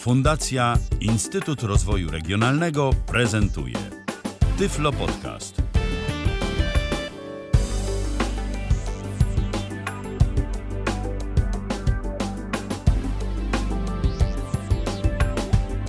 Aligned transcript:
Fundacja 0.00 0.78
Instytut 1.00 1.62
Rozwoju 1.62 2.10
Regionalnego 2.10 2.90
prezentuje 3.06 3.74
Tyflo 4.58 4.92
Podcast. 4.92 5.62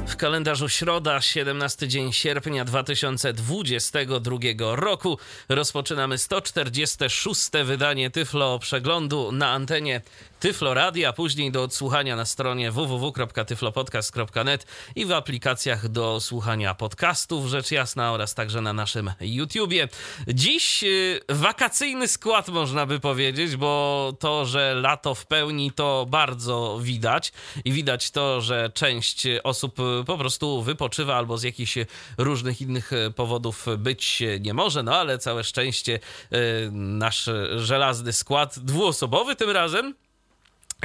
W 0.08 0.16
kalendarzu 0.16 0.70
środa, 0.70 1.22
17 1.22 1.88
dzień 1.88 2.14
sierpnia 2.14 2.66
2022 2.66 4.38
roku. 4.76 5.18
Rozpoczynamy 5.50 6.18
146. 6.18 7.50
wydanie 7.66 8.10
Tyflo 8.10 8.60
Przeglądu 8.60 9.32
na 9.32 9.50
antenie 9.50 10.02
Tyflo 10.42 10.74
Radio, 10.74 11.10
a 11.10 11.14
później 11.14 11.52
do 11.52 11.64
odsłuchania 11.64 12.16
na 12.16 12.26
stronie 12.26 12.72
www.tyflopodcast.net 12.72 14.66
i 14.96 15.06
w 15.06 15.12
aplikacjach 15.12 15.90
do 15.90 16.20
słuchania 16.20 16.76
podcastów, 16.76 17.48
rzecz 17.48 17.72
jasna, 17.72 18.12
oraz 18.12 18.36
także 18.36 18.62
na 18.62 18.74
naszym 18.74 19.12
YouTubie. 19.20 19.88
Dziś 20.28 20.84
y, 20.84 21.20
wakacyjny 21.30 22.08
skład, 22.08 22.50
można 22.50 22.86
by 22.86 23.00
powiedzieć, 23.00 23.56
bo 23.56 24.14
to, 24.20 24.46
że 24.46 24.76
lato 24.76 25.16
w 25.16 25.26
pełni, 25.26 25.72
to 25.72 26.06
bardzo 26.10 26.80
widać. 26.82 27.32
I 27.66 27.72
widać 27.72 28.12
to, 28.12 28.42
że 28.42 28.72
część 28.74 29.28
osób 29.44 29.76
po 30.06 30.18
prostu 30.18 30.62
wypoczywa 30.62 31.16
albo 31.16 31.38
z 31.38 31.44
jakichś 31.44 31.78
różnych 32.18 32.62
innych 32.62 32.92
powodów 33.16 33.66
być 33.78 34.24
nie 34.40 34.54
może, 34.54 34.84
no 34.84 34.96
ale 34.96 35.18
całe 35.18 35.44
szczęście 35.44 36.00
y, 36.34 36.70
nasz 36.72 37.30
żelazny 37.56 38.14
skład, 38.14 38.60
dwuosobowy 38.60 39.36
tym 39.36 39.50
razem, 39.50 39.94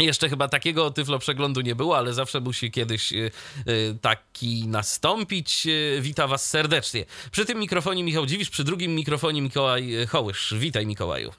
jeszcze 0.05 0.29
chyba 0.29 0.49
takiego 0.49 0.91
tyflo 0.91 1.19
przeglądu 1.19 1.61
nie 1.61 1.75
było, 1.75 1.99
ale 1.99 2.15
zawsze 2.15 2.41
musi 2.41 2.71
kiedyś 2.71 3.13
y, 3.13 3.31
y, 3.69 3.99
taki 4.01 4.69
nastąpić. 4.69 5.67
Y, 5.67 5.99
Witam 6.01 6.31
Was 6.31 6.51
serdecznie. 6.51 7.05
Przy 7.31 7.45
tym 7.45 7.59
mikrofonie 7.59 8.05
Michał 8.05 8.27
Dziwisz, 8.27 8.51
przy 8.51 8.65
drugim 8.65 8.95
mikrofonie 8.95 9.43
Mikołaj 9.43 10.07
Hołysz. 10.09 10.55
Witaj 10.59 10.87
Mikołaju. 10.87 11.33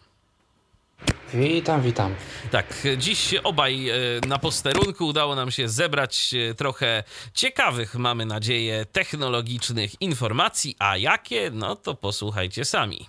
Witam, 1.34 1.82
witam. 1.82 2.16
Tak, 2.52 2.84
dziś 2.98 3.34
obaj 3.44 3.90
na 4.28 4.40
posterunku 4.40 5.08
udało 5.08 5.36
nam 5.36 5.52
się 5.52 5.70
zebrać 5.70 6.36
trochę 6.58 7.04
ciekawych, 7.34 7.95
mamy 7.95 8.26
nadzieję, 8.26 8.86
technologicznych 8.92 10.02
informacji. 10.02 10.76
A 10.80 10.98
jakie? 10.98 11.52
No 11.54 11.76
to 11.76 11.95
posłuchajcie 11.95 12.66
sami. 12.66 13.06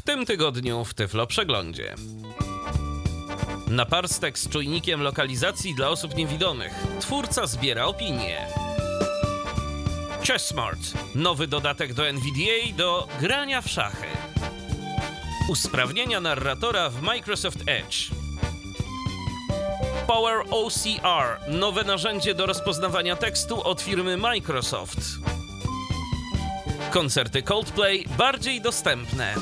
W 0.00 0.02
tym 0.02 0.26
tygodniu 0.26 0.84
w 0.84 0.94
Tyflo 0.94 1.26
Przeglądzie. 1.26 1.94
Naparstek 3.68 4.38
z 4.38 4.48
czujnikiem 4.48 5.02
lokalizacji 5.02 5.74
dla 5.74 5.88
osób 5.88 6.16
niewidomych. 6.16 6.72
Twórca 7.00 7.46
zbiera 7.46 7.84
opinie. 7.84 8.46
Chessmart. 10.26 10.78
Nowy 11.14 11.46
dodatek 11.46 11.94
do 11.94 12.08
NVDA 12.08 12.76
do 12.76 13.08
grania 13.20 13.60
w 13.60 13.68
szachy. 13.68 14.06
Usprawnienia 15.48 16.20
narratora 16.20 16.90
w 16.90 17.02
Microsoft 17.02 17.58
Edge. 17.66 18.10
Power 20.06 20.44
OCR. 20.50 21.40
Nowe 21.48 21.84
narzędzie 21.84 22.34
do 22.34 22.46
rozpoznawania 22.46 23.16
tekstu 23.16 23.62
od 23.62 23.80
firmy 23.80 24.16
Microsoft. 24.16 24.98
Koncerty 26.90 27.42
Coldplay 27.42 28.04
bardziej 28.18 28.60
dostępne. 28.60 29.34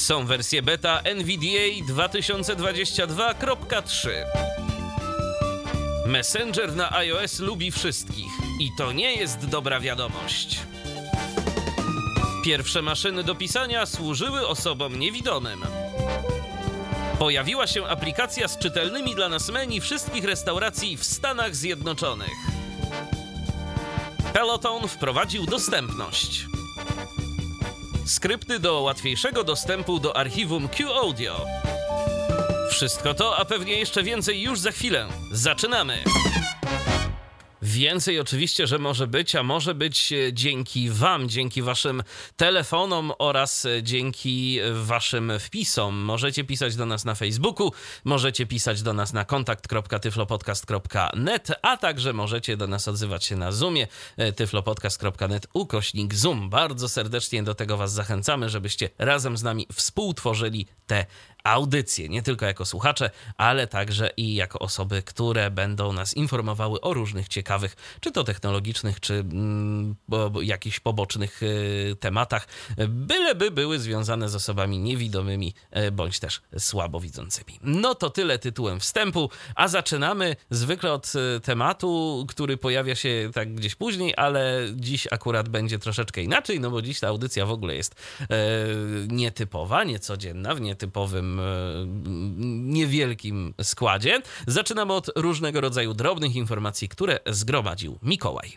Są 0.00 0.26
wersje 0.26 0.62
beta 0.62 1.00
NVDA 1.00 1.92
2022.3. 1.94 4.10
Messenger 6.06 6.76
na 6.76 6.92
iOS 6.92 7.40
lubi 7.40 7.70
wszystkich 7.70 8.32
i 8.60 8.70
to 8.78 8.92
nie 8.92 9.14
jest 9.14 9.46
dobra 9.46 9.80
wiadomość. 9.80 10.60
Pierwsze 12.44 12.82
maszyny 12.82 13.24
do 13.24 13.34
pisania 13.34 13.86
służyły 13.86 14.48
osobom 14.48 14.98
niewidomym. 14.98 15.60
Pojawiła 17.18 17.66
się 17.66 17.86
aplikacja 17.86 18.48
z 18.48 18.58
czytelnymi 18.58 19.14
dla 19.14 19.28
nas 19.28 19.48
menu 19.48 19.80
wszystkich 19.80 20.24
restauracji 20.24 20.96
w 20.96 21.04
Stanach 21.04 21.56
Zjednoczonych. 21.56 22.36
Peloton 24.32 24.88
wprowadził 24.88 25.46
dostępność. 25.46 26.49
Skrypty 28.10 28.58
do 28.58 28.80
łatwiejszego 28.80 29.44
dostępu 29.44 30.00
do 30.00 30.16
archiwum 30.16 30.68
Q-Audio. 30.68 31.46
Wszystko 32.70 33.14
to, 33.14 33.36
a 33.36 33.44
pewnie 33.44 33.78
jeszcze 33.78 34.02
więcej 34.02 34.42
już 34.42 34.58
za 34.58 34.72
chwilę. 34.72 35.08
Zaczynamy! 35.30 36.04
Więcej 37.70 38.20
oczywiście, 38.20 38.66
że 38.66 38.78
może 38.78 39.06
być, 39.06 39.36
a 39.36 39.42
może 39.42 39.74
być 39.74 40.12
e, 40.12 40.32
dzięki 40.32 40.90
Wam, 40.90 41.28
dzięki 41.28 41.62
Waszym 41.62 42.02
telefonom 42.36 43.12
oraz 43.18 43.66
e, 43.66 43.82
dzięki 43.82 44.58
Waszym 44.72 45.32
wpisom. 45.38 45.96
Możecie 45.96 46.44
pisać 46.44 46.76
do 46.76 46.86
nas 46.86 47.04
na 47.04 47.14
Facebooku, 47.14 47.72
możecie 48.04 48.46
pisać 48.46 48.82
do 48.82 48.92
nas 48.92 49.12
na 49.12 49.24
kontakt.tyflopodcast.net, 49.24 51.48
a 51.62 51.76
także 51.76 52.12
możecie 52.12 52.56
do 52.56 52.66
nas 52.66 52.88
odzywać 52.88 53.24
się 53.24 53.36
na 53.36 53.52
Zoomie 53.52 53.86
e, 54.16 54.32
tyflopodcast.net 54.32 55.46
ukośnik 55.54 56.14
Zoom. 56.14 56.50
Bardzo 56.50 56.88
serdecznie 56.88 57.42
do 57.42 57.54
tego 57.54 57.76
Was 57.76 57.92
zachęcamy, 57.92 58.48
żebyście 58.48 58.90
razem 58.98 59.36
z 59.36 59.42
nami 59.42 59.66
współtworzyli 59.72 60.66
te 60.90 61.06
audycje, 61.44 62.08
nie 62.08 62.22
tylko 62.22 62.46
jako 62.46 62.64
słuchacze, 62.64 63.10
ale 63.36 63.66
także 63.66 64.10
i 64.16 64.34
jako 64.34 64.58
osoby, 64.58 65.02
które 65.02 65.50
będą 65.50 65.92
nas 65.92 66.14
informowały 66.14 66.80
o 66.80 66.94
różnych 66.94 67.28
ciekawych, 67.28 67.76
czy 68.00 68.12
to 68.12 68.24
technologicznych, 68.24 69.00
czy 69.00 69.14
mm, 69.14 69.94
jakichś 70.42 70.80
pobocznych 70.80 71.42
y, 71.42 71.96
tematach, 72.00 72.48
byleby 72.88 73.50
były 73.50 73.78
związane 73.78 74.28
z 74.28 74.34
osobami 74.34 74.78
niewidomymi, 74.78 75.54
y, 75.78 75.92
bądź 75.92 76.18
też 76.18 76.40
słabowidzącymi. 76.58 77.58
No 77.62 77.94
to 77.94 78.10
tyle 78.10 78.38
tytułem 78.38 78.80
wstępu, 78.80 79.30
a 79.54 79.68
zaczynamy 79.68 80.36
zwykle 80.50 80.92
od 80.92 81.12
y, 81.36 81.40
tematu, 81.40 82.24
który 82.28 82.56
pojawia 82.56 82.94
się 82.94 83.30
tak 83.34 83.54
gdzieś 83.54 83.74
później, 83.74 84.14
ale 84.16 84.66
dziś 84.74 85.08
akurat 85.10 85.48
będzie 85.48 85.78
troszeczkę 85.78 86.22
inaczej, 86.22 86.60
no 86.60 86.70
bo 86.70 86.82
dziś 86.82 87.00
ta 87.00 87.08
audycja 87.08 87.46
w 87.46 87.50
ogóle 87.50 87.74
jest 87.74 87.94
nietypowa, 89.08 89.84
niecodzienna, 89.84 90.54
w 90.54 90.60
nietypowym 90.60 90.79
E, 90.86 91.86
niewielkim 92.46 93.54
składzie. 93.62 94.22
Zaczynamy 94.46 94.92
od 94.92 95.10
różnego 95.16 95.60
rodzaju 95.60 95.94
drobnych 95.94 96.36
informacji, 96.36 96.88
które 96.88 97.18
zgromadził 97.26 97.98
Mikołaj. 98.02 98.50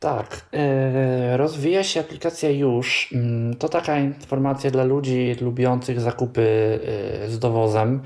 Tak, 0.00 0.44
e, 0.52 1.36
rozwija 1.36 1.84
się 1.84 2.00
aplikacja 2.00 2.50
już. 2.50 3.12
Mm, 3.12 3.56
to 3.56 3.68
taka 3.68 3.98
informacja 3.98 4.70
dla 4.70 4.84
ludzi 4.84 5.36
lubiących 5.40 6.00
zakupy 6.00 6.42
e, 7.24 7.30
z 7.30 7.38
dowozem. 7.38 8.02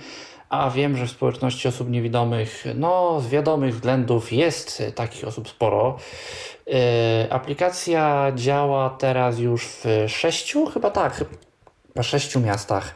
A 0.48 0.71
wiem, 0.71 0.97
że 0.97 1.06
w 1.06 1.10
społeczności 1.10 1.69
osób 1.69 1.91
niewidomych, 1.91 2.65
no 2.75 3.21
z 3.21 3.28
wiadomych 3.28 3.75
względów 3.75 4.32
jest 4.32 4.82
takich 4.94 5.25
osób 5.25 5.48
sporo. 5.48 5.98
Aplikacja 7.31 8.32
działa 8.34 8.91
teraz 8.91 9.38
już 9.38 9.66
w 9.66 9.84
sześciu, 10.09 10.66
chyba 10.66 10.91
tak, 10.91 11.25
sześciu 12.03 12.41
miastach. 12.41 12.94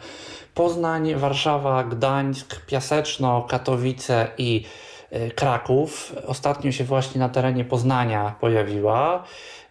Poznań, 0.54 1.14
Warszawa, 1.14 1.84
Gdańsk, 1.84 2.66
Piaseczno, 2.66 3.42
Katowice 3.42 4.28
i 4.38 4.64
e, 5.10 5.30
Kraków. 5.30 6.16
Ostatnio 6.26 6.72
się 6.72 6.84
właśnie 6.84 7.18
na 7.18 7.28
terenie 7.28 7.64
Poznania 7.64 8.34
pojawiła. 8.40 9.24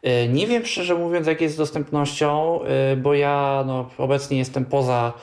E, 0.03 0.27
nie 0.27 0.47
wiem 0.47 0.65
szczerze 0.65 0.95
mówiąc, 0.95 1.27
jak 1.27 1.41
jest 1.41 1.55
z 1.55 1.57
dostępnością, 1.57 2.59
e, 2.63 2.95
bo 2.95 3.13
ja 3.13 3.63
no, 3.67 3.89
obecnie 3.97 4.37
jestem 4.37 4.65
poza. 4.65 5.13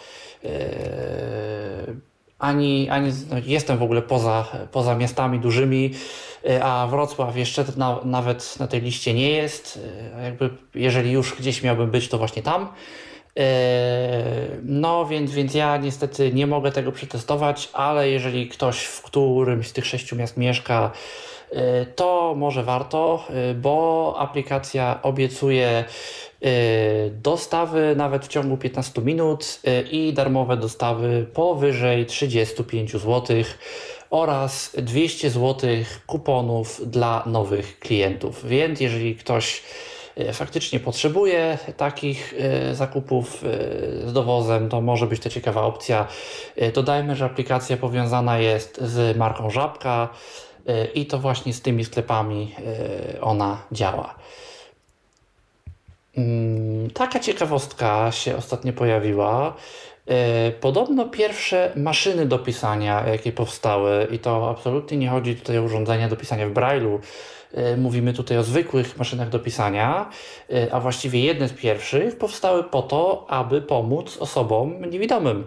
Ani, 2.39 2.91
ani 2.91 3.13
no, 3.31 3.37
jestem 3.47 3.79
w 3.79 3.83
ogóle 3.83 4.03
poza, 4.03 4.49
poza 4.73 4.95
miastami 4.95 5.39
dużymi, 5.39 5.91
a 6.63 6.87
Wrocław 6.91 7.37
jeszcze 7.37 7.65
na, 7.77 8.01
nawet 8.05 8.61
na 8.61 8.67
tej 8.67 8.81
liście 8.81 9.15
nie 9.15 9.31
jest. 9.31 9.81
Jakby, 10.23 10.51
jeżeli 10.75 11.13
już 11.13 11.35
gdzieś 11.35 11.63
miałbym 11.63 11.91
być, 11.91 12.09
to 12.09 12.19
właśnie 12.19 12.43
tam. 12.43 12.69
Yy, 13.37 13.45
no 14.63 15.07
więc, 15.07 15.33
więc 15.33 15.55
ja 15.55 15.77
niestety 15.77 16.33
nie 16.33 16.47
mogę 16.47 16.73
tego 16.73 16.93
przetestować, 16.93 17.69
ale 17.73 18.11
jeżeli 18.11 18.49
ktoś 18.49 18.85
w 18.85 19.03
którymś 19.03 19.69
z 19.69 19.73
tych 19.73 19.87
sześciu 19.87 20.17
miast 20.17 20.37
mieszka, 20.37 20.91
yy, 21.53 21.59
to 21.97 22.35
może 22.37 22.63
warto, 22.63 23.25
yy, 23.31 23.55
bo 23.55 24.15
aplikacja 24.19 24.99
obiecuje 25.03 25.85
dostawy 27.11 27.95
nawet 27.97 28.25
w 28.25 28.29
ciągu 28.29 28.57
15 28.57 29.03
minut 29.03 29.61
i 29.91 30.13
darmowe 30.13 30.57
dostawy 30.57 31.27
powyżej 31.35 32.07
35 32.07 32.93
zł 32.93 33.37
oraz 34.11 34.77
200 34.79 35.31
zł 35.31 35.71
kuponów 36.07 36.91
dla 36.91 37.23
nowych 37.27 37.79
klientów. 37.79 38.49
Więc 38.49 38.81
jeżeli 38.81 39.17
ktoś 39.17 39.63
faktycznie 40.33 40.81
potrzebuje 40.81 41.59
takich 41.77 42.35
zakupów 42.73 43.45
z 44.05 44.13
dowozem, 44.13 44.69
to 44.69 44.81
może 44.81 45.07
być 45.07 45.23
to 45.23 45.31
ciekawa 45.31 45.63
opcja. 45.63 46.07
Dodajmy, 46.75 47.17
że 47.17 47.25
aplikacja 47.25 47.77
powiązana 47.77 48.39
jest 48.39 48.81
z 48.81 49.17
marką 49.17 49.51
Żabka 49.51 50.09
i 50.95 51.07
to 51.07 51.19
właśnie 51.19 51.53
z 51.53 51.63
tymi 51.63 51.85
sklepami 51.85 52.55
ona 53.21 53.63
działa. 53.73 54.15
Mm, 56.17 56.91
taka 56.91 57.21
ciekawostka 57.21 58.13
się 58.13 58.37
ostatnio 58.37 58.73
pojawiła. 58.73 59.55
E, 60.07 60.51
podobno 60.51 61.09
pierwsze 61.09 61.73
maszyny 61.77 62.27
do 62.27 62.39
pisania, 62.39 63.07
jakie 63.07 63.33
powstały, 63.33 64.09
i 64.11 64.19
to 64.19 64.51
absolutnie 64.51 64.97
nie 64.97 65.09
chodzi 65.09 65.37
tutaj 65.37 65.59
o 65.59 65.63
urządzenia 65.63 66.09
do 66.09 66.17
pisania 66.17 66.49
w 66.49 66.53
Braille'u, 66.53 66.99
e, 66.99 67.01
mówimy 67.77 68.13
tutaj 68.13 68.39
o 68.39 68.43
zwykłych 68.43 68.99
maszynach 68.99 69.29
do 69.29 69.39
pisania, 69.39 70.11
e, 70.51 70.75
a 70.75 70.81
właściwie 70.81 71.21
jedne 71.21 71.49
z 71.49 71.53
pierwszych 71.53 72.19
powstały 72.19 72.65
po 72.65 72.83
to, 72.83 73.27
aby 73.29 73.63
pomóc 73.63 74.17
osobom 74.17 74.91
niewidomym. 74.91 75.45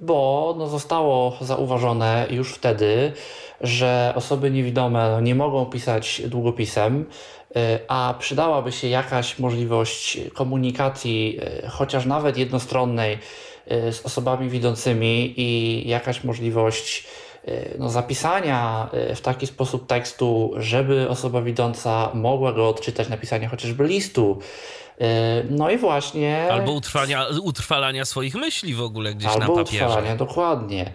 Bo 0.00 0.54
no, 0.58 0.66
zostało 0.66 1.36
zauważone 1.40 2.26
już 2.30 2.54
wtedy, 2.54 3.12
że 3.60 4.12
osoby 4.16 4.50
niewidome 4.50 5.10
no, 5.10 5.20
nie 5.20 5.34
mogą 5.34 5.66
pisać 5.66 6.22
długopisem, 6.26 7.06
E, 7.56 7.78
a 7.88 8.14
przydałaby 8.18 8.72
się 8.72 8.88
jakaś 8.88 9.38
możliwość 9.38 10.18
komunikacji, 10.34 11.38
e, 11.42 11.68
chociaż 11.68 12.06
nawet 12.06 12.36
jednostronnej, 12.38 13.18
e, 13.66 13.92
z 13.92 14.06
osobami 14.06 14.48
widzącymi 14.48 15.34
i 15.36 15.88
jakaś 15.88 16.24
możliwość 16.24 17.06
no, 17.78 17.88
zapisania 17.90 18.88
w 19.14 19.20
taki 19.20 19.46
sposób 19.46 19.86
tekstu, 19.86 20.52
żeby 20.56 21.08
osoba 21.08 21.42
widząca 21.42 22.10
mogła 22.14 22.52
go 22.52 22.68
odczytać, 22.68 23.08
napisania 23.08 23.48
chociażby 23.48 23.84
listu. 23.84 24.38
No 25.50 25.70
i 25.70 25.78
właśnie. 25.78 26.48
Albo 26.52 26.72
utrwania, 26.72 27.26
utrwalania 27.42 28.04
swoich 28.04 28.34
myśli 28.34 28.74
w 28.74 28.82
ogóle 28.82 29.14
gdzieś 29.14 29.36
na 29.36 29.46
papierze. 29.46 29.60
Utrwalania, 29.60 30.16
dokładnie. 30.16 30.92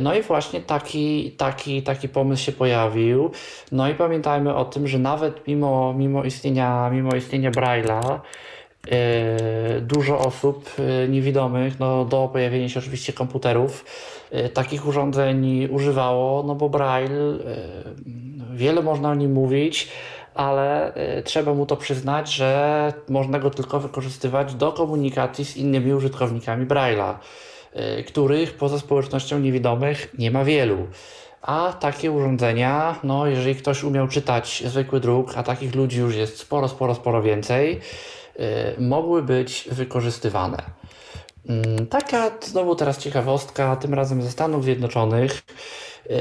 No 0.00 0.14
i 0.14 0.22
właśnie 0.22 0.60
taki, 0.60 1.32
taki, 1.32 1.82
taki 1.82 2.08
pomysł 2.08 2.44
się 2.44 2.52
pojawił. 2.52 3.30
No 3.72 3.88
i 3.88 3.94
pamiętajmy 3.94 4.54
o 4.54 4.64
tym, 4.64 4.88
że 4.88 4.98
nawet 4.98 5.46
mimo, 5.46 5.92
mimo 5.92 6.24
istnienia, 6.24 6.90
mimo 6.92 7.16
istnienia 7.16 7.50
Braille'a, 7.50 8.20
dużo 9.80 10.18
osób 10.18 10.70
e, 10.78 11.08
niewidomych, 11.08 11.80
no 11.80 12.04
do 12.04 12.28
pojawienia 12.32 12.68
się 12.68 12.80
oczywiście 12.80 13.12
komputerów, 13.12 13.84
takich 14.54 14.86
urządzeń 14.86 15.68
używało, 15.70 16.42
no 16.42 16.54
bo 16.54 16.68
Braille, 16.68 17.38
wiele 18.54 18.82
można 18.82 19.10
o 19.10 19.14
nim 19.14 19.32
mówić, 19.32 19.88
ale 20.34 20.92
trzeba 21.24 21.54
mu 21.54 21.66
to 21.66 21.76
przyznać, 21.76 22.32
że 22.32 22.92
można 23.08 23.38
go 23.38 23.50
tylko 23.50 23.80
wykorzystywać 23.80 24.54
do 24.54 24.72
komunikacji 24.72 25.44
z 25.44 25.56
innymi 25.56 25.94
użytkownikami 25.94 26.66
Braille'a. 26.66 27.14
Których 28.06 28.54
poza 28.54 28.78
społecznością 28.78 29.38
niewidomych 29.38 30.14
nie 30.18 30.30
ma 30.30 30.44
wielu. 30.44 30.76
A 31.42 31.72
takie 31.80 32.10
urządzenia, 32.10 32.98
no 33.04 33.26
jeżeli 33.26 33.54
ktoś 33.54 33.84
umiał 33.84 34.08
czytać 34.08 34.62
zwykły 34.66 35.00
druk, 35.00 35.32
a 35.36 35.42
takich 35.42 35.74
ludzi 35.74 35.98
już 35.98 36.16
jest 36.16 36.38
sporo, 36.38 36.68
sporo, 36.68 36.94
sporo 36.94 37.22
więcej, 37.22 37.80
mogły 38.78 39.22
być 39.22 39.68
wykorzystywane. 39.72 40.62
Mm, 41.48 41.86
taka 41.86 42.30
znowu 42.42 42.76
teraz 42.76 42.98
ciekawostka, 42.98 43.76
tym 43.76 43.94
razem 43.94 44.22
ze 44.22 44.30
Stanów 44.30 44.64
Zjednoczonych, 44.64 45.42
y, 46.06 46.14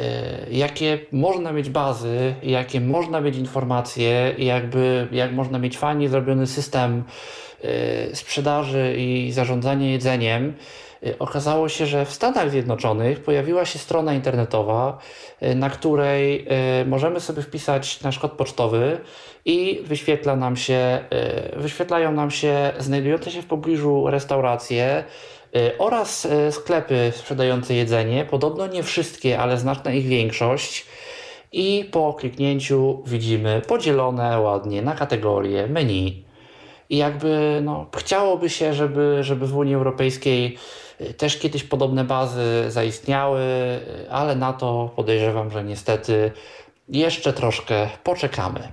jakie 0.51 0.99
można 1.11 1.51
mieć 1.51 1.69
bazy, 1.69 2.35
jakie 2.43 2.81
można 2.81 3.21
mieć 3.21 3.37
informacje, 3.37 4.35
jakby 4.37 5.07
jak 5.11 5.31
można 5.31 5.59
mieć 5.59 5.77
fajnie 5.77 6.09
zrobiony 6.09 6.47
system 6.47 7.03
sprzedaży 8.13 8.95
i 8.97 9.31
zarządzania 9.31 9.89
jedzeniem, 9.89 10.53
Y, 10.53 10.88
okazało 11.19 11.69
się, 11.69 11.85
że 11.85 12.05
w 12.05 12.13
Stanach 12.13 12.51
Zjednoczonych 12.51 13.23
pojawiła 13.23 13.65
się 13.65 13.79
strona 13.79 14.13
internetowa, 14.13 14.97
y, 15.43 15.55
na 15.55 15.69
której 15.69 16.47
y, 16.81 16.85
możemy 16.85 17.19
sobie 17.19 17.41
wpisać 17.41 18.01
nasz 18.01 18.19
kod 18.19 18.31
pocztowy 18.31 18.99
i 19.45 19.81
wyświetla 19.83 20.35
nam 20.35 20.57
się, 20.57 20.99
wyświetlają 21.55 22.11
nam 22.11 22.31
się 22.31 22.71
znajdujące 22.79 23.31
się 23.31 23.41
w 23.41 23.45
pobliżu 23.45 24.07
restauracje 24.07 25.03
oraz 25.77 26.27
sklepy 26.51 27.11
sprzedające 27.15 27.73
jedzenie. 27.73 28.25
Podobno 28.25 28.67
nie 28.67 28.83
wszystkie, 28.83 29.39
ale 29.39 29.57
znaczna 29.57 29.91
ich 29.91 30.07
większość. 30.07 30.85
I 31.51 31.89
po 31.91 32.13
kliknięciu 32.13 33.03
widzimy 33.05 33.61
podzielone 33.67 34.39
ładnie 34.39 34.81
na 34.81 34.95
kategorie 34.95 35.67
menu. 35.67 36.25
I 36.89 36.97
jakby 36.97 37.59
no, 37.63 37.85
chciałoby 37.97 38.49
się, 38.49 38.73
żeby, 38.73 39.17
żeby 39.21 39.47
w 39.47 39.57
Unii 39.57 39.75
Europejskiej 39.75 40.57
też 41.17 41.37
kiedyś 41.37 41.63
podobne 41.63 42.03
bazy 42.03 42.65
zaistniały, 42.67 43.41
ale 44.09 44.35
na 44.35 44.53
to 44.53 44.91
podejrzewam, 44.95 45.51
że 45.51 45.63
niestety 45.63 46.31
jeszcze 46.89 47.33
troszkę 47.33 47.89
poczekamy. 48.03 48.71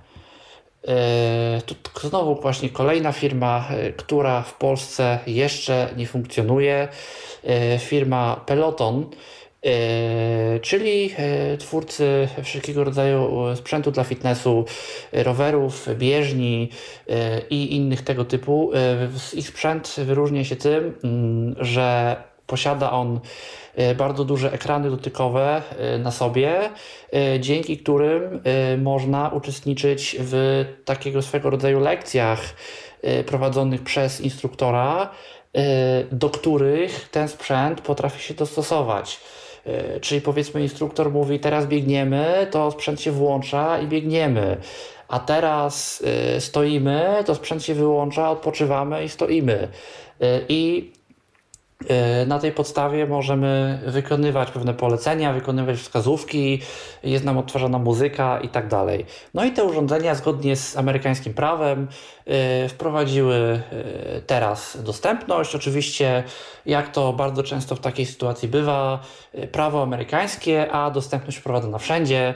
E, 0.89 1.63
tu 1.67 1.75
znowu 2.09 2.35
właśnie 2.35 2.69
kolejna 2.69 3.13
firma, 3.13 3.69
e, 3.71 3.93
która 3.93 4.43
w 4.43 4.55
Polsce 4.55 5.19
jeszcze 5.27 5.89
nie 5.97 6.07
funkcjonuje. 6.07 6.89
E, 7.45 7.79
firma 7.79 8.41
Peloton 8.47 9.11
czyli 10.63 11.11
e, 11.17 11.57
twórcy 11.57 12.29
wszelkiego 12.43 12.85
rodzaju 12.85 13.49
e, 13.49 13.57
sprzętu 13.57 13.91
dla 13.91 14.05
fitnessu, 14.05 14.65
rowerów, 15.13 15.89
bieżni 15.95 16.71
i 17.51 17.77
innych 17.77 18.03
tego 18.03 18.25
typu. 18.25 18.71
Ich 19.35 19.49
sprzęt 19.49 19.97
wyróżnia 19.99 20.45
się 20.45 20.57
tym, 20.57 20.95
mm, 21.05 21.57
że 21.61 22.17
posiada 22.47 22.93
on 22.93 23.21
bardzo 23.97 24.25
duże 24.25 24.53
ekrany 24.53 24.91
dotykowe 24.91 25.63
na 25.99 26.11
sobie, 26.11 26.71
dzięki 27.41 27.79
którym 27.79 28.43
można 28.79 29.29
uczestniczyć 29.29 30.17
w 30.21 30.65
takiego 30.85 31.23
swego 31.23 31.51
rodzaju 31.51 31.81
lekcjach 31.81 32.41
prowadzonych 33.27 33.83
przez 33.83 34.21
instruktora, 34.21 35.11
do 36.13 36.31
których 36.31 37.09
ten 37.09 37.29
sprzęt 37.29 37.81
potrafi 37.81 38.23
się 38.23 38.35
dostosować. 38.35 39.21
E, 39.67 40.01
czyli 40.01 40.21
powiedzmy 40.21 40.63
instruktor 40.63 41.11
mówi 41.11 41.41
teraz 41.41 41.67
biegniemy, 41.67 42.47
to 42.51 42.71
sprzęt 42.71 43.01
się 43.01 43.13
włącza 43.13 43.79
i 43.81 43.87
biegniemy. 43.87 44.57
A 45.09 45.19
teraz 45.19 46.03
e, 46.37 46.41
stoimy, 46.41 47.23
to 47.27 47.35
sprzęt 47.35 47.65
się 47.65 47.75
wyłącza, 47.75 48.31
odpoczywamy 48.31 49.05
i 49.05 49.09
stoimy. 49.09 49.69
E, 50.21 50.41
I 50.49 50.93
na 52.27 52.39
tej 52.39 52.53
podstawie 52.53 53.07
możemy 53.07 53.81
wykonywać 53.87 54.51
pewne 54.51 54.75
polecenia, 54.75 55.33
wykonywać 55.33 55.77
wskazówki, 55.77 56.61
jest 57.03 57.25
nam 57.25 57.39
odtwarzana 57.39 57.79
muzyka 57.79 58.41
i 58.41 58.49
tak 58.49 58.69
dalej. 58.69 59.07
No 59.35 59.45
i 59.45 59.53
te 59.53 59.65
urządzenia 59.65 60.15
zgodnie 60.15 60.57
z 60.57 60.77
amerykańskim 60.77 61.35
prawem 61.35 61.89
e, 62.27 62.69
wprowadziły 62.69 63.35
e, 63.37 63.61
teraz 64.21 64.83
dostępność. 64.83 65.55
Oczywiście, 65.55 66.25
jak 66.67 66.93
to 66.93 67.13
bardzo 67.13 67.43
często 67.43 67.75
w 67.75 67.81
takiej 67.81 68.07
sytuacji 68.07 68.49
bywa, 68.49 69.01
prawo 69.53 69.83
amerykańskie, 69.83 70.73
a 70.73 70.91
dostępność 70.91 71.39
wprowadzona 71.39 71.79
wszędzie, 71.79 72.35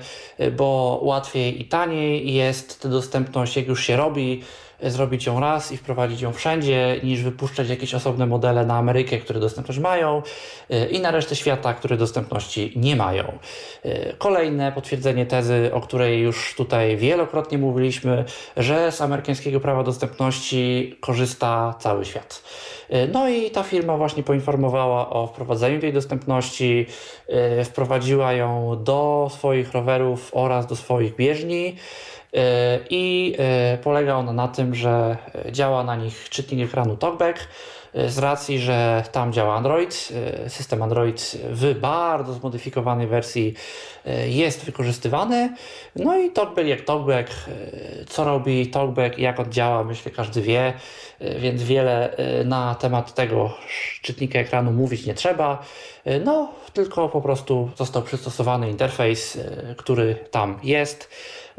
bo 0.56 1.00
łatwiej 1.02 1.62
i 1.62 1.64
taniej 1.64 2.35
jest 2.35 2.80
tę 2.80 2.88
dostępność, 2.88 3.56
jak 3.56 3.66
już 3.66 3.85
się 3.85 3.97
robi, 3.97 4.42
zrobić 4.82 5.26
ją 5.26 5.40
raz 5.40 5.72
i 5.72 5.76
wprowadzić 5.76 6.20
ją 6.20 6.32
wszędzie, 6.32 7.00
niż 7.02 7.22
wypuszczać 7.22 7.68
jakieś 7.68 7.94
osobne 7.94 8.26
modele 8.26 8.66
na 8.66 8.76
Amerykę, 8.76 9.18
które 9.18 9.40
dostępność 9.40 9.78
mają 9.80 10.22
y, 10.70 10.87
i 10.87 11.00
na 11.00 11.10
resztę 11.10 11.37
świata, 11.37 11.75
które 11.75 11.96
dostępności 11.96 12.72
nie 12.76 12.96
mają. 12.96 13.38
Y, 13.84 14.14
kolejne 14.18 14.72
potwierdzenie 14.72 15.26
tezy, 15.26 15.70
o 15.75 15.80
której 15.80 16.20
już 16.20 16.54
tutaj 16.54 16.96
wielokrotnie 16.96 17.58
mówiliśmy, 17.58 18.25
że 18.56 18.92
z 18.92 19.00
amerykańskiego 19.00 19.60
prawa 19.60 19.82
dostępności 19.82 20.96
korzysta 21.00 21.75
cały 21.78 22.04
świat. 22.04 22.42
Y, 22.90 23.08
no 23.12 23.28
i 23.28 23.50
ta 23.50 23.62
firma 23.62 23.96
właśnie 23.96 24.22
poinformowała 24.22 25.10
o 25.10 25.26
wprowadzeniu 25.26 25.80
tej 25.80 25.92
dostępności, 25.92 26.87
wprowadziła 27.64 28.32
ją 28.32 28.82
do 28.84 29.30
swoich 29.32 29.72
rowerów 29.72 30.30
oraz 30.32 30.66
do 30.66 30.76
swoich 30.76 31.16
bieżni. 31.16 31.76
E, 32.37 32.78
i 32.90 33.34
e, 33.38 33.78
polega 33.78 34.14
ona 34.14 34.32
na 34.32 34.49
tym, 34.49 34.75
że 34.75 35.16
działa 35.50 35.84
na 35.84 35.96
nich 35.96 36.28
czytnik 36.28 36.68
ekranu 36.68 36.96
TalkBack 36.96 37.38
e, 37.94 38.10
z 38.10 38.18
racji, 38.18 38.58
że 38.58 39.04
tam 39.12 39.32
działa 39.32 39.54
Android. 39.54 40.08
System 40.49 40.82
Android 40.82 41.37
w 41.50 41.75
bardzo 41.80 42.32
zmodyfikowanej 42.32 43.06
wersji 43.06 43.54
jest 44.26 44.64
wykorzystywany. 44.64 45.54
No 45.96 46.18
i 46.18 46.30
TalkBack 46.30 46.68
jak 46.68 46.80
TalkBack, 46.80 47.30
co 48.08 48.25
robi 48.25 48.66
TalkBack 48.66 49.18
i 49.18 49.22
jak 49.22 49.40
on 49.40 49.52
działa, 49.52 49.84
myślę 49.84 50.12
każdy 50.12 50.42
wie, 50.42 50.72
więc 51.38 51.62
wiele 51.62 52.16
na 52.44 52.75
temat 52.75 53.14
tego 53.14 53.54
czytnika 54.02 54.38
ekranu 54.38 54.72
mówić 54.72 55.06
nie 55.06 55.14
trzeba. 55.14 55.62
No, 56.25 56.52
tylko 56.72 57.08
po 57.08 57.20
prostu 57.20 57.70
został 57.76 58.02
przystosowany 58.02 58.70
interfejs, 58.70 59.38
który 59.76 60.14
tam 60.30 60.58
jest 60.62 61.08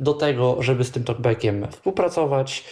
do 0.02 0.14
tego, 0.14 0.58
żeby 0.60 0.84
z 0.84 0.92
tym 0.92 1.04
talkbackiem 1.04 1.68
współpracować. 1.72 2.64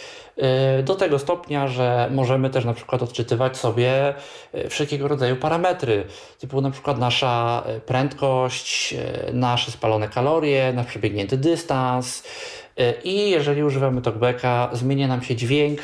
Do 0.84 0.94
tego 0.94 1.18
stopnia, 1.18 1.68
że 1.68 2.08
możemy 2.10 2.50
też 2.50 2.64
na 2.64 2.74
przykład 2.74 3.02
odczytywać 3.02 3.56
sobie 3.56 4.14
wszelkiego 4.68 5.08
rodzaju 5.08 5.36
parametry, 5.36 6.04
typu 6.38 6.60
na 6.60 6.70
przykład 6.70 6.98
nasza 6.98 7.64
prędkość, 7.86 8.94
nasze 9.32 9.70
spalone 9.70 10.08
kalorie, 10.08 10.72
nasz 10.72 10.86
przebiegnięty 10.86 11.36
dystans. 11.36 12.22
I 13.04 13.30
jeżeli 13.30 13.64
używamy 13.64 14.02
talkbacka, 14.02 14.70
zmienia 14.72 15.08
nam 15.08 15.22
się 15.22 15.36
dźwięk 15.36 15.80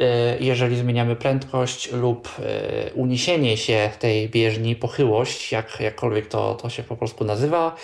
E, 0.00 0.38
jeżeli 0.40 0.76
zmieniamy 0.76 1.16
prędkość 1.16 1.92
lub 1.92 2.28
e, 2.28 2.92
uniesienie 2.94 3.56
się 3.56 3.90
tej 3.98 4.28
bieżni, 4.28 4.76
pochyłość, 4.76 5.52
jak, 5.52 5.80
jakkolwiek 5.80 6.26
to, 6.26 6.54
to 6.54 6.70
się 6.70 6.82
po 6.82 6.96
polsku 6.96 7.24
nazywa. 7.24 7.76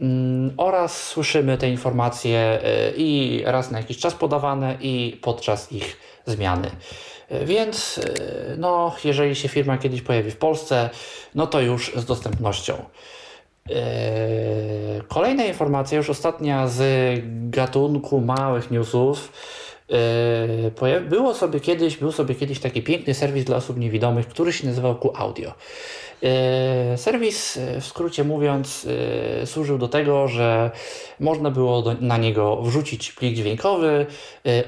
Mm, 0.00 0.54
oraz 0.56 1.06
słyszymy 1.06 1.58
te 1.58 1.70
informacje 1.70 2.38
e, 2.38 2.90
i 2.96 3.42
raz 3.44 3.70
na 3.70 3.78
jakiś 3.78 3.98
czas 3.98 4.14
podawane, 4.14 4.76
i 4.80 5.18
podczas 5.22 5.72
ich 5.72 5.96
zmiany. 6.26 6.70
Więc 7.44 8.00
no, 8.58 8.94
jeżeli 9.04 9.36
się 9.36 9.48
firma 9.48 9.78
kiedyś 9.78 10.02
pojawi 10.02 10.30
w 10.30 10.36
Polsce, 10.36 10.90
no 11.34 11.46
to 11.46 11.60
już 11.60 11.92
z 11.96 12.04
dostępnością. 12.04 12.74
Kolejna 15.08 15.44
informacja, 15.44 15.98
już 15.98 16.10
ostatnia 16.10 16.68
z 16.68 16.82
gatunku 17.50 18.20
małych 18.20 18.70
newsów. 18.70 19.32
Było 21.08 21.34
sobie 21.34 21.60
kiedyś, 21.60 21.96
był 21.96 22.12
sobie 22.12 22.34
kiedyś 22.34 22.60
taki 22.60 22.82
piękny 22.82 23.14
serwis 23.14 23.44
dla 23.44 23.56
osób 23.56 23.78
niewidomych, 23.78 24.28
który 24.28 24.52
się 24.52 24.66
nazywał 24.66 24.98
Q 24.98 25.12
Audio. 25.16 25.52
Yy, 26.22 26.98
serwis, 26.98 27.56
yy, 27.56 27.80
w 27.80 27.86
skrócie 27.86 28.24
mówiąc, 28.24 28.86
służył 29.44 29.78
do 29.78 29.88
tego, 29.88 30.28
że 30.28 30.70
można 31.20 31.50
było 31.50 31.82
do, 31.82 31.94
na 32.00 32.16
niego 32.16 32.62
wrzucić 32.62 33.12
plik 33.12 33.36
dźwiękowy 33.36 34.06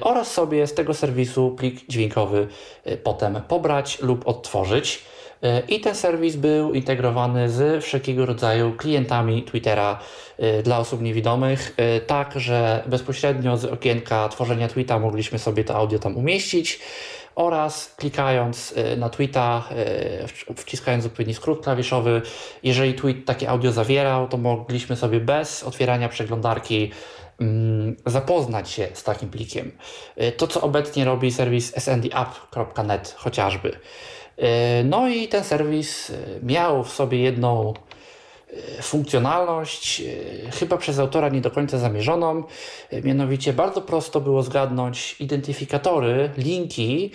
oraz 0.01 0.31
sobie 0.31 0.67
z 0.67 0.73
tego 0.73 0.93
serwisu 0.93 1.51
plik 1.51 1.87
dźwiękowy 1.89 2.47
potem 3.03 3.41
pobrać 3.47 3.99
lub 4.01 4.27
odtworzyć. 4.27 5.03
E, 5.43 5.59
I 5.67 5.79
ten 5.79 5.95
serwis 5.95 6.35
był 6.35 6.73
integrowany 6.73 7.49
z 7.49 7.83
wszelkiego 7.83 8.25
rodzaju 8.25 8.73
klientami 8.73 9.43
Twittera 9.43 9.99
e, 10.37 10.63
dla 10.63 10.79
osób 10.79 11.01
niewidomych, 11.01 11.73
e, 11.77 12.01
tak 12.01 12.33
że 12.35 12.83
bezpośrednio 12.87 13.57
z 13.57 13.65
okienka 13.65 14.29
tworzenia 14.29 14.67
tweeta 14.67 14.99
mogliśmy 14.99 15.39
sobie 15.39 15.63
to 15.63 15.75
audio 15.75 15.99
tam 15.99 16.17
umieścić 16.17 16.79
oraz 17.37 17.93
klikając 17.97 18.73
na 18.97 19.09
tweeta, 19.09 19.69
wciskając 20.55 21.05
odpowiedni 21.05 21.33
skrót 21.33 21.63
klawiszowy, 21.63 22.21
jeżeli 22.63 22.93
tweet 22.93 23.25
takie 23.25 23.49
audio 23.49 23.71
zawierał, 23.71 24.27
to 24.27 24.37
mogliśmy 24.37 24.95
sobie 24.95 25.19
bez 25.19 25.63
otwierania 25.63 26.09
przeglądarki 26.09 26.91
mm, 27.39 27.95
zapoznać 28.05 28.69
się 28.69 28.87
z 28.93 29.03
takim 29.03 29.29
plikiem. 29.29 29.71
To, 30.37 30.47
co 30.47 30.61
obecnie 30.61 31.05
robi 31.05 31.31
serwis 31.31 31.73
sndapp.net 31.77 33.15
chociażby. 33.17 33.79
No 34.83 35.07
i 35.09 35.27
ten 35.27 35.43
serwis 35.43 36.11
miał 36.43 36.83
w 36.83 36.91
sobie 36.91 37.17
jedną 37.19 37.73
funkcjonalność, 38.81 40.03
chyba 40.59 40.77
przez 40.77 40.99
autora 40.99 41.29
nie 41.29 41.41
do 41.41 41.51
końca 41.51 41.77
zamierzoną. 41.77 42.43
Mianowicie 43.03 43.53
bardzo 43.53 43.81
prosto 43.81 44.21
było 44.21 44.43
zgadnąć 44.43 45.15
identyfikatory, 45.19 46.29
linki, 46.37 47.11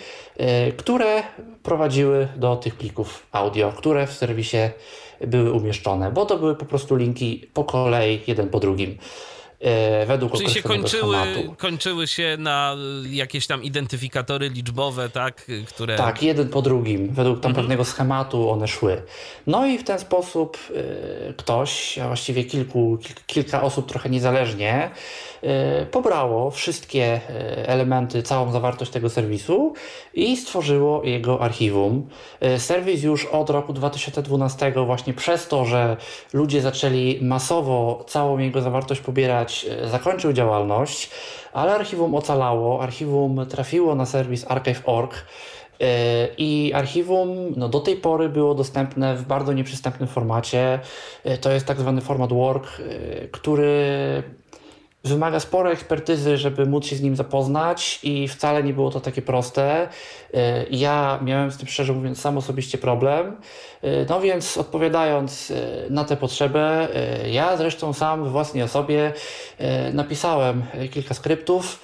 które 0.77 1.23
prowadziły 1.63 2.27
do 2.35 2.55
tych 2.55 2.75
plików 2.75 3.27
audio, 3.31 3.71
które 3.71 4.07
w 4.07 4.13
serwisie 4.13 4.57
były 5.27 5.53
umieszczone, 5.53 6.11
bo 6.11 6.25
to 6.25 6.37
były 6.37 6.55
po 6.55 6.65
prostu 6.65 6.95
linki 6.95 7.49
po 7.53 7.63
kolei, 7.63 8.21
jeden 8.27 8.49
po 8.49 8.59
drugim. 8.59 8.97
E, 9.63 10.05
według 10.05 10.37
Czyli 10.37 10.49
się 10.49 10.63
kończyły, 10.63 11.17
kończyły 11.57 12.07
się 12.07 12.35
na 12.39 12.75
jakieś 13.09 13.47
tam 13.47 13.63
identyfikatory 13.63 14.49
liczbowe, 14.49 15.09
tak? 15.09 15.47
Które... 15.67 15.95
Tak, 15.95 16.23
jeden 16.23 16.49
po 16.49 16.61
drugim. 16.61 17.13
Według 17.13 17.39
tam 17.39 17.49
mhm. 17.49 17.65
pewnego 17.65 17.85
schematu 17.85 18.49
one 18.49 18.67
szły. 18.67 19.01
No 19.47 19.65
i 19.65 19.77
w 19.77 19.83
ten 19.83 19.99
sposób 19.99 20.57
ktoś, 21.37 21.97
a 21.97 22.07
właściwie 22.07 22.43
kilku, 22.43 22.97
kilka 23.27 23.61
osób 23.61 23.89
trochę 23.89 24.09
niezależnie, 24.09 24.91
pobrało 25.91 26.51
wszystkie 26.51 27.21
elementy, 27.65 28.23
całą 28.23 28.51
zawartość 28.51 28.91
tego 28.91 29.09
serwisu 29.09 29.73
i 30.13 30.37
stworzyło 30.37 31.03
jego 31.03 31.41
archiwum. 31.41 32.09
Serwis 32.57 33.03
już 33.03 33.25
od 33.25 33.49
roku 33.49 33.73
2012 33.73 34.73
właśnie 34.85 35.13
przez 35.13 35.47
to, 35.47 35.65
że 35.65 35.97
ludzie 36.33 36.61
zaczęli 36.61 37.19
masowo 37.21 38.05
całą 38.07 38.37
jego 38.37 38.61
zawartość 38.61 39.01
pobierać 39.01 39.52
E, 39.65 39.89
zakończył 39.89 40.33
działalność, 40.33 41.09
ale 41.53 41.73
archiwum 41.73 42.15
ocalało, 42.15 42.81
archiwum 42.81 43.45
trafiło 43.49 43.95
na 43.95 44.05
serwis 44.05 44.45
archive.org 44.51 45.13
e, 45.13 46.27
i 46.37 46.71
archiwum 46.73 47.53
no, 47.57 47.69
do 47.69 47.79
tej 47.79 47.95
pory 47.95 48.29
było 48.29 48.55
dostępne 48.55 49.15
w 49.15 49.23
bardzo 49.23 49.53
nieprzystępnym 49.53 50.09
formacie. 50.09 50.79
E, 51.23 51.37
to 51.37 51.51
jest 51.51 51.65
tak 51.65 51.79
zwany 51.79 52.01
format 52.01 52.33
work, 52.33 52.67
który 53.31 53.83
wymaga 55.03 55.39
sporej 55.39 55.73
ekspertyzy, 55.73 56.37
żeby 56.37 56.65
móc 56.65 56.85
się 56.85 56.95
z 56.95 57.01
nim 57.01 57.15
zapoznać 57.15 57.99
i 58.03 58.27
wcale 58.27 58.63
nie 58.63 58.73
było 58.73 58.91
to 58.91 59.01
takie 59.01 59.21
proste. 59.21 59.87
E, 60.33 60.65
ja 60.71 61.19
miałem 61.23 61.51
z 61.51 61.57
tym 61.57 61.67
szczerze 61.67 61.93
mówiąc 61.93 62.21
sam 62.21 62.37
osobiście 62.37 62.77
problem. 62.77 63.37
E, 63.81 64.05
no 64.09 64.21
więc 64.21 64.57
odpowiadając 64.57 65.51
e, 65.51 65.55
na 65.89 66.03
tę 66.03 66.17
potrzebę, 66.17 66.87
ja 67.31 67.57
zresztą 67.57 67.93
sam 67.93 68.25
w 68.25 68.31
własnej 68.31 68.63
osobie 68.63 69.13
napisałem 69.93 70.63
kilka 70.91 71.13
skryptów, 71.13 71.79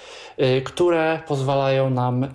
które 0.63 1.19
pozwalają 1.27 1.89
nam 1.89 2.27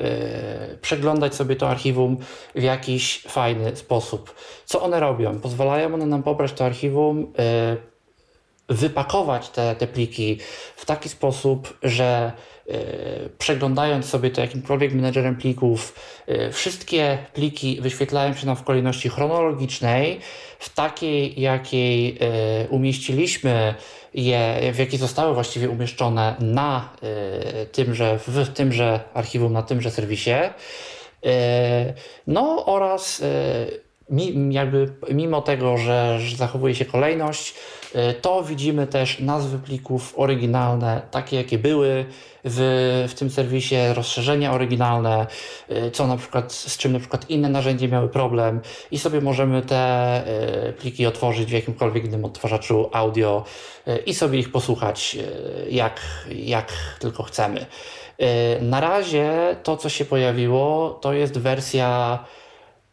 przeglądać 0.80 1.34
sobie 1.34 1.56
to 1.56 1.68
archiwum 1.68 2.16
w 2.54 2.62
jakiś 2.62 3.22
fajny 3.22 3.76
sposób. 3.76 4.34
Co 4.64 4.82
one 4.82 5.00
robią? 5.00 5.40
Pozwalają 5.40 5.94
one 5.94 6.06
nam 6.06 6.22
pobrać 6.22 6.52
to 6.52 6.64
archiwum, 6.64 7.32
wypakować 8.68 9.48
te, 9.48 9.76
te 9.76 9.86
pliki 9.86 10.38
w 10.76 10.84
taki 10.84 11.08
sposób, 11.08 11.78
że 11.82 12.32
y, 12.70 13.30
przeglądając 13.38 14.06
sobie 14.06 14.30
to 14.30 14.40
jakimkolwiek 14.40 14.92
menedżerem 14.92 15.36
plików, 15.36 15.94
y, 16.28 16.52
wszystkie 16.52 17.18
pliki 17.34 17.80
wyświetlają 17.80 18.34
się 18.34 18.46
nam 18.46 18.56
w 18.56 18.62
kolejności 18.62 19.08
chronologicznej, 19.08 20.20
w 20.58 20.74
takiej, 20.74 21.40
jakiej 21.40 22.18
y, 22.64 22.68
umieściliśmy 22.68 23.74
je, 24.14 24.72
w 24.72 24.78
jakiej 24.78 24.98
zostały 24.98 25.34
właściwie 25.34 25.70
umieszczone 25.70 26.36
na 26.40 26.96
tymże, 27.72 28.18
w 28.18 28.48
tymże 28.48 29.00
archiwum, 29.14 29.52
na 29.52 29.62
tymże 29.62 29.90
serwisie. 29.90 30.34
No 32.26 32.66
oraz 32.66 33.22
jakby 34.50 34.92
mimo 35.10 35.42
tego, 35.42 35.76
że, 35.76 36.20
że 36.20 36.36
zachowuje 36.36 36.74
się 36.74 36.84
kolejność, 36.84 37.54
y, 37.94 38.14
to 38.20 38.42
widzimy 38.42 38.86
też 38.86 39.20
nazwy 39.20 39.58
plików 39.58 40.14
oryginalne, 40.16 41.02
takie 41.10 41.36
jakie 41.36 41.58
były 41.58 42.04
w, 42.44 43.06
w 43.08 43.14
tym 43.14 43.30
serwisie, 43.30 43.76
rozszerzenia 43.94 44.52
oryginalne, 44.52 45.26
y, 45.70 45.90
co 45.90 46.06
na 46.06 46.16
przykład, 46.16 46.52
z 46.52 46.76
czym 46.76 46.92
na 46.92 46.98
przykład 46.98 47.30
inne 47.30 47.48
narzędzia 47.48 47.88
miały 47.88 48.08
problem 48.08 48.60
i 48.90 48.98
sobie 48.98 49.20
możemy 49.20 49.62
te 49.62 50.22
y, 50.68 50.72
pliki 50.72 51.06
otworzyć 51.06 51.48
w 51.48 51.52
jakimkolwiek 51.52 52.04
innym 52.04 52.24
odtwarzaczu 52.24 52.90
audio 52.92 53.44
i 54.06 54.14
sobie 54.14 54.38
ich 54.38 54.52
posłuchać 54.52 55.16
jak, 55.70 56.00
jak 56.30 56.72
tylko 57.00 57.22
chcemy. 57.22 57.66
Na 58.60 58.80
razie 58.80 59.56
to, 59.62 59.76
co 59.76 59.88
się 59.88 60.04
pojawiło, 60.04 60.90
to 60.90 61.12
jest 61.12 61.38
wersja 61.38 62.18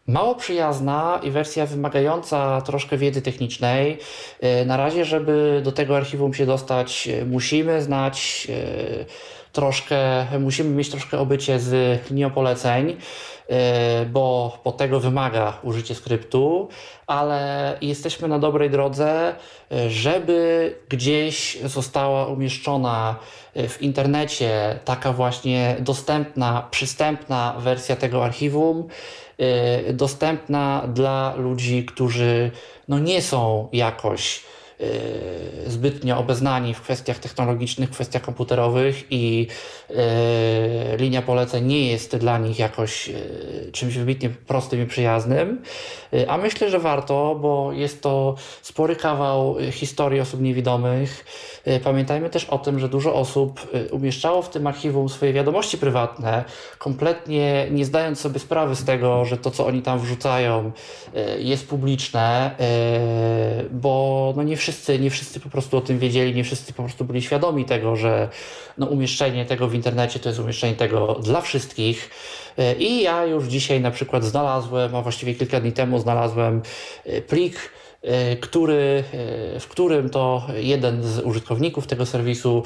mało 0.08 0.36
przyjazna 0.36 1.20
i 1.24 1.32
wersja 1.32 1.66
wymagająca 1.66 2.62
troszkę 2.62 2.98
wiedzy 2.98 3.22
technicznej. 3.22 3.98
E, 4.40 4.66
na 4.66 4.78
razie, 4.78 5.06
żeby 5.06 5.62
do 5.64 5.72
tego 5.72 5.98
archiwum 5.98 6.34
się 6.34 6.46
dostać, 6.46 7.08
e, 7.08 7.26
musimy 7.26 7.82
znać 7.82 8.48
e, 8.50 9.06
troszkę, 9.52 10.26
musimy 10.40 10.70
mieć 10.70 10.90
troszkę 10.90 11.20
obycie 11.20 11.60
z 11.60 12.00
linią 12.12 12.32
poleceń, 12.32 12.98
bo, 14.12 14.58
bo 14.64 14.72
tego 14.72 15.00
wymaga 15.00 15.58
użycie 15.64 15.96
skryptu, 15.96 16.70
ale 17.08 17.78
jesteśmy 17.82 18.28
na 18.28 18.40
dobrej 18.40 18.70
drodze, 18.70 19.36
żeby 19.88 20.76
gdzieś 20.90 21.58
została 21.62 22.26
umieszczona 22.26 23.16
w 23.56 23.82
internecie 23.82 24.80
taka 24.86 25.14
właśnie 25.14 25.76
dostępna, 25.80 26.68
przystępna 26.72 27.56
wersja 27.60 27.96
tego 27.96 28.26
archiwum, 28.26 28.88
dostępna 29.94 30.88
dla 30.94 31.36
ludzi, 31.38 31.86
którzy 31.86 32.52
no 32.88 33.00
nie 33.00 33.22
są 33.22 33.70
jakoś 33.74 34.44
zbytnio 35.68 36.18
obeznani 36.18 36.74
w 36.74 36.82
kwestiach 36.82 37.20
technologicznych, 37.20 37.90
w 37.90 37.92
kwestiach 37.92 38.22
komputerowych 38.22 39.04
i 39.10 39.48
linia 40.98 41.22
poleceń 41.22 41.66
nie 41.66 41.92
jest 41.92 42.16
dla 42.16 42.38
nich 42.38 42.60
jakoś 42.60 43.10
czymś 43.72 43.98
wybitnie 43.98 44.30
prostym 44.30 44.84
i 44.84 44.86
przyjaznym. 44.86 45.62
A 46.28 46.38
myślę, 46.38 46.70
że 46.70 46.80
warto, 46.80 47.38
bo 47.42 47.72
jest 47.72 48.02
to 48.02 48.36
spory 48.62 48.96
kawał 48.96 49.56
historii 49.72 50.20
osób 50.20 50.42
niewidomych. 50.42 51.26
Pamiętajmy 51.84 52.30
też 52.30 52.46
o 52.46 52.58
tym, 52.58 52.80
że 52.80 52.90
dużo 52.90 53.16
osób 53.16 53.68
umieszczało 53.92 54.42
w 54.42 54.50
tym 54.50 54.68
archiwum 54.68 55.10
swoje 55.10 55.34
wiadomości 55.34 55.78
prywatne, 55.78 56.44
kompletnie 56.78 57.68
nie 57.72 57.86
zdając 57.86 58.20
sobie 58.20 58.40
sprawy 58.40 58.76
z 58.76 58.84
tego, 58.84 59.26
że 59.26 59.38
to, 59.38 59.52
co 59.52 59.66
oni 59.66 59.82
tam 59.82 60.00
wrzucają, 60.00 60.72
e, 61.16 61.42
jest 61.42 61.68
publiczne, 61.70 62.56
e, 62.60 63.64
bo 63.72 64.34
no 64.36 64.44
nie, 64.44 64.58
wszyscy, 64.58 64.71
nie 65.00 65.10
wszyscy 65.10 65.40
po 65.40 65.50
prostu 65.50 65.78
o 65.78 65.82
tym 65.82 66.00
wiedzieli, 66.00 66.36
nie 66.36 66.44
wszyscy 66.44 66.74
po 66.74 66.84
prostu 66.84 67.06
byli 67.06 67.22
świadomi 67.22 67.66
tego, 67.66 67.96
że 67.96 68.30
no 68.78 68.86
umieszczenie 68.86 69.46
tego 69.46 69.68
w 69.68 69.74
internecie 69.74 70.20
to 70.20 70.30
jest 70.30 70.42
umieszczenie 70.42 70.76
tego 70.76 71.20
dla 71.24 71.42
wszystkich. 71.42 72.10
E, 72.58 72.76
I 72.76 73.02
ja 73.02 73.26
już 73.26 73.46
dzisiaj 73.46 73.82
na 73.82 73.92
przykład 73.92 74.24
znalazłem, 74.24 74.96
a 74.96 75.02
właściwie 75.02 75.36
kilka 75.36 75.60
dni 75.60 75.72
temu 75.72 76.00
znalazłem 76.00 76.62
plik, 77.28 77.72
który, 78.42 79.04
w 79.60 79.68
którym 79.70 80.10
to 80.10 80.48
jeden 80.56 81.04
z 81.04 81.20
użytkowników 81.20 81.88
tego 81.88 82.06
serwisu 82.06 82.64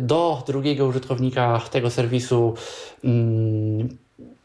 do 0.00 0.42
drugiego 0.46 0.86
użytkownika 0.86 1.60
tego 1.70 1.90
serwisu 1.90 2.54
mm, 3.04 3.98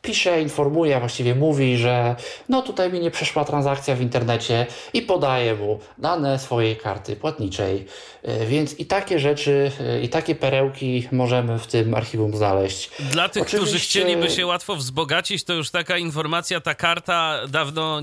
pisze, 0.07 0.41
informuje, 0.41 0.99
właściwie 0.99 1.35
mówi, 1.35 1.77
że 1.77 2.15
no 2.49 2.61
tutaj 2.61 2.93
mi 2.93 2.99
nie 2.99 3.11
przeszła 3.11 3.45
transakcja 3.45 3.95
w 3.95 4.01
internecie 4.01 4.65
i 4.93 5.01
podaje 5.01 5.55
mu 5.55 5.79
dane 5.97 6.39
swojej 6.39 6.77
karty 6.77 7.15
płatniczej. 7.15 7.85
E, 8.23 8.45
więc 8.45 8.79
i 8.79 8.85
takie 8.85 9.19
rzeczy, 9.19 9.71
e, 9.79 10.01
i 10.01 10.09
takie 10.09 10.35
perełki 10.35 11.07
możemy 11.11 11.59
w 11.59 11.67
tym 11.67 11.95
archiwum 11.95 12.37
znaleźć. 12.37 12.91
Dla 12.99 13.29
tych, 13.29 13.43
Oczywiście... 13.43 13.57
którzy 13.57 13.79
chcieliby 13.79 14.29
się 14.29 14.45
łatwo 14.45 14.75
wzbogacić, 14.75 15.43
to 15.43 15.53
już 15.53 15.71
taka 15.71 15.97
informacja, 15.97 16.61
ta 16.61 16.75
karta 16.75 17.47
dawno 17.47 18.01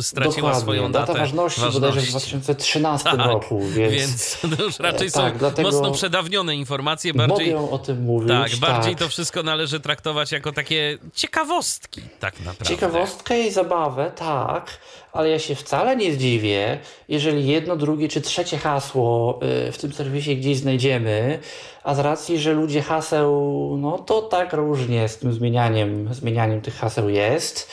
straciła 0.00 0.34
Dokładnie. 0.34 0.60
swoją 0.60 0.92
datę. 0.92 1.06
Data 1.06 1.18
ważności, 1.18 1.60
ważności. 1.60 1.80
bodajże 1.80 2.06
w 2.06 2.10
2013 2.10 3.10
tak, 3.10 3.26
roku. 3.26 3.60
Więc, 3.68 3.92
więc 3.92 4.38
to 4.56 4.62
już 4.62 4.78
raczej 4.78 5.08
e, 5.08 5.10
tak, 5.10 5.34
są 5.56 5.62
mocno 5.62 5.92
przedawnione 5.92 6.56
informacje. 6.56 7.14
Bardziej, 7.14 7.54
mogę 7.54 7.70
o 7.70 7.78
tym 7.78 8.02
mówić. 8.02 8.28
Tak, 8.28 8.56
bardziej 8.56 8.92
tak. 8.92 9.02
to 9.02 9.08
wszystko 9.08 9.42
należy 9.42 9.80
traktować 9.80 10.32
jako 10.32 10.52
takie 10.52 10.98
ciekawostki 11.40 12.00
tak 12.20 12.40
naprawdę. 12.40 12.64
Ciekawostkę 12.64 13.40
i 13.40 13.50
zabawę, 13.50 14.12
tak, 14.16 14.70
ale 15.12 15.30
ja 15.30 15.38
się 15.38 15.54
wcale 15.54 15.96
nie 15.96 16.12
zdziwię, 16.12 16.78
jeżeli 17.08 17.46
jedno, 17.46 17.76
drugie 17.76 18.08
czy 18.08 18.20
trzecie 18.20 18.58
hasło 18.58 19.40
y, 19.68 19.72
w 19.72 19.78
tym 19.78 19.92
serwisie 19.92 20.36
gdzieś 20.36 20.58
znajdziemy, 20.58 21.38
a 21.84 21.94
z 21.94 21.98
racji, 21.98 22.38
że 22.38 22.52
ludzie 22.52 22.82
haseł, 22.82 23.76
no 23.78 23.98
to 23.98 24.22
tak 24.22 24.52
różnie 24.52 25.08
z 25.08 25.18
tym 25.18 25.32
zmienianiem, 25.32 26.14
zmienianiem 26.14 26.60
tych 26.60 26.74
haseł 26.74 27.08
jest, 27.08 27.70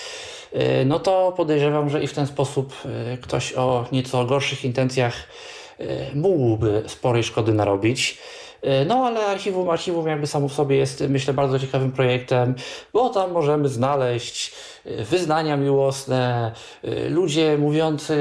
y, 0.53 0.85
no 0.85 0.99
to 0.99 1.33
podejrzewam, 1.37 1.89
że 1.89 2.03
i 2.03 2.07
w 2.07 2.13
ten 2.13 2.27
sposób 2.27 2.73
y, 3.13 3.17
ktoś 3.17 3.53
o 3.53 3.85
nieco 3.91 4.25
gorszych 4.25 4.65
intencjach 4.65 5.13
mógłby 6.13 6.83
sporej 6.87 7.23
szkody 7.23 7.53
narobić. 7.53 8.17
E, 8.61 8.85
no 8.85 9.05
ale 9.05 9.25
archiwum, 9.25 9.69
archiwum 9.69 10.07
jakby 10.07 10.27
samo 10.27 10.47
w 10.47 10.53
sobie 10.53 10.77
jest 10.77 11.03
myślę 11.09 11.33
bardzo 11.33 11.59
ciekawym 11.59 11.91
projektem, 11.91 12.55
bo 12.93 13.09
tam 13.09 13.31
możemy 13.31 13.69
znaleźć 13.69 14.53
e, 14.85 15.03
wyznania 15.03 15.57
miłosne, 15.57 16.51
e, 16.83 17.09
ludzie 17.09 17.57
mówiący 17.57 18.17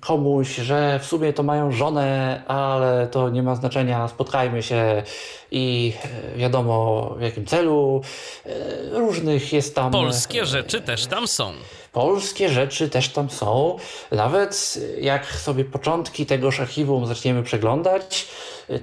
komuś, 0.00 0.56
że 0.56 0.98
w 1.02 1.06
sumie 1.06 1.32
to 1.32 1.42
mają 1.42 1.72
żonę, 1.72 2.42
ale 2.46 3.06
to 3.06 3.30
nie 3.30 3.42
ma 3.42 3.54
znaczenia, 3.54 4.08
spotkajmy 4.08 4.62
się 4.62 5.02
i 5.50 5.92
wiadomo 6.36 7.04
w 7.18 7.22
jakim 7.22 7.46
celu. 7.46 8.02
Różnych 8.92 9.52
jest 9.52 9.74
tam. 9.74 9.92
Polskie 9.92 10.46
rzeczy 10.46 10.80
też 10.80 11.06
tam 11.06 11.28
są 11.28 11.52
polskie 11.94 12.48
rzeczy 12.48 12.88
też 12.88 13.08
tam 13.08 13.30
są. 13.30 13.76
Nawet 14.12 14.78
jak 15.00 15.26
sobie 15.26 15.64
początki 15.64 16.26
tegoż 16.26 16.60
archiwum 16.60 17.06
zaczniemy 17.06 17.42
przeglądać, 17.42 18.26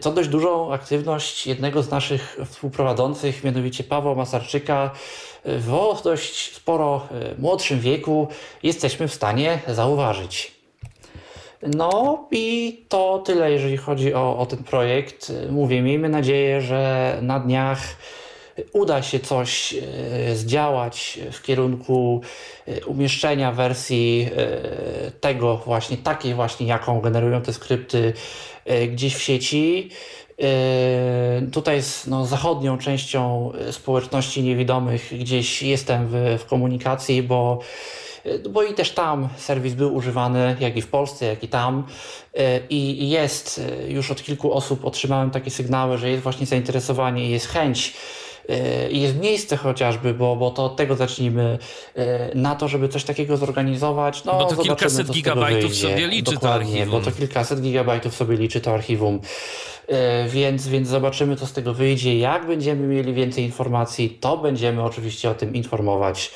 to 0.01 0.11
dość 0.11 0.29
dużą 0.29 0.73
aktywność 0.73 1.47
jednego 1.47 1.83
z 1.83 1.89
naszych 1.89 2.37
współprowadzących, 2.49 3.43
mianowicie 3.43 3.83
Pawła 3.83 4.15
Masarczyka, 4.15 4.91
w 5.45 6.01
dość 6.03 6.55
sporo 6.55 7.07
e, 7.11 7.41
młodszym 7.41 7.79
wieku 7.79 8.27
jesteśmy 8.63 9.07
w 9.07 9.13
stanie 9.13 9.59
zauważyć. 9.67 10.51
No 11.63 12.23
i 12.31 12.77
to 12.89 13.21
tyle, 13.25 13.51
jeżeli 13.51 13.77
chodzi 13.77 14.13
o, 14.13 14.37
o 14.37 14.45
ten 14.45 14.63
projekt. 14.63 15.31
Mówię, 15.49 15.81
miejmy 15.81 16.09
nadzieję, 16.09 16.61
że 16.61 17.17
na 17.21 17.39
dniach 17.39 17.79
uda 18.73 19.01
się 19.01 19.19
coś 19.19 19.73
e, 19.73 20.35
zdziałać 20.35 21.19
w 21.31 21.41
kierunku 21.41 22.21
e, 22.67 22.85
umieszczenia 22.85 23.51
wersji 23.51 24.29
tego 25.21 25.57
właśnie, 25.57 25.97
takiej 25.97 26.33
właśnie, 26.33 26.67
jaką 26.67 27.01
generują 27.01 27.41
te 27.41 27.53
skrypty 27.53 28.13
E, 28.65 28.87
gdzieś 28.87 29.15
w 29.15 29.21
sieci. 29.21 29.89
E, 30.41 31.41
tutaj 31.51 31.81
z 31.81 32.07
no, 32.07 32.25
zachodnią 32.25 32.77
częścią 32.77 33.51
społeczności 33.71 34.43
niewidomych 34.43 35.19
gdzieś 35.19 35.63
jestem 35.63 36.07
w, 36.07 36.39
w 36.39 36.45
komunikacji, 36.45 37.23
bo 37.23 37.59
bo 38.49 38.63
i 38.63 38.73
też 38.73 38.91
tam 38.91 39.29
serwis 39.37 39.73
był 39.73 39.95
używany, 39.95 40.55
jak 40.59 40.77
i 40.77 40.81
w 40.81 40.87
Polsce, 40.87 41.25
jak 41.25 41.43
i 41.43 41.47
tam. 41.47 41.87
E, 42.37 42.59
I 42.69 43.09
jest 43.09 43.61
już 43.87 44.11
od 44.11 44.23
kilku 44.23 44.53
osób 44.53 44.85
otrzymałem 44.85 45.31
takie 45.31 45.51
sygnały, 45.51 45.97
że 45.97 46.09
jest 46.09 46.23
właśnie 46.23 46.45
zainteresowanie 46.45 47.25
i 47.25 47.29
jest 47.29 47.47
chęć 47.47 47.93
jest 48.91 49.15
miejsce 49.15 49.57
chociażby, 49.57 50.13
bo, 50.13 50.35
bo 50.35 50.51
to 50.51 50.65
od 50.65 50.75
tego 50.75 50.95
zacznijmy, 50.95 51.57
e, 51.95 52.35
na 52.35 52.55
to, 52.55 52.67
żeby 52.67 52.89
coś 52.89 53.03
takiego 53.03 53.37
zorganizować. 53.37 54.23
No, 54.23 54.33
bo 54.33 54.45
to 54.45 54.63
kilkaset 54.63 55.11
gigabajtów 55.11 55.75
sobie 55.75 56.07
liczy 56.07 56.33
Dokładnie, 56.33 56.65
to 56.65 56.81
archiwum. 56.81 56.99
bo 56.99 57.05
to 57.05 57.11
kilkaset 57.11 57.61
gigabajtów 57.61 58.15
sobie 58.15 58.37
liczy 58.37 58.61
to 58.61 58.73
archiwum. 58.73 59.19
E, 59.87 60.29
więc, 60.29 60.67
więc 60.67 60.87
zobaczymy, 60.87 61.35
co 61.35 61.47
z 61.47 61.53
tego 61.53 61.73
wyjdzie. 61.73 62.17
Jak 62.17 62.47
będziemy 62.47 62.87
mieli 62.87 63.13
więcej 63.13 63.43
informacji, 63.43 64.09
to 64.09 64.37
będziemy 64.37 64.83
oczywiście 64.83 65.29
o 65.29 65.33
tym 65.33 65.53
informować. 65.53 66.31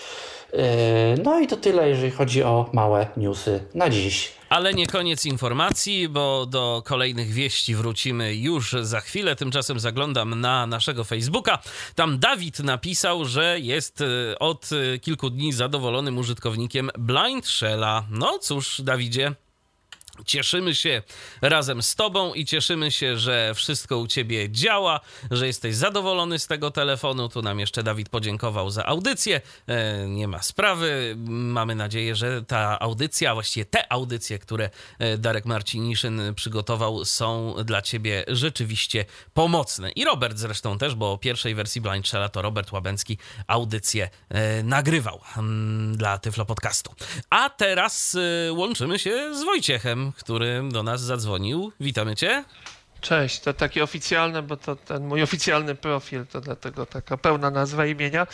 E, 0.54 1.16
no 1.24 1.40
i 1.40 1.48
to 1.48 1.58
tyle, 1.58 1.90
jeżeli 1.90 2.12
chodzi 2.12 2.44
o 2.44 2.70
małe 2.74 3.08
newsy 3.18 3.60
na 3.74 3.90
dziś. 3.90 4.32
Ale 4.56 4.74
nie 4.74 4.88
koniec 4.88 5.26
informacji, 5.26 6.10
bo 6.10 6.46
do 6.46 6.82
kolejnych 6.86 7.32
wieści 7.32 7.76
wrócimy 7.76 8.36
już 8.36 8.76
za 8.82 9.02
chwilę. 9.02 9.36
Tymczasem 9.36 9.80
zaglądam 9.80 10.42
na 10.42 10.68
naszego 10.68 11.04
Facebooka. 11.04 11.60
Tam 11.96 12.20
Dawid 12.20 12.60
napisał, 12.60 13.26
że 13.26 13.60
jest 13.60 14.02
e, 14.02 14.40
od 14.40 14.70
e, 14.72 15.00
kilku 15.00 15.30
dni 15.30 15.54
zadowolonym 15.54 16.18
użytkownikiem 16.18 16.92
Blind 17.00 17.48
Shella. 17.48 18.06
No 18.10 18.40
cóż, 18.40 18.82
Dawidzie, 18.82 19.36
Cieszymy 20.26 20.76
się 20.76 21.02
razem 21.42 21.82
z 21.82 21.96
Tobą 21.96 22.34
i 22.34 22.46
cieszymy 22.46 22.92
się, 22.92 23.18
że 23.18 23.54
wszystko 23.56 23.98
u 23.98 24.08
Ciebie 24.08 24.50
działa, 24.50 25.00
że 25.32 25.48
jesteś 25.48 25.76
zadowolony 25.76 26.40
z 26.40 26.48
tego 26.48 26.72
telefonu. 26.72 27.30
Tu 27.30 27.42
nam 27.42 27.60
jeszcze 27.60 27.84
Dawid 27.84 28.10
podziękował 28.10 28.70
za 28.70 28.86
audycję. 28.86 29.42
E, 29.68 30.08
nie 30.08 30.28
ma 30.28 30.42
sprawy. 30.42 31.16
Mamy 31.28 31.76
nadzieję, 31.76 32.16
że 32.16 32.44
ta 32.44 32.80
audycja, 32.80 33.34
właściwie 33.34 33.66
te 33.66 33.92
audycje, 33.92 34.40
które 34.40 34.70
e, 35.00 35.18
Darek 35.18 35.46
Marciniszyn 35.46 36.22
przygotował, 36.36 37.06
są 37.06 37.56
dla 37.66 37.82
Ciebie 37.82 38.24
rzeczywiście 38.28 39.06
pomocne. 39.34 39.92
I 39.92 40.06
Robert 40.06 40.38
zresztą 40.38 40.78
też, 40.78 40.96
bo 40.96 41.12
o 41.12 41.18
pierwszej 41.18 41.56
wersji 41.56 41.82
Blind 41.82 42.08
Shella 42.08 42.30
to 42.30 42.42
Robert 42.42 42.72
Łabęcki 42.72 43.18
audycję 43.48 44.10
e, 44.30 44.64
nagrywał 44.64 45.22
dla 45.92 46.18
Tyflo 46.18 46.46
Podcastu. 46.46 46.96
A 47.30 47.50
teraz 47.50 48.18
łączymy 48.52 49.00
się 49.00 49.36
z 49.36 49.44
Wojciechem 49.44 50.05
który 50.18 50.64
do 50.72 50.84
nas 50.84 51.02
zadzwonił. 51.02 51.72
Witamy 51.80 52.16
cię. 52.16 52.44
Cześć, 53.02 53.40
to 53.40 53.54
takie 53.54 53.84
oficjalne, 53.84 54.42
bo 54.42 54.58
to 54.58 54.76
ten 54.76 55.08
mój 55.08 55.24
oficjalny 55.24 55.76
profil, 55.76 56.26
to 56.26 56.42
dlatego 56.42 56.86
taka 56.86 57.18
pełna 57.18 57.52
nazwa 57.52 57.86
imienia. 57.86 58.28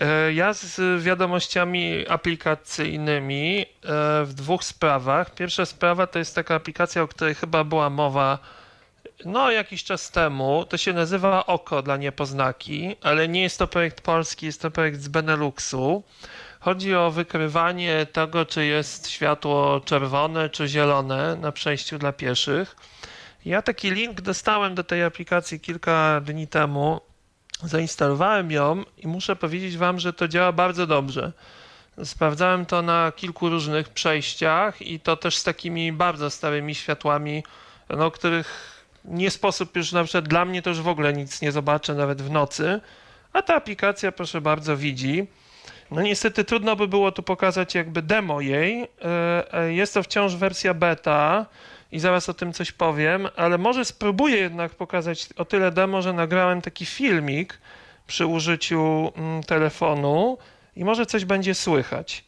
E, 0.00 0.32
ja 0.32 0.52
z 0.52 1.02
wiadomościami 1.02 2.08
aplikacyjnymi 2.08 3.60
e, 3.60 3.66
w 4.24 4.34
dwóch 4.34 4.64
sprawach. 4.64 5.34
Pierwsza 5.34 5.66
sprawa 5.66 6.06
to 6.06 6.18
jest 6.18 6.34
taka 6.34 6.54
aplikacja, 6.54 7.02
o 7.02 7.08
której 7.08 7.34
chyba 7.34 7.64
była 7.64 7.90
mowa 7.90 8.38
no 9.24 9.50
jakiś 9.50 9.84
czas 9.84 10.10
temu. 10.10 10.64
To 10.68 10.76
się 10.76 10.92
nazywa 10.92 11.46
Oko 11.46 11.82
dla 11.82 11.96
niepoznaki, 11.96 12.96
ale 13.02 13.28
nie 13.28 13.42
jest 13.42 13.58
to 13.58 13.66
projekt 13.66 14.00
polski, 14.00 14.46
jest 14.46 14.62
to 14.62 14.70
projekt 14.70 15.00
z 15.00 15.08
Beneluxu. 15.08 16.02
Chodzi 16.60 16.94
o 16.94 17.10
wykrywanie 17.10 18.06
tego, 18.12 18.46
czy 18.46 18.66
jest 18.66 19.10
światło 19.10 19.80
czerwone 19.80 20.50
czy 20.50 20.68
zielone 20.68 21.36
na 21.36 21.52
przejściu 21.52 21.98
dla 21.98 22.12
pieszych. 22.12 22.76
Ja 23.44 23.62
taki 23.62 23.90
link 23.90 24.20
dostałem 24.20 24.74
do 24.74 24.84
tej 24.84 25.04
aplikacji 25.04 25.60
kilka 25.60 26.20
dni 26.20 26.46
temu. 26.48 27.00
Zainstalowałem 27.62 28.50
ją 28.50 28.82
i 28.96 29.06
muszę 29.06 29.36
powiedzieć 29.36 29.76
Wam, 29.76 30.00
że 30.00 30.12
to 30.12 30.28
działa 30.28 30.52
bardzo 30.52 30.86
dobrze. 30.86 31.32
Sprawdzałem 32.04 32.66
to 32.66 32.82
na 32.82 33.12
kilku 33.16 33.48
różnych 33.48 33.88
przejściach 33.88 34.82
i 34.82 35.00
to 35.00 35.16
też 35.16 35.36
z 35.36 35.44
takimi 35.44 35.92
bardzo 35.92 36.30
starymi 36.30 36.74
światłami, 36.74 37.44
no, 37.90 38.10
których 38.10 38.78
nie 39.04 39.30
sposób 39.30 39.76
już 39.76 39.92
na 39.92 40.04
przykład 40.04 40.28
dla 40.28 40.44
mnie 40.44 40.62
to 40.62 40.70
już 40.70 40.80
w 40.80 40.88
ogóle 40.88 41.12
nic 41.12 41.42
nie 41.42 41.52
zobaczę 41.52 41.94
nawet 41.94 42.22
w 42.22 42.30
nocy, 42.30 42.80
a 43.32 43.42
ta 43.42 43.54
aplikacja 43.54 44.12
proszę 44.12 44.40
bardzo 44.40 44.76
widzi. 44.76 45.26
No 45.90 46.02
niestety 46.02 46.44
trudno 46.44 46.76
by 46.76 46.88
było 46.88 47.12
tu 47.12 47.22
pokazać 47.22 47.74
jakby 47.74 48.02
demo 48.02 48.40
jej. 48.40 48.82
E, 48.82 49.54
e, 49.54 49.72
jest 49.72 49.94
to 49.94 50.02
wciąż 50.02 50.36
wersja 50.36 50.74
beta 50.74 51.46
i 51.92 52.00
zaraz 52.00 52.28
o 52.28 52.34
tym 52.34 52.52
coś 52.52 52.72
powiem, 52.72 53.28
ale 53.36 53.58
może 53.58 53.84
spróbuję 53.84 54.36
jednak 54.36 54.74
pokazać 54.74 55.28
o 55.36 55.44
tyle 55.44 55.70
demo, 55.70 56.02
że 56.02 56.12
nagrałem 56.12 56.62
taki 56.62 56.86
filmik 56.86 57.58
przy 58.06 58.26
użyciu 58.26 59.12
mm, 59.16 59.42
telefonu 59.42 60.38
i 60.76 60.84
może 60.84 61.06
coś 61.06 61.24
będzie 61.24 61.54
słychać. 61.54 62.24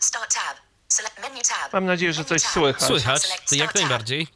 Start 0.00 0.34
tab. 0.34 0.63
Mam 1.72 1.84
nadzieję, 1.86 2.12
że 2.12 2.24
coś 2.24 2.42
słychać. 2.42 2.82
Słychać, 2.82 3.22
jak 3.52 3.74
najbardziej. 3.74 4.26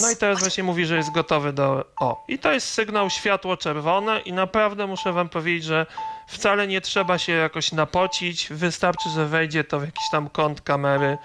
No 0.00 0.10
i 0.10 0.16
teraz 0.16 0.40
właśnie 0.40 0.64
mówi, 0.64 0.86
że 0.86 0.96
jest 0.96 1.10
gotowy 1.12 1.52
do... 1.52 1.84
O, 2.00 2.24
i 2.28 2.38
to 2.38 2.52
jest 2.52 2.68
sygnał 2.74 3.10
światło 3.10 3.56
czerwone 3.56 4.20
i 4.20 4.32
naprawdę 4.32 4.86
muszę 4.86 5.12
wam 5.12 5.28
powiedzieć, 5.28 5.64
że 5.64 5.86
wcale 6.28 6.66
nie 6.66 6.80
trzeba 6.80 7.18
się 7.18 7.32
jakoś 7.32 7.72
napocić, 7.72 8.48
wystarczy, 8.50 9.08
że 9.10 9.26
wejdzie 9.26 9.64
to 9.64 9.80
w 9.80 9.84
jakiś 9.84 10.10
tam 10.10 10.28
kąt 10.30 10.60
kamery 10.60 11.18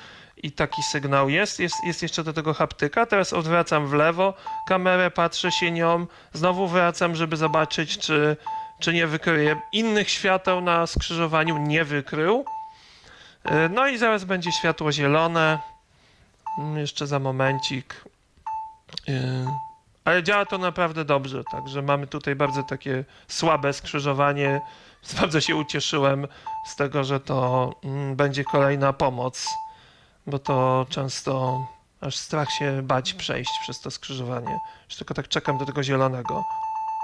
i 0.43 0.51
taki 0.51 0.83
sygnał 0.83 1.29
jest. 1.29 1.59
jest. 1.59 1.75
Jest 1.83 2.01
jeszcze 2.01 2.23
do 2.23 2.33
tego 2.33 2.53
haptyka. 2.53 3.05
Teraz 3.05 3.33
odwracam 3.33 3.87
w 3.87 3.93
lewo 3.93 4.33
kamerę, 4.67 5.11
patrzę 5.11 5.51
się 5.51 5.71
nią, 5.71 6.07
znowu 6.33 6.67
wracam, 6.67 7.15
żeby 7.15 7.37
zobaczyć, 7.37 7.97
czy, 7.97 8.37
czy 8.79 8.93
nie 8.93 9.07
wykryje. 9.07 9.61
Innych 9.71 10.09
świateł 10.09 10.61
na 10.61 10.87
skrzyżowaniu 10.87 11.57
nie 11.57 11.83
wykrył. 11.85 12.45
E, 13.49 13.69
no 13.69 13.87
i 13.87 13.97
zaraz 13.97 14.23
będzie 14.23 14.51
światło 14.51 14.91
zielone. 14.91 15.59
Mm, 16.57 16.77
jeszcze 16.77 17.07
za 17.07 17.19
momencik. 17.19 18.03
E, 19.07 19.13
ale 20.05 20.23
działa 20.23 20.45
to 20.45 20.57
naprawdę 20.57 21.05
dobrze, 21.05 21.43
także 21.51 21.81
mamy 21.81 22.07
tutaj 22.07 22.35
bardzo 22.35 22.63
takie 22.63 23.03
słabe 23.27 23.73
skrzyżowanie. 23.73 24.61
Bardzo 25.21 25.41
się 25.41 25.55
ucieszyłem 25.55 26.27
z 26.65 26.75
tego, 26.75 27.03
że 27.03 27.19
to 27.19 27.69
mm, 27.83 28.15
będzie 28.15 28.43
kolejna 28.43 28.93
pomoc, 28.93 29.47
bo 30.27 30.39
to 30.39 30.85
często 30.89 31.65
aż 32.01 32.15
strach 32.15 32.51
się 32.51 32.81
bać 32.83 33.13
przejść 33.13 33.51
przez 33.61 33.81
to 33.81 33.91
skrzyżowanie. 33.91 34.59
Już 34.89 34.95
tylko 34.97 35.13
tak 35.13 35.27
czekam 35.27 35.57
do 35.57 35.65
tego 35.65 35.83
zielonego. 35.83 36.43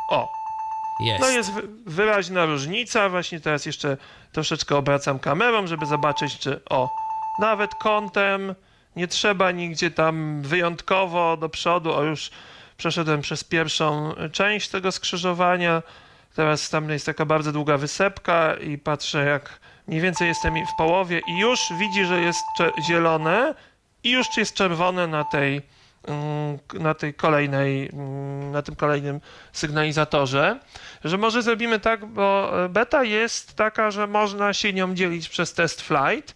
O, 0.10 0.45
jest. 1.00 1.22
No 1.22 1.30
jest 1.30 1.52
wyraźna 1.86 2.46
różnica. 2.46 3.10
Właśnie 3.10 3.40
teraz 3.40 3.66
jeszcze 3.66 3.98
troszeczkę 4.32 4.76
obracam 4.76 5.20
kamerą, 5.20 5.68
żeby 5.68 5.86
zobaczyć, 5.86 6.40
czy 6.40 6.62
o, 6.70 6.90
nawet 7.40 7.76
kątem 7.76 8.56
nie 8.96 9.08
trzeba 9.08 9.52
nigdzie 9.52 9.92
tam 9.92 10.42
wyjątkowo 10.42 11.38
do 11.38 11.50
przodu. 11.50 11.94
O, 11.94 12.04
już 12.04 12.32
przeszedłem 12.78 13.22
przez 13.22 13.44
pierwszą 13.44 14.14
część 14.32 14.70
tego 14.70 14.92
skrzyżowania. 14.92 15.82
Teraz 16.36 16.70
tam 16.70 16.90
jest 16.90 17.06
taka 17.06 17.26
bardzo 17.26 17.52
długa 17.52 17.78
wysepka 17.78 18.56
i 18.56 18.78
patrzę, 18.78 19.26
jak 19.26 19.60
mniej 19.88 20.02
więcej 20.02 20.28
jestem 20.28 20.56
w 20.56 20.78
połowie 20.78 21.22
i 21.28 21.40
już 21.40 21.60
widzi, 21.80 22.06
że 22.06 22.22
jest 22.22 22.44
zielone 22.88 23.56
i 24.04 24.12
już 24.12 24.38
jest 24.38 24.56
czerwone 24.56 25.08
na 25.08 25.24
tej 25.24 25.62
na 26.74 26.94
tej 26.94 27.13
kolejnej, 27.13 27.89
mm, 27.94 28.52
na 28.52 28.62
tym 28.62 28.76
kolejnym 28.76 29.22
sygnalizatorze, 29.54 30.60
że 31.04 31.18
może 31.18 31.41
zrobimy 31.41 31.80
tak, 31.80 32.06
bo 32.06 32.52
beta 32.70 33.04
jest 33.04 33.56
taka, 33.56 33.91
że 33.91 34.08
można 34.08 34.54
się 34.54 34.74
nią 34.74 34.96
dzielić 34.96 35.30
przez 35.30 35.54
test 35.54 35.82
flight, 35.82 36.36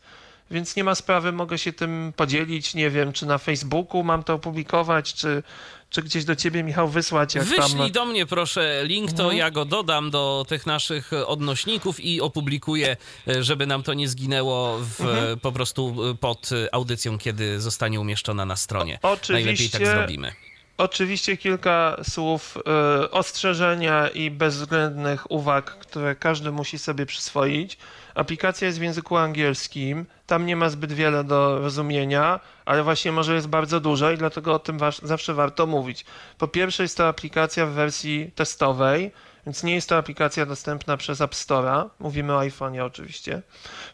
więc 0.52 0.76
nie 0.76 0.84
ma 0.84 0.96
sprawy, 0.96 1.32
mogę 1.32 1.58
się 1.58 1.74
tym 1.74 2.14
podzielić, 2.16 2.74
nie 2.74 2.90
wiem, 2.90 3.14
czy 3.14 3.26
na 3.26 3.38
Facebooku 3.38 4.04
mam 4.04 4.24
to 4.24 4.34
opublikować, 4.34 5.14
czy, 5.14 5.44
czy 5.90 6.02
gdzieś 6.02 6.26
do 6.26 6.36
ciebie, 6.36 6.64
Michał, 6.64 6.88
wysłać. 6.88 7.36
Jak 7.36 7.46
Wyślij 7.46 7.78
tam... 7.78 7.92
do 7.92 8.06
mnie 8.06 8.26
proszę 8.26 8.82
link, 8.84 9.12
to 9.12 9.24
mhm. 9.24 9.38
ja 9.38 9.52
go 9.52 9.66
dodam 9.66 10.12
do 10.12 10.46
tych 10.48 10.66
naszych 10.66 11.12
odnośników 11.26 12.00
i 12.00 12.22
opublikuję, 12.22 12.98
żeby 13.40 13.68
nam 13.68 13.84
to 13.84 13.94
nie 13.94 14.08
zginęło 14.08 14.78
w, 14.78 15.02
mhm. 15.02 15.40
po 15.40 15.52
prostu 15.52 15.96
pod 16.20 16.50
audycją, 16.72 17.18
kiedy 17.18 17.62
zostanie 17.62 18.00
umieszczona 18.00 18.46
na 18.46 18.56
stronie. 18.56 19.00
O, 19.04 19.12
oczywiście, 19.12 19.34
Najlepiej 19.34 19.70
tak 19.70 19.88
zrobimy. 19.88 20.34
Oczywiście 20.80 21.38
kilka 21.38 21.98
słów 22.04 22.58
y, 22.58 23.12
ostrzeżenia 23.12 24.08
i 24.08 24.32
bezwzględnych 24.32 25.32
uwag, 25.32 25.66
które 25.66 26.16
każdy 26.16 26.52
musi 26.52 26.80
sobie 26.80 27.06
przyswoić. 27.06 27.78
Aplikacja 28.20 28.68
jest 28.68 28.80
w 28.80 28.82
języku 28.82 29.18
angielskim, 29.18 30.06
tam 30.28 30.46
nie 30.46 30.56
ma 30.56 30.70
zbyt 30.70 30.94
wiele 30.94 31.24
do 31.24 31.60
rozumienia, 31.60 32.40
ale 32.66 32.84
właśnie 32.84 33.12
może 33.12 33.36
jest 33.36 33.48
bardzo 33.48 33.80
dużo 33.80 34.12
i 34.12 34.18
dlatego 34.18 34.54
o 34.54 34.60
tym 34.60 34.80
zawsze 35.04 35.34
warto 35.34 35.68
mówić. 35.68 36.06
Po 36.38 36.48
pierwsze 36.48 36.84
jest 36.84 36.98
to 36.98 37.08
aplikacja 37.08 37.66
w 37.66 37.70
wersji 37.70 38.32
testowej, 38.36 39.12
więc 39.46 39.64
nie 39.64 39.76
jest 39.76 39.90
to 39.90 39.98
aplikacja 39.98 40.46
dostępna 40.46 40.98
przez 40.98 41.22
App 41.22 41.32
Store'a. 41.32 41.90
Mówimy 42.00 42.34
o 42.34 42.40
iPhone'ie 42.40 42.86
oczywiście. 42.86 43.42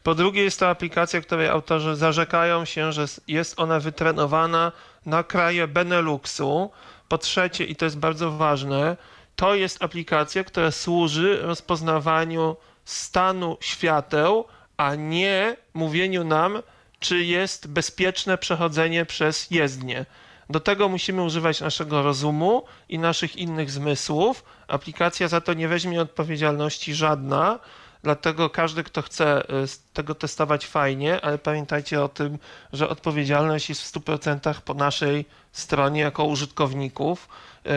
Po 0.03 0.15
drugie 0.15 0.43
jest 0.43 0.59
to 0.59 0.69
aplikacja, 0.69 1.21
której 1.21 1.47
autorzy 1.47 1.95
zarzekają 1.95 2.65
się, 2.65 2.91
że 2.91 3.05
jest 3.27 3.59
ona 3.59 3.79
wytrenowana 3.79 4.71
na 5.05 5.23
kraje 5.23 5.67
Beneluxu. 5.67 6.71
Po 7.07 7.17
trzecie, 7.17 7.65
i 7.65 7.75
to 7.75 7.85
jest 7.85 7.97
bardzo 7.97 8.31
ważne, 8.31 8.97
to 9.35 9.55
jest 9.55 9.83
aplikacja, 9.83 10.43
która 10.43 10.71
służy 10.71 11.41
rozpoznawaniu 11.41 12.55
stanu 12.85 13.57
świateł, 13.59 14.45
a 14.77 14.95
nie 14.95 15.57
mówieniu 15.73 16.23
nam, 16.23 16.61
czy 16.99 17.23
jest 17.23 17.67
bezpieczne 17.67 18.37
przechodzenie 18.37 19.05
przez 19.05 19.51
jezdnię. 19.51 20.05
Do 20.49 20.59
tego 20.59 20.89
musimy 20.89 21.23
używać 21.23 21.61
naszego 21.61 22.03
rozumu 22.03 22.63
i 22.89 22.99
naszych 22.99 23.35
innych 23.35 23.71
zmysłów. 23.71 24.43
Aplikacja 24.67 25.27
za 25.27 25.41
to 25.41 25.53
nie 25.53 25.67
weźmie 25.67 26.01
odpowiedzialności 26.01 26.93
żadna, 26.93 27.59
dlatego 28.03 28.49
każdy, 28.49 28.83
kto 28.83 29.01
chce 29.01 29.49
y, 29.49 29.67
tego 29.93 30.15
testować 30.15 30.65
fajnie, 30.65 31.21
ale 31.21 31.37
pamiętajcie 31.37 32.03
o 32.03 32.09
tym, 32.09 32.39
że 32.73 32.89
odpowiedzialność 32.89 33.69
jest 33.69 33.81
w 33.81 33.93
100% 33.99 34.61
po 34.61 34.73
naszej 34.73 35.25
stronie 35.51 36.01
jako 36.01 36.23
użytkowników 36.25 37.29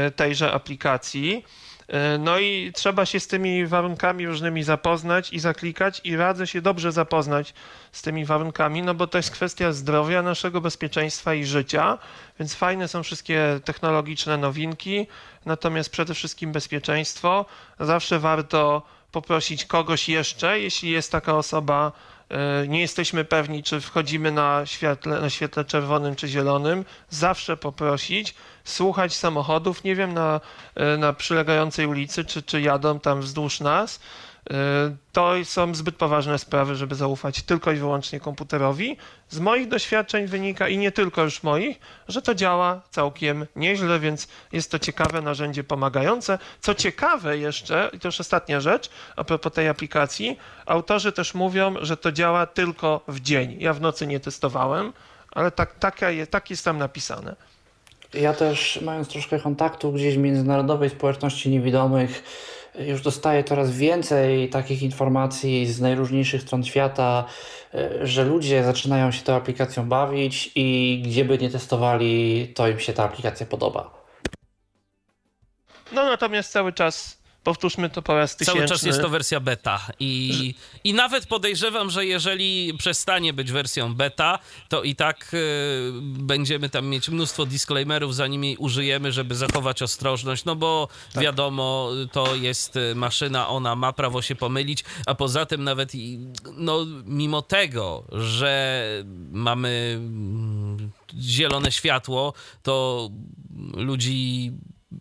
y, 0.08 0.10
tejże 0.10 0.52
aplikacji. 0.52 1.44
E, 1.88 2.18
no 2.18 2.38
i 2.38 2.72
trzeba 2.74 3.06
się 3.06 3.20
z 3.20 3.26
tymi 3.26 3.66
warunkami 3.66 4.26
różnymi 4.26 4.62
zapoznać 4.62 5.32
i 5.32 5.38
zaklikać 5.38 6.00
i 6.04 6.16
radzę 6.16 6.46
się 6.46 6.62
dobrze 6.62 6.92
zapoznać 6.92 7.54
z 7.92 8.02
tymi 8.02 8.24
warunkami, 8.24 8.82
no 8.82 8.94
bo 8.94 9.06
to 9.06 9.18
jest 9.18 9.30
kwestia 9.30 9.72
zdrowia, 9.72 10.22
naszego 10.22 10.60
bezpieczeństwa 10.60 11.34
i 11.34 11.44
życia, 11.44 11.98
więc 12.38 12.54
fajne 12.54 12.88
są 12.88 13.02
wszystkie 13.02 13.60
technologiczne 13.64 14.36
nowinki, 14.36 15.06
natomiast 15.46 15.90
przede 15.90 16.14
wszystkim 16.14 16.52
bezpieczeństwo. 16.52 17.46
Zawsze 17.80 18.18
warto 18.18 18.82
poprosić 19.12 19.64
kogoś 19.64 20.08
jeszcze, 20.08 20.60
jeśli 20.60 20.90
jest 20.90 21.12
taka 21.12 21.34
osoba, 21.36 21.92
nie 22.68 22.80
jesteśmy 22.80 23.24
pewni, 23.24 23.62
czy 23.62 23.80
wchodzimy 23.80 24.32
na 24.32 24.66
świetle, 24.66 25.20
na 25.20 25.30
świetle 25.30 25.64
czerwonym 25.64 26.16
czy 26.16 26.28
zielonym, 26.28 26.84
zawsze 27.10 27.56
poprosić, 27.56 28.34
słuchać 28.64 29.16
samochodów, 29.16 29.84
nie 29.84 29.94
wiem, 29.94 30.14
na, 30.14 30.40
e, 30.74 30.96
na 30.96 31.12
przylegającej 31.12 31.86
ulicy, 31.86 32.24
czy, 32.24 32.42
czy 32.42 32.60
jadą 32.60 33.00
tam 33.00 33.20
wzdłuż 33.20 33.60
nas. 33.60 34.00
E, 34.50 34.96
to 35.12 35.32
są 35.44 35.74
zbyt 35.74 35.96
poważne 35.96 36.38
sprawy, 36.38 36.76
żeby 36.76 36.94
zaufać 36.94 37.42
tylko 37.42 37.72
i 37.72 37.76
wyłącznie 37.76 38.20
komputerowi. 38.20 38.96
Z 39.28 39.40
moich 39.40 39.68
doświadczeń 39.68 40.26
wynika, 40.26 40.68
i 40.68 40.78
nie 40.78 40.92
tylko 40.92 41.22
już 41.22 41.42
moich, 41.42 41.80
że 42.08 42.22
to 42.22 42.34
działa 42.34 42.80
całkiem 42.90 43.46
nieźle, 43.56 44.00
więc 44.00 44.28
jest 44.52 44.70
to 44.70 44.78
ciekawe 44.78 45.22
narzędzie 45.22 45.64
pomagające. 45.64 46.38
Co 46.60 46.74
ciekawe 46.74 47.38
jeszcze, 47.38 47.90
i 47.92 47.98
to 47.98 48.08
już 48.08 48.20
ostatnia 48.20 48.60
rzecz, 48.60 48.90
a 49.16 49.24
propos 49.24 49.52
tej 49.52 49.68
aplikacji, 49.68 50.38
autorzy 50.66 51.12
też 51.12 51.34
mówią, 51.34 51.74
że 51.80 51.96
to 51.96 52.12
działa 52.12 52.46
tylko 52.46 53.00
w 53.08 53.20
dzień. 53.20 53.56
Ja 53.60 53.72
w 53.72 53.80
nocy 53.80 54.06
nie 54.06 54.20
testowałem, 54.20 54.92
ale 55.32 55.50
tak, 55.50 55.78
tak, 55.78 56.00
tak 56.30 56.50
jest 56.50 56.64
tam 56.64 56.78
napisane. 56.78 57.36
Ja 58.14 58.32
też, 58.34 58.80
mając 58.82 59.08
troszkę 59.08 59.40
kontaktu 59.40 59.92
gdzieś 59.92 60.14
w 60.14 60.18
międzynarodowej 60.18 60.90
społeczności 60.90 61.50
niewidomych, 61.50 62.22
już 62.78 63.02
dostaję 63.02 63.44
coraz 63.44 63.70
więcej 63.70 64.48
takich 64.48 64.82
informacji 64.82 65.66
z 65.66 65.80
najróżniejszych 65.80 66.42
stron 66.42 66.64
świata, 66.64 67.24
że 68.02 68.24
ludzie 68.24 68.64
zaczynają 68.64 69.10
się 69.10 69.22
tą 69.22 69.34
aplikacją 69.34 69.88
bawić 69.88 70.50
i 70.54 71.02
gdzie 71.06 71.24
by 71.24 71.38
nie 71.38 71.50
testowali, 71.50 72.52
to 72.54 72.68
im 72.68 72.78
się 72.78 72.92
ta 72.92 73.04
aplikacja 73.04 73.46
podoba. 73.46 73.98
No 75.92 76.06
natomiast 76.06 76.52
cały 76.52 76.72
czas 76.72 77.17
powtórzmy 77.48 77.90
to 77.90 78.02
po 78.02 78.14
raz 78.14 78.36
tysięczny. 78.36 78.58
Cały 78.58 78.68
czas 78.68 78.82
jest 78.82 79.00
to 79.00 79.08
wersja 79.08 79.40
beta 79.40 79.80
i, 80.00 80.54
i 80.84 80.94
nawet 80.94 81.26
podejrzewam, 81.26 81.90
że 81.90 82.06
jeżeli 82.06 82.74
przestanie 82.78 83.32
być 83.32 83.52
wersją 83.52 83.94
beta, 83.94 84.38
to 84.68 84.82
i 84.82 84.94
tak 84.94 85.30
y, 85.34 85.92
będziemy 86.02 86.68
tam 86.68 86.86
mieć 86.86 87.08
mnóstwo 87.08 87.46
disclaimerów, 87.46 88.14
zanim 88.14 88.44
jej 88.44 88.56
użyjemy, 88.56 89.12
żeby 89.12 89.34
zachować 89.34 89.82
ostrożność, 89.82 90.44
no 90.44 90.56
bo 90.56 90.88
tak. 91.12 91.22
wiadomo, 91.22 91.90
to 92.12 92.34
jest 92.34 92.78
maszyna, 92.94 93.48
ona 93.48 93.76
ma 93.76 93.92
prawo 93.92 94.22
się 94.22 94.34
pomylić, 94.34 94.84
a 95.06 95.14
poza 95.14 95.46
tym 95.46 95.64
nawet 95.64 95.92
no, 96.52 96.86
mimo 97.04 97.42
tego, 97.42 98.04
że 98.12 98.82
mamy 99.32 100.00
zielone 101.20 101.72
światło, 101.72 102.32
to 102.62 103.08
ludzi 103.76 104.52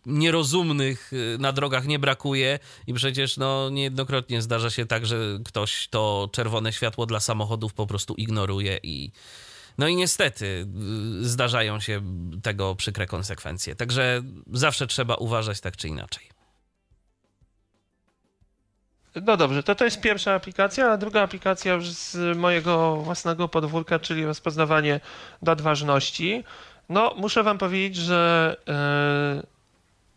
nierozumnych 0.05 1.13
y, 1.13 1.37
na 1.39 1.51
drogach 1.51 1.85
nie 1.85 1.99
brakuje 1.99 2.59
i 2.87 2.93
przecież 2.93 3.37
no, 3.37 3.69
niejednokrotnie 3.69 4.41
zdarza 4.41 4.69
się 4.69 4.85
tak, 4.85 5.05
że 5.05 5.39
ktoś 5.45 5.87
to 5.87 6.29
czerwone 6.31 6.73
światło 6.73 7.05
dla 7.05 7.19
samochodów 7.19 7.73
po 7.73 7.87
prostu 7.87 8.13
ignoruje 8.13 8.79
i 8.83 9.11
no 9.77 9.87
i 9.87 9.95
niestety 9.95 10.45
y, 10.45 11.29
zdarzają 11.29 11.79
się 11.79 12.01
tego 12.43 12.75
przykre 12.75 13.07
konsekwencje. 13.07 13.75
Także 13.75 14.21
zawsze 14.53 14.87
trzeba 14.87 15.15
uważać 15.15 15.61
tak 15.61 15.77
czy 15.77 15.87
inaczej. 15.87 16.29
No 19.25 19.37
dobrze, 19.37 19.63
to 19.63 19.75
to 19.75 19.85
jest 19.85 20.01
pierwsza 20.01 20.33
aplikacja, 20.33 20.91
a 20.91 20.97
druga 20.97 21.21
aplikacja 21.21 21.73
już 21.73 21.89
z 21.89 22.37
mojego 22.37 22.95
własnego 22.95 23.47
podwórka, 23.47 23.99
czyli 23.99 24.25
rozpoznawanie 24.25 24.99
dat 25.41 25.61
ważności. 25.61 26.43
No, 26.89 27.13
muszę 27.17 27.43
wam 27.43 27.57
powiedzieć, 27.57 27.95
że 27.95 28.55
yy, 28.67 29.56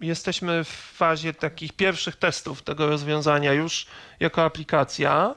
jesteśmy 0.01 0.65
w 0.65 0.69
fazie 0.69 1.35
takich 1.35 1.73
pierwszych 1.73 2.17
testów 2.17 2.63
tego 2.63 2.87
rozwiązania 2.87 3.53
już 3.53 3.87
jako 4.21 4.45
aplikacja. 4.45 5.35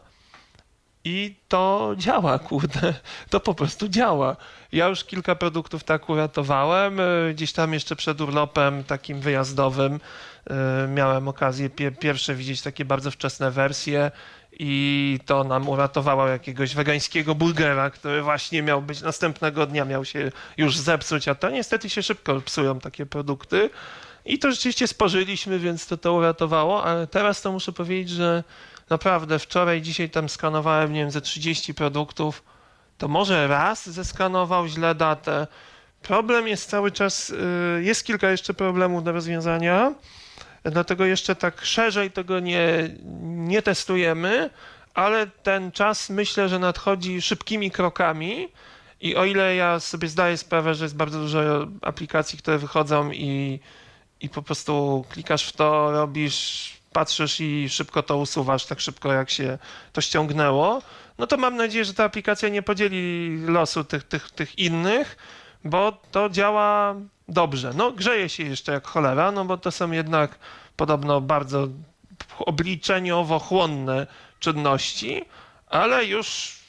I 1.06 1.36
to 1.48 1.94
działa, 1.98 2.40
kurde. 2.40 2.94
To 3.30 3.40
po 3.40 3.54
prostu 3.54 3.88
działa. 3.88 4.36
Ja 4.72 4.88
już 4.88 5.04
kilka 5.04 5.36
produktów 5.36 5.84
tak 5.84 6.10
uratowałem. 6.10 6.98
Gdzieś 7.34 7.54
tam 7.54 7.74
jeszcze 7.74 7.96
przed 7.96 8.22
urlopem 8.22 8.84
takim 8.84 9.20
wyjazdowym 9.20 10.00
e, 10.50 10.88
miałem 10.88 11.28
okazję 11.28 11.70
pierwsze 12.00 12.36
widzieć 12.36 12.62
takie 12.62 12.86
bardzo 12.86 13.12
wczesne 13.12 13.52
wersje 13.52 14.12
i 14.60 15.20
to 15.26 15.44
nam 15.44 15.70
uratowało 15.70 16.28
jakiegoś 16.28 16.76
wegańskiego 16.76 17.36
burgera, 17.36 17.90
który 17.90 18.22
właśnie 18.22 18.64
miał 18.64 18.82
być 18.82 19.02
następnego 19.02 19.66
dnia, 19.66 19.86
miał 19.86 20.06
się 20.06 20.32
już 20.58 20.78
zepsuć, 20.78 21.28
a 21.28 21.36
to 21.36 21.50
niestety 21.50 21.90
się 21.90 22.04
szybko 22.04 22.42
psują 22.42 22.80
takie 22.80 23.06
produkty. 23.06 23.70
I 24.26 24.40
to 24.40 24.52
rzeczywiście 24.52 24.88
spożyliśmy, 24.88 25.60
więc 25.60 25.88
to 25.88 25.98
to 25.98 26.14
uratowało, 26.14 26.84
ale 26.84 27.08
teraz 27.08 27.42
to 27.42 27.52
muszę 27.52 27.72
powiedzieć, 27.72 28.10
że 28.10 28.44
naprawdę 28.90 29.40
wczoraj, 29.40 29.82
dzisiaj 29.82 30.10
tam 30.10 30.30
skanowałem, 30.30 30.94
nie 30.94 31.00
wiem, 31.00 31.12
ze 31.12 31.22
30 31.22 31.74
produktów, 31.74 32.44
to 32.98 33.08
może 33.08 33.48
raz 33.48 33.90
zeskanował 33.90 34.68
źle 34.68 34.96
datę. 34.96 35.48
Problem 36.02 36.48
jest 36.48 36.70
cały 36.70 36.92
czas, 36.92 37.30
y, 37.30 37.36
jest 37.84 38.06
kilka 38.06 38.32
jeszcze 38.32 38.54
problemów 38.54 39.04
do 39.04 39.12
rozwiązania, 39.12 39.94
dlatego 40.64 41.06
jeszcze 41.06 41.36
tak 41.36 41.66
szerzej 41.66 42.12
tego 42.12 42.40
nie, 42.40 42.90
nie 43.24 43.62
testujemy, 43.62 44.50
ale 44.94 45.28
ten 45.28 45.72
czas 45.72 46.10
myślę, 46.10 46.50
że 46.50 46.60
nadchodzi 46.60 47.22
szybkimi 47.22 47.72
krokami. 47.72 48.48
I 49.02 49.16
o 49.16 49.26
ile 49.26 49.56
ja 49.56 49.80
sobie 49.80 50.08
zdaję 50.08 50.38
sprawę, 50.38 50.76
że 50.76 50.86
jest 50.86 50.96
bardzo 50.96 51.20
dużo 51.20 51.68
aplikacji, 51.82 52.40
które 52.40 52.58
wychodzą 52.58 53.12
i, 53.12 53.60
i 54.24 54.30
po 54.30 54.42
prostu 54.42 55.06
klikasz 55.10 55.48
w 55.48 55.54
to, 55.54 55.92
robisz 55.92 56.70
patrzysz 56.94 57.40
i 57.40 57.70
szybko 57.70 58.04
to 58.04 58.18
usuwasz, 58.18 58.66
tak 58.66 58.80
szybko 58.80 59.14
jak 59.14 59.30
się 59.30 59.58
to 59.94 60.02
ściągnęło, 60.02 60.82
no 61.18 61.28
to 61.28 61.38
mam 61.38 61.56
nadzieję, 61.56 61.86
że 61.86 61.94
ta 61.94 62.04
aplikacja 62.04 62.50
nie 62.50 62.62
podzieli 62.62 63.38
losu 63.48 63.84
tych, 63.84 64.04
tych, 64.04 64.32
tych 64.32 64.60
innych, 64.60 65.18
bo 65.66 65.98
to 66.12 66.30
działa 66.30 66.96
dobrze. 67.30 67.72
No 67.76 67.92
grzeje 67.92 68.30
się 68.30 68.44
jeszcze 68.44 68.72
jak 68.72 68.88
cholera, 68.88 69.32
no 69.32 69.46
bo 69.46 69.58
to 69.58 69.72
są 69.72 69.92
jednak 69.92 70.40
podobno 70.78 71.22
bardzo 71.22 71.68
obliczeniowo 72.40 73.40
chłonne 73.40 74.08
czynności, 74.40 75.26
ale 75.68 76.06
już 76.06 76.60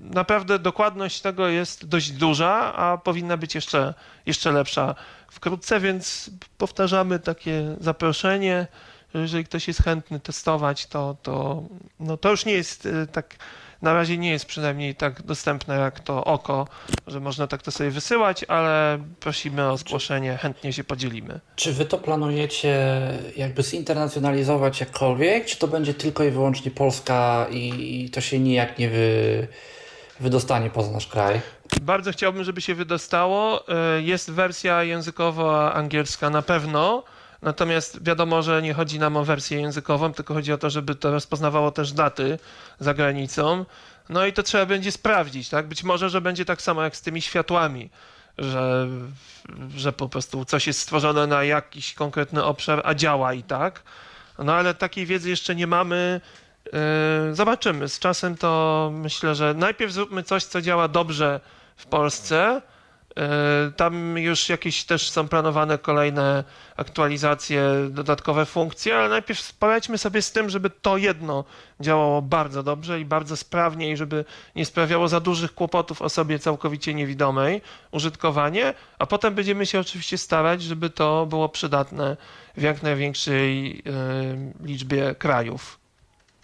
naprawdę 0.00 0.58
dokładność 0.58 1.20
tego 1.20 1.48
jest 1.48 1.88
dość 1.88 2.10
duża, 2.10 2.74
a 2.74 2.98
powinna 2.98 3.36
być 3.36 3.54
jeszcze, 3.54 3.94
jeszcze 4.26 4.52
lepsza 4.52 4.94
wkrótce, 5.34 5.80
więc 5.80 6.30
powtarzamy 6.58 7.18
takie 7.18 7.76
zaproszenie 7.80 8.66
jeżeli 9.20 9.44
ktoś 9.44 9.68
jest 9.68 9.82
chętny 9.82 10.20
testować, 10.20 10.86
to, 10.86 11.16
to, 11.22 11.62
no 12.00 12.16
to 12.16 12.30
już 12.30 12.44
nie 12.44 12.52
jest 12.52 12.86
y, 12.86 13.06
tak, 13.12 13.36
na 13.82 13.94
razie 13.94 14.18
nie 14.18 14.30
jest 14.30 14.46
przynajmniej 14.46 14.94
tak 14.94 15.22
dostępne 15.22 15.78
jak 15.78 16.00
to 16.00 16.24
oko, 16.24 16.68
że 17.06 17.20
można 17.20 17.46
tak 17.46 17.62
to 17.62 17.70
sobie 17.70 17.90
wysyłać, 17.90 18.44
ale 18.44 18.98
prosimy 19.20 19.70
o 19.70 19.76
zgłoszenie, 19.76 20.36
chętnie 20.36 20.72
się 20.72 20.84
podzielimy. 20.84 21.40
Czy 21.56 21.72
wy 21.72 21.84
to 21.84 21.98
planujecie 21.98 23.00
jakby 23.36 23.62
zinternacjonalizować 23.62 24.80
jakkolwiek, 24.80 25.46
czy 25.46 25.58
to 25.58 25.68
będzie 25.68 25.94
tylko 25.94 26.24
i 26.24 26.30
wyłącznie 26.30 26.70
Polska 26.70 27.46
i 27.50 28.10
to 28.12 28.20
się 28.20 28.38
nijak 28.38 28.78
nie 28.78 28.90
wy, 28.90 29.48
wydostanie 30.20 30.70
poza 30.70 30.90
nasz 30.90 31.06
kraj? 31.06 31.40
Bardzo 31.82 32.12
chciałbym, 32.12 32.44
żeby 32.44 32.60
się 32.60 32.74
wydostało. 32.74 33.64
Y, 33.98 34.02
jest 34.02 34.30
wersja 34.30 34.82
językowa 34.82 35.74
angielska 35.74 36.30
na 36.30 36.42
pewno. 36.42 37.04
Natomiast 37.42 38.04
wiadomo, 38.04 38.42
że 38.42 38.62
nie 38.62 38.74
chodzi 38.74 38.98
nam 38.98 39.16
o 39.16 39.24
wersję 39.24 39.60
językową, 39.60 40.12
tylko 40.12 40.34
chodzi 40.34 40.52
o 40.52 40.58
to, 40.58 40.70
żeby 40.70 40.94
to 40.94 41.10
rozpoznawało 41.10 41.70
też 41.70 41.92
daty 41.92 42.38
za 42.80 42.94
granicą. 42.94 43.64
No 44.08 44.26
i 44.26 44.32
to 44.32 44.42
trzeba 44.42 44.66
będzie 44.66 44.92
sprawdzić, 44.92 45.48
tak? 45.48 45.68
Być 45.68 45.84
może, 45.84 46.10
że 46.10 46.20
będzie 46.20 46.44
tak 46.44 46.62
samo 46.62 46.82
jak 46.82 46.96
z 46.96 47.02
tymi 47.02 47.22
światłami, 47.22 47.90
że, 48.38 48.88
że 49.76 49.92
po 49.92 50.08
prostu 50.08 50.44
coś 50.44 50.66
jest 50.66 50.80
stworzone 50.80 51.26
na 51.26 51.44
jakiś 51.44 51.94
konkretny 51.94 52.44
obszar, 52.44 52.82
a 52.84 52.94
działa 52.94 53.34
i 53.34 53.42
tak. 53.42 53.82
No 54.38 54.54
ale 54.54 54.74
takiej 54.74 55.06
wiedzy 55.06 55.30
jeszcze 55.30 55.54
nie 55.54 55.66
mamy. 55.66 56.20
Yy, 56.64 57.34
zobaczymy. 57.34 57.88
Z 57.88 57.98
czasem 57.98 58.36
to 58.36 58.90
myślę, 58.94 59.34
że 59.34 59.54
najpierw 59.54 59.92
zróbmy 59.92 60.22
coś, 60.22 60.44
co 60.44 60.62
działa 60.62 60.88
dobrze 60.88 61.40
w 61.76 61.86
Polsce, 61.86 62.60
E, 63.18 63.70
tam 63.76 64.18
już 64.18 64.48
jakieś 64.48 64.84
też 64.84 65.10
są 65.10 65.28
planowane 65.28 65.78
kolejne 65.78 66.44
aktualizacje, 66.76 67.62
dodatkowe 67.90 68.46
funkcje, 68.46 68.96
ale 68.96 69.08
najpierw 69.08 69.52
poradźmy 69.52 69.98
sobie 69.98 70.22
z 70.22 70.32
tym, 70.32 70.50
żeby 70.50 70.70
to 70.70 70.96
jedno 70.96 71.44
działało 71.80 72.22
bardzo 72.22 72.62
dobrze 72.62 73.00
i 73.00 73.04
bardzo 73.04 73.36
sprawnie 73.36 73.90
i 73.90 73.96
żeby 73.96 74.24
nie 74.56 74.66
sprawiało 74.66 75.08
za 75.08 75.20
dużych 75.20 75.54
kłopotów 75.54 76.02
osobie 76.02 76.38
całkowicie 76.38 76.94
niewidomej 76.94 77.62
użytkowanie, 77.90 78.74
a 78.98 79.06
potem 79.06 79.34
będziemy 79.34 79.66
się 79.66 79.80
oczywiście 79.80 80.18
starać, 80.18 80.62
żeby 80.62 80.90
to 80.90 81.26
było 81.26 81.48
przydatne 81.48 82.16
w 82.56 82.62
jak 82.62 82.82
największej 82.82 83.82
e, 83.86 84.66
liczbie 84.66 85.14
krajów 85.14 85.83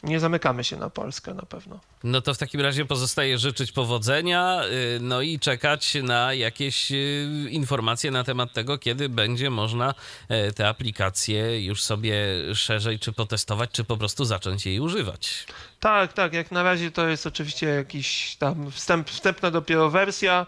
nie 0.03 0.21
zamykamy 0.21 0.65
się 0.65 0.77
na 0.77 0.91
Polskę 0.91 1.35
na 1.35 1.43
pewno. 1.43 1.81
No 2.05 2.21
to 2.21 2.35
w 2.35 2.39
takim 2.39 2.61
razie 2.61 2.85
pozostaje 2.85 3.39
życzyć 3.39 3.73
powodzenia, 3.73 4.61
y, 4.65 4.99
no 5.01 5.23
i 5.23 5.39
czekać 5.39 5.95
na 6.03 6.35
jakieś 6.35 6.93
y, 6.93 7.49
informacje 7.51 8.11
na 8.11 8.25
temat 8.25 8.53
tego, 8.53 8.79
kiedy 8.79 9.09
będzie 9.09 9.51
można 9.51 9.95
e, 10.29 10.53
te 10.53 10.69
aplikacje 10.69 11.65
już 11.65 11.83
sobie 11.83 12.17
szerzej 12.55 12.99
czy 12.99 13.13
potestować, 13.13 13.71
czy 13.71 13.85
po 13.85 13.97
prostu 13.97 14.25
zacząć 14.25 14.67
jej 14.67 14.81
używać. 14.81 15.47
Tak, 15.81 16.13
tak, 16.13 16.33
jak 16.33 16.51
na 16.51 16.63
razie 16.63 16.91
to 16.91 17.09
jest 17.09 17.27
oczywiście 17.27 17.67
jakiś 17.67 18.37
tam 18.37 18.71
wstęp, 18.71 19.11
wstępna 19.11 19.51
dopiero 19.51 19.91
wersja. 19.91 20.47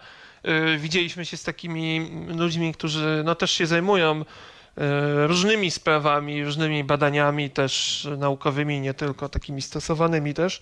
Y, 0.75 0.79
widzieliśmy 0.79 1.25
się 1.27 1.37
z 1.37 1.43
takimi 1.43 2.11
ludźmi, 2.29 2.75
którzy 2.75 3.23
no 3.25 3.35
też 3.35 3.51
się 3.51 3.67
zajmują 3.67 4.25
różnymi 5.27 5.71
sprawami, 5.71 6.45
różnymi 6.45 6.85
badaniami 6.85 7.51
też 7.51 8.09
naukowymi, 8.19 8.81
nie 8.81 8.95
tylko 8.95 9.29
takimi 9.29 9.63
stosowanymi 9.63 10.35
też. 10.35 10.61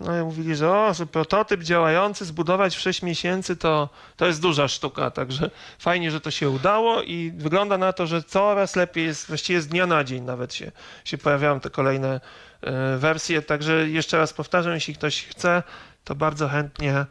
No 0.00 0.20
i 0.20 0.24
mówili, 0.24 0.56
że 0.56 0.70
o, 0.70 0.94
że 0.94 1.06
prototyp 1.06 1.62
działający 1.62 2.24
zbudować 2.24 2.76
w 2.76 2.80
6 2.80 3.02
miesięcy 3.02 3.56
to, 3.56 3.88
to 4.16 4.26
jest 4.26 4.40
duża 4.42 4.68
sztuka, 4.68 5.10
także 5.10 5.50
fajnie, 5.78 6.10
że 6.10 6.20
to 6.20 6.30
się 6.30 6.50
udało 6.50 7.02
i 7.02 7.32
wygląda 7.36 7.78
na 7.78 7.92
to, 7.92 8.06
że 8.06 8.22
coraz 8.22 8.76
lepiej 8.76 9.06
jest, 9.06 9.28
właściwie 9.28 9.62
z 9.62 9.68
dnia 9.68 9.86
na 9.86 10.04
dzień 10.04 10.22
nawet 10.22 10.54
się, 10.54 10.72
się 11.04 11.18
pojawiają 11.18 11.60
te 11.60 11.70
kolejne 11.70 12.20
e, 12.60 12.96
wersje, 12.98 13.42
także 13.42 13.88
jeszcze 13.88 14.16
raz 14.18 14.32
powtarzam, 14.32 14.74
jeśli 14.74 14.94
ktoś 14.94 15.26
chce, 15.26 15.62
to 16.04 16.14
bardzo 16.14 16.48
chętnie 16.48 17.06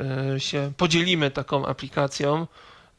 e, 0.00 0.40
się 0.40 0.72
podzielimy 0.76 1.30
taką 1.30 1.66
aplikacją. 1.66 2.46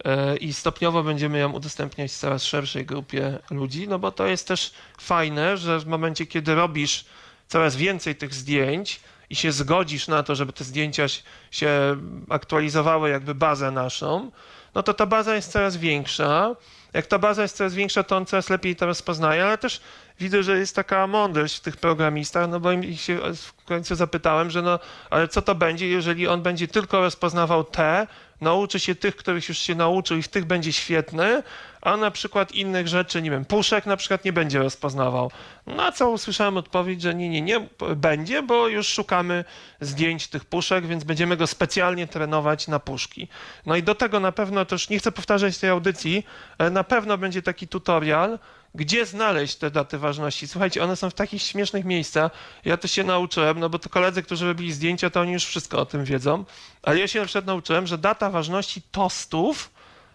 E, 0.06 0.38
i 0.38 0.54
stopniowo 0.54 1.04
będziemy 1.04 1.40
ją 1.40 1.52
udostępniać 1.52 2.12
coraz 2.12 2.44
szerszej 2.44 2.86
grupie 2.86 3.40
ludzi, 3.50 3.88
no 3.88 4.00
bo 4.00 4.12
to 4.12 4.28
jest 4.28 4.48
też 4.48 4.74
fajne, 5.00 5.58
że 5.58 5.80
w 5.80 5.88
momencie, 5.88 6.26
kiedy 6.26 6.56
robisz 6.56 7.06
coraz 7.48 7.76
więcej 7.76 8.16
tych 8.16 8.34
zdjęć 8.34 9.00
i 9.30 9.36
się 9.36 9.52
zgodzisz 9.52 10.08
na 10.08 10.24
to, 10.24 10.36
żeby 10.36 10.54
te 10.54 10.64
zdjęcia 10.64 11.06
się 11.52 11.98
aktualizowały 12.30 13.10
jakby 13.10 13.36
bazę 13.36 13.72
naszą, 13.72 14.32
no 14.76 14.84
to 14.84 14.94
ta 14.94 15.06
baza 15.06 15.36
jest 15.36 15.52
coraz 15.52 15.78
większa. 15.78 16.56
Jak 16.94 17.08
ta 17.08 17.20
baza 17.20 17.42
jest 17.42 17.58
coraz 17.58 17.74
większa, 17.74 18.04
to 18.04 18.18
on 18.18 18.26
coraz 18.26 18.50
lepiej 18.50 18.76
to 18.76 18.86
rozpoznaje, 18.86 19.46
ale 19.46 19.58
też 19.58 19.82
widzę, 20.20 20.44
że 20.44 20.58
jest 20.58 20.76
taka 20.76 21.08
mądrość 21.08 21.56
w 21.58 21.60
tych 21.60 21.78
programistach, 21.78 22.50
no 22.50 22.60
bo 22.60 22.72
im 22.72 22.96
się 22.96 23.20
w 23.36 23.64
końcu 23.66 23.96
zapytałem, 23.96 24.50
że 24.50 24.62
no, 24.62 24.80
ale 25.10 25.28
co 25.28 25.42
to 25.42 25.56
będzie, 25.56 25.88
jeżeli 25.88 26.28
on 26.28 26.42
będzie 26.42 26.68
tylko 26.68 27.02
rozpoznawał 27.02 27.64
te, 27.64 28.08
nauczy 28.42 28.80
się 28.80 28.96
tych, 28.96 29.16
których 29.16 29.50
już 29.50 29.58
się 29.58 29.76
nauczył 29.76 30.18
i 30.18 30.22
w 30.22 30.28
tych 30.28 30.46
będzie 30.46 30.74
świetny, 30.74 31.44
a 31.82 31.98
na 31.98 32.12
przykład 32.12 32.52
innych 32.52 32.88
rzeczy, 32.88 33.22
nie 33.22 33.32
wiem, 33.32 33.46
puszek 33.46 33.86
na 33.86 33.98
przykład 33.98 34.26
nie 34.26 34.34
będzie 34.34 34.60
rozpoznawał. 34.60 35.32
Na 35.68 35.92
co 35.92 36.10
usłyszałem 36.10 36.58
odpowiedź, 36.58 37.02
że 37.02 37.16
nie, 37.16 37.30
nie, 37.30 37.42
nie 37.42 37.68
będzie, 37.96 38.44
bo 38.44 38.68
już 38.68 38.88
szukamy 38.88 39.46
zdjęć 39.82 40.28
tych 40.28 40.46
puszek, 40.46 40.88
więc 40.88 41.04
będziemy 41.04 41.38
go 41.38 41.48
specjalnie 41.48 42.08
trenować 42.08 42.68
na 42.68 42.80
puszki. 42.80 43.28
No 43.66 43.76
i 43.76 43.84
do 43.84 43.96
tego 43.96 44.20
na 44.20 44.32
pewno, 44.32 44.66
też 44.66 44.90
nie 44.90 45.00
chcę 45.00 45.12
powtarzać 45.12 45.58
tej 45.58 45.70
audycji, 45.70 46.26
na 46.72 46.84
pewno 46.84 47.18
będzie 47.18 47.42
taki 47.42 47.68
tutorial, 47.68 48.40
gdzie 48.78 49.06
znaleźć 49.06 49.56
te 49.56 49.72
daty 49.72 49.98
ważności. 49.98 50.48
Słuchajcie, 50.48 50.84
one 50.84 50.96
są 50.96 51.10
w 51.10 51.14
takich 51.14 51.42
śmiesznych 51.42 51.86
miejscach. 51.86 52.32
Ja 52.66 52.78
to 52.78 52.88
się 52.88 53.04
nauczyłem, 53.04 53.60
no 53.60 53.70
bo 53.70 53.80
to 53.80 53.90
koledzy, 53.90 54.24
którzy 54.24 54.46
robili 54.46 54.74
zdjęcia, 54.74 55.10
to 55.10 55.22
oni 55.22 55.32
już 55.32 55.46
wszystko 55.46 55.80
o 55.80 55.86
tym 55.86 56.06
wiedzą. 56.06 56.46
Ale 56.84 57.00
ja 57.00 57.08
się 57.08 57.20
na 57.20 57.26
przykład 57.26 57.46
nauczyłem, 57.46 57.88
że 57.88 57.98
data 57.98 58.30
ważności 58.30 58.82
tostów 58.82 59.72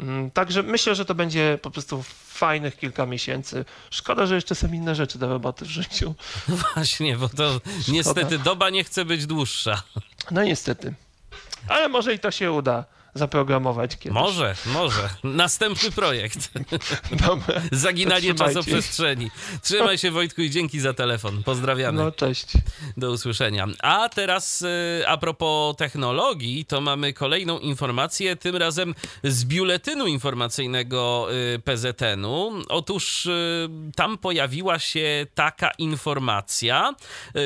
Mm, 0.00 0.30
także 0.30 0.62
myślę, 0.62 0.94
że 0.94 1.04
to 1.04 1.14
będzie 1.14 1.58
po 1.62 1.70
prostu 1.70 2.02
fajnych 2.28 2.76
kilka 2.76 3.06
miesięcy. 3.06 3.64
Szkoda, 3.90 4.26
że 4.26 4.34
jeszcze 4.34 4.54
są 4.54 4.72
inne 4.72 4.94
rzeczy 4.94 5.18
do 5.18 5.28
roboty 5.28 5.64
w 5.64 5.68
życiu. 5.68 6.14
No 6.48 6.56
właśnie, 6.74 7.16
bo 7.16 7.28
to 7.28 7.52
Szkoda. 7.54 7.72
niestety 7.88 8.38
doba 8.38 8.70
nie 8.70 8.84
chce 8.84 9.04
być 9.04 9.26
dłuższa. 9.26 9.82
No 10.30 10.44
niestety. 10.44 10.94
Ale 11.68 11.88
może 11.88 12.14
i 12.14 12.18
to 12.18 12.30
się 12.30 12.52
uda 12.52 12.84
zaprogramować 13.14 13.96
kiedyś. 13.96 14.14
Może, 14.14 14.54
może. 14.66 15.08
Następny 15.24 15.90
projekt. 15.90 16.50
Dobra. 17.26 17.60
Zaginanie 17.72 18.34
czasoprzestrzeni. 18.34 19.30
Trzymaj 19.62 19.98
się 19.98 20.10
Wojtku 20.10 20.42
i 20.42 20.50
dzięki 20.50 20.80
za 20.80 20.94
telefon. 20.94 21.42
Pozdrawiamy. 21.42 22.02
No 22.02 22.12
cześć. 22.12 22.46
Do 22.96 23.10
usłyszenia. 23.10 23.66
A 23.82 24.08
teraz 24.08 24.62
y, 24.62 25.04
a 25.06 25.16
propos 25.16 25.76
technologii, 25.76 26.64
to 26.64 26.80
mamy 26.80 27.12
kolejną 27.12 27.58
informację, 27.58 28.36
tym 28.36 28.56
razem 28.56 28.94
z 29.24 29.44
biuletynu 29.44 30.06
informacyjnego 30.06 31.28
y, 31.54 31.58
PZN-u. 31.58 32.52
Otóż 32.68 33.26
y, 33.26 33.68
tam 33.96 34.18
pojawiła 34.18 34.78
się 34.78 35.26
taka 35.34 35.70
informacja, 35.70 36.94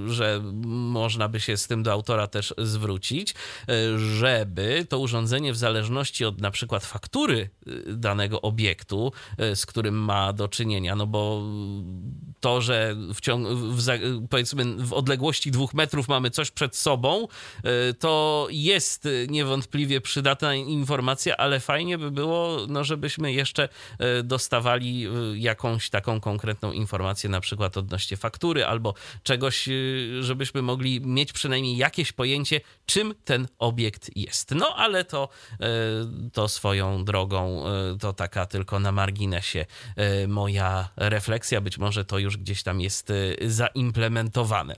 że 0.06 0.42
można 0.72 1.28
by 1.28 1.40
się 1.40 1.56
z 1.56 1.66
tym 1.66 1.82
do 1.82 1.92
autora 1.92 2.26
też 2.26 2.54
zwrócić, 2.58 3.34
e, 3.68 3.98
żeby 3.98 4.86
to 4.88 4.98
urządzenie 4.98 5.52
w 5.52 5.56
zależności 5.56 6.24
od 6.24 6.40
na 6.40 6.50
przykład 6.50 6.84
faktury 6.84 7.50
e, 7.66 7.92
danego 7.92 8.40
obiektu, 8.40 9.12
e, 9.38 9.56
z 9.56 9.66
którym 9.66 9.94
ma 9.94 10.32
do 10.32 10.48
czynienia, 10.48 10.96
no 10.96 11.06
bo 11.06 11.42
to, 12.40 12.60
że 12.60 12.96
w 13.14 13.20
ciągu, 13.20 13.48
powiedzmy 14.30 14.64
w 14.64 14.92
odległości 14.92 15.50
dwóch 15.50 15.74
metrów 15.74 16.08
mamy 16.08 16.30
coś 16.30 16.50
przed 16.50 16.76
sobą, 16.76 17.28
to 17.98 18.46
jest 18.50 19.08
niewątpliwie 19.28 20.00
przydatna 20.00 20.54
informacja, 20.54 21.36
ale 21.36 21.60
fajnie 21.60 21.98
by 21.98 22.10
było, 22.10 22.58
no, 22.68 22.84
żebyśmy 22.84 23.32
jeszcze 23.32 23.68
dostawali 24.24 25.06
jakąś 25.34 25.90
taką 25.90 26.20
konkretną 26.20 26.72
informację, 26.72 27.30
na 27.30 27.40
przykład 27.40 27.76
odnośnie 27.76 28.16
faktury 28.16 28.66
albo 28.66 28.94
czegoś, 29.22 29.68
żebyśmy 30.20 30.51
mogli 30.54 31.00
mieć 31.00 31.32
przynajmniej 31.32 31.76
jakieś 31.76 32.12
pojęcie, 32.12 32.60
czym 32.86 33.14
ten 33.24 33.48
obiekt 33.58 34.16
jest. 34.16 34.50
No 34.50 34.74
ale 34.76 35.04
to, 35.04 35.28
to 36.32 36.48
swoją 36.48 37.04
drogą, 37.04 37.64
to 38.00 38.12
taka 38.12 38.46
tylko 38.46 38.80
na 38.80 38.92
marginesie 38.92 39.66
moja 40.28 40.88
refleksja. 40.96 41.60
Być 41.60 41.78
może 41.78 42.04
to 42.04 42.18
już 42.18 42.36
gdzieś 42.36 42.62
tam 42.62 42.80
jest 42.80 43.12
zaimplementowane. 43.46 44.76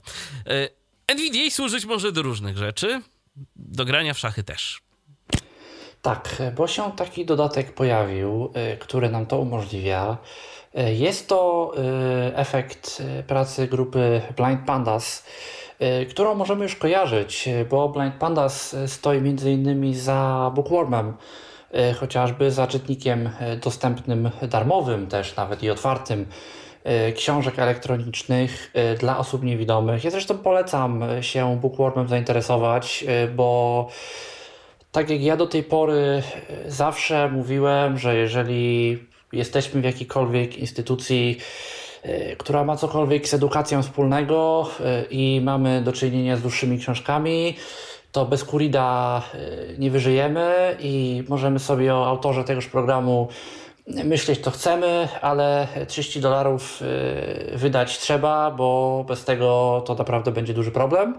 NVDA 1.07 1.49
służyć 1.49 1.85
może 1.85 2.11
do 2.11 2.21
różnych 2.21 2.57
rzeczy, 2.57 3.01
do 3.55 3.85
grania 3.85 4.13
w 4.13 4.19
szachy 4.19 4.43
też. 4.43 4.81
Tak, 6.01 6.41
bo 6.55 6.67
się 6.67 6.91
taki 6.91 7.25
dodatek 7.25 7.73
pojawił, 7.73 8.53
który 8.79 9.09
nam 9.09 9.25
to 9.25 9.39
umożliwia. 9.39 10.17
Jest 10.93 11.27
to 11.27 11.71
efekt 12.33 13.03
pracy 13.27 13.67
grupy 13.67 14.21
Blind 14.37 14.65
Pandas, 14.65 15.25
którą 16.09 16.35
możemy 16.35 16.63
już 16.63 16.75
kojarzyć, 16.75 17.49
bo 17.69 17.89
Blind 17.89 18.15
Pandas 18.15 18.75
stoi 18.87 19.21
między 19.21 19.51
innymi 19.51 19.95
za 19.95 20.51
Bookwormem, 20.55 21.13
chociażby 21.99 22.51
za 22.51 22.67
czytnikiem 22.67 23.29
dostępnym 23.63 24.29
darmowym 24.49 25.07
też 25.07 25.35
nawet 25.35 25.63
i 25.63 25.69
otwartym 25.69 26.25
książek 27.15 27.59
elektronicznych 27.59 28.73
dla 28.99 29.17
osób 29.17 29.43
niewidomych. 29.43 30.03
Ja 30.03 30.11
zresztą 30.11 30.37
polecam 30.37 31.03
się 31.21 31.59
Bookwormem 31.61 32.07
zainteresować, 32.07 33.05
bo 33.35 33.89
tak 34.91 35.09
jak 35.09 35.21
ja 35.21 35.37
do 35.37 35.47
tej 35.47 35.63
pory 35.63 36.23
zawsze 36.67 37.29
mówiłem, 37.29 37.97
że 37.97 38.15
jeżeli 38.15 38.97
jesteśmy 39.31 39.81
w 39.81 39.83
jakiejkolwiek 39.83 40.57
instytucji, 40.57 41.37
która 42.37 42.63
ma 42.63 42.77
cokolwiek 42.77 43.27
z 43.27 43.33
edukacją 43.33 43.83
wspólnego 43.83 44.69
i 45.09 45.41
mamy 45.43 45.81
do 45.81 45.93
czynienia 45.93 46.37
z 46.37 46.41
dłuższymi 46.41 46.77
książkami, 46.77 47.55
to 48.11 48.25
bez 48.25 48.43
Kurida 48.43 49.21
nie 49.77 49.91
wyżyjemy 49.91 50.77
i 50.79 51.23
możemy 51.29 51.59
sobie 51.59 51.95
o 51.95 52.07
autorze 52.07 52.43
tegoż 52.43 52.67
programu 52.67 53.27
myśleć 53.87 54.39
to 54.39 54.51
chcemy, 54.51 55.07
ale 55.21 55.67
30 55.87 56.21
dolarów 56.21 56.83
wydać 57.53 57.97
trzeba, 57.97 58.51
bo 58.51 59.05
bez 59.07 59.25
tego 59.25 59.83
to 59.85 59.95
naprawdę 59.95 60.31
będzie 60.31 60.53
duży 60.53 60.71
problem. 60.71 61.17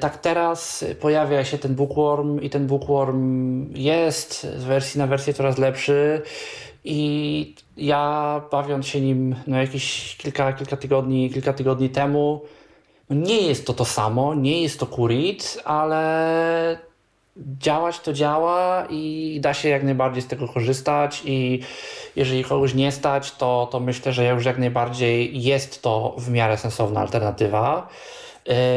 Tak 0.00 0.18
teraz 0.18 0.84
pojawia 1.00 1.44
się 1.44 1.58
ten 1.58 1.74
bookworm 1.74 2.40
i 2.40 2.50
ten 2.50 2.66
bookworm 2.66 3.66
jest 3.74 4.42
z 4.42 4.64
wersji 4.64 4.98
na 4.98 5.06
wersję 5.06 5.34
coraz 5.34 5.58
lepszy 5.58 6.22
i 6.84 7.54
ja 7.76 8.40
bawiąc 8.50 8.86
się 8.86 9.00
nim 9.00 9.36
no 9.46 9.56
jakieś 9.56 10.16
kilka, 10.16 10.52
kilka, 10.52 10.76
tygodni, 10.76 11.30
kilka 11.30 11.52
tygodni 11.52 11.90
temu, 11.90 12.42
no 13.10 13.16
nie 13.16 13.40
jest 13.40 13.66
to 13.66 13.74
to 13.74 13.84
samo, 13.84 14.34
nie 14.34 14.62
jest 14.62 14.80
to 14.80 14.86
Kurit, 14.86 15.58
ale 15.64 16.78
działać 17.36 18.00
to 18.00 18.12
działa 18.12 18.86
i 18.90 19.38
da 19.42 19.54
się 19.54 19.68
jak 19.68 19.82
najbardziej 19.82 20.22
z 20.22 20.26
tego 20.26 20.48
korzystać 20.48 21.22
i 21.24 21.60
jeżeli 22.16 22.44
kogoś 22.44 22.74
nie 22.74 22.92
stać, 22.92 23.32
to, 23.32 23.68
to 23.72 23.80
myślę, 23.80 24.12
że 24.12 24.26
już 24.26 24.44
jak 24.44 24.58
najbardziej 24.58 25.42
jest 25.42 25.82
to 25.82 26.14
w 26.18 26.30
miarę 26.30 26.58
sensowna 26.58 27.00
alternatywa. 27.00 27.88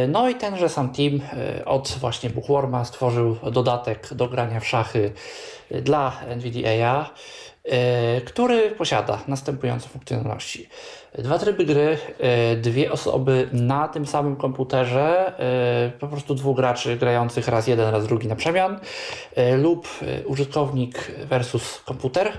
No 0.08 0.30
i 0.30 0.36
tenże 0.36 0.70
sam 0.70 0.90
team 0.90 1.20
od 1.66 1.98
właśnie 2.00 2.30
Bookworma 2.30 2.86
stworzył 2.86 3.36
dodatek 3.52 4.14
do 4.14 4.28
grania 4.28 4.60
w 4.60 4.68
szachy 4.68 5.12
dla 5.72 6.22
NVDA, 6.28 7.10
który 8.26 8.72
posiada 8.72 9.20
następujące 9.28 9.90
funkcjonalności. 9.90 10.70
Dwa 11.18 11.40
tryby 11.40 11.66
gry, 11.66 11.98
dwie 12.62 12.92
osoby 12.92 13.50
na 13.52 13.88
tym 13.88 14.06
samym 14.06 14.36
komputerze, 14.36 15.34
po 16.00 16.08
prostu 16.08 16.36
dwóch 16.36 16.56
graczy 16.56 16.98
grających 16.98 17.48
raz 17.48 17.68
jeden, 17.68 17.90
raz 17.90 18.08
drugi 18.08 18.28
na 18.28 18.36
przemian, 18.36 18.80
lub 19.58 19.88
użytkownik 20.26 21.12
versus 21.26 21.82
komputer. 21.86 22.32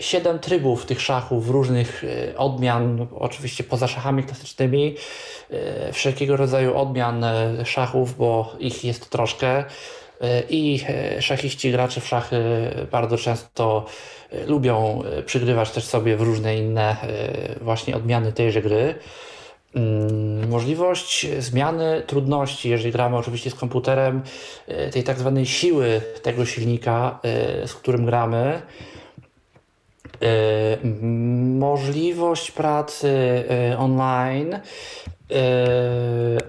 Siedem 0.00 0.38
trybów 0.38 0.86
tych 0.86 1.00
szachów 1.00 1.50
różnych 1.50 2.04
odmian, 2.36 3.06
oczywiście 3.18 3.64
poza 3.64 3.88
szachami 3.88 4.24
klasycznymi, 4.24 4.96
wszelkiego 5.92 6.36
rodzaju 6.36 6.76
odmian 6.76 7.24
szachów, 7.64 8.16
bo 8.16 8.56
ich 8.58 8.84
jest 8.84 9.10
troszkę. 9.10 9.64
I 10.50 10.80
szachiści, 11.20 11.70
gracze 11.70 12.00
w 12.00 12.08
szachy 12.08 12.36
bardzo 12.90 13.18
często 13.18 13.86
lubią 14.46 15.02
przygrywać 15.26 15.70
też 15.70 15.84
sobie 15.84 16.16
w 16.16 16.20
różne 16.20 16.56
inne 16.56 16.96
właśnie 17.60 17.96
odmiany 17.96 18.32
tejże 18.32 18.62
gry. 18.62 18.94
Możliwość 20.48 21.26
zmiany 21.38 22.02
trudności, 22.06 22.70
jeżeli 22.70 22.92
gramy 22.92 23.16
oczywiście 23.16 23.50
z 23.50 23.54
komputerem, 23.54 24.22
tej 24.92 25.02
tak 25.02 25.18
zwanej 25.18 25.46
siły 25.46 26.00
tego 26.22 26.46
silnika, 26.46 27.18
z 27.66 27.74
którym 27.74 28.06
gramy. 28.06 28.62
Możliwość 31.58 32.50
pracy 32.50 33.44
online, 33.78 34.58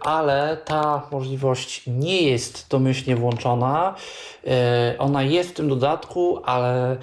ale 0.01 0.57
ta 0.65 1.07
możliwość 1.11 1.83
nie 1.87 2.21
jest 2.21 2.69
domyślnie 2.69 3.15
włączona. 3.15 3.95
Ona 4.99 5.23
jest 5.23 5.49
w 5.49 5.53
tym 5.53 5.69
dodatku, 5.69 6.41
ale 6.45 6.97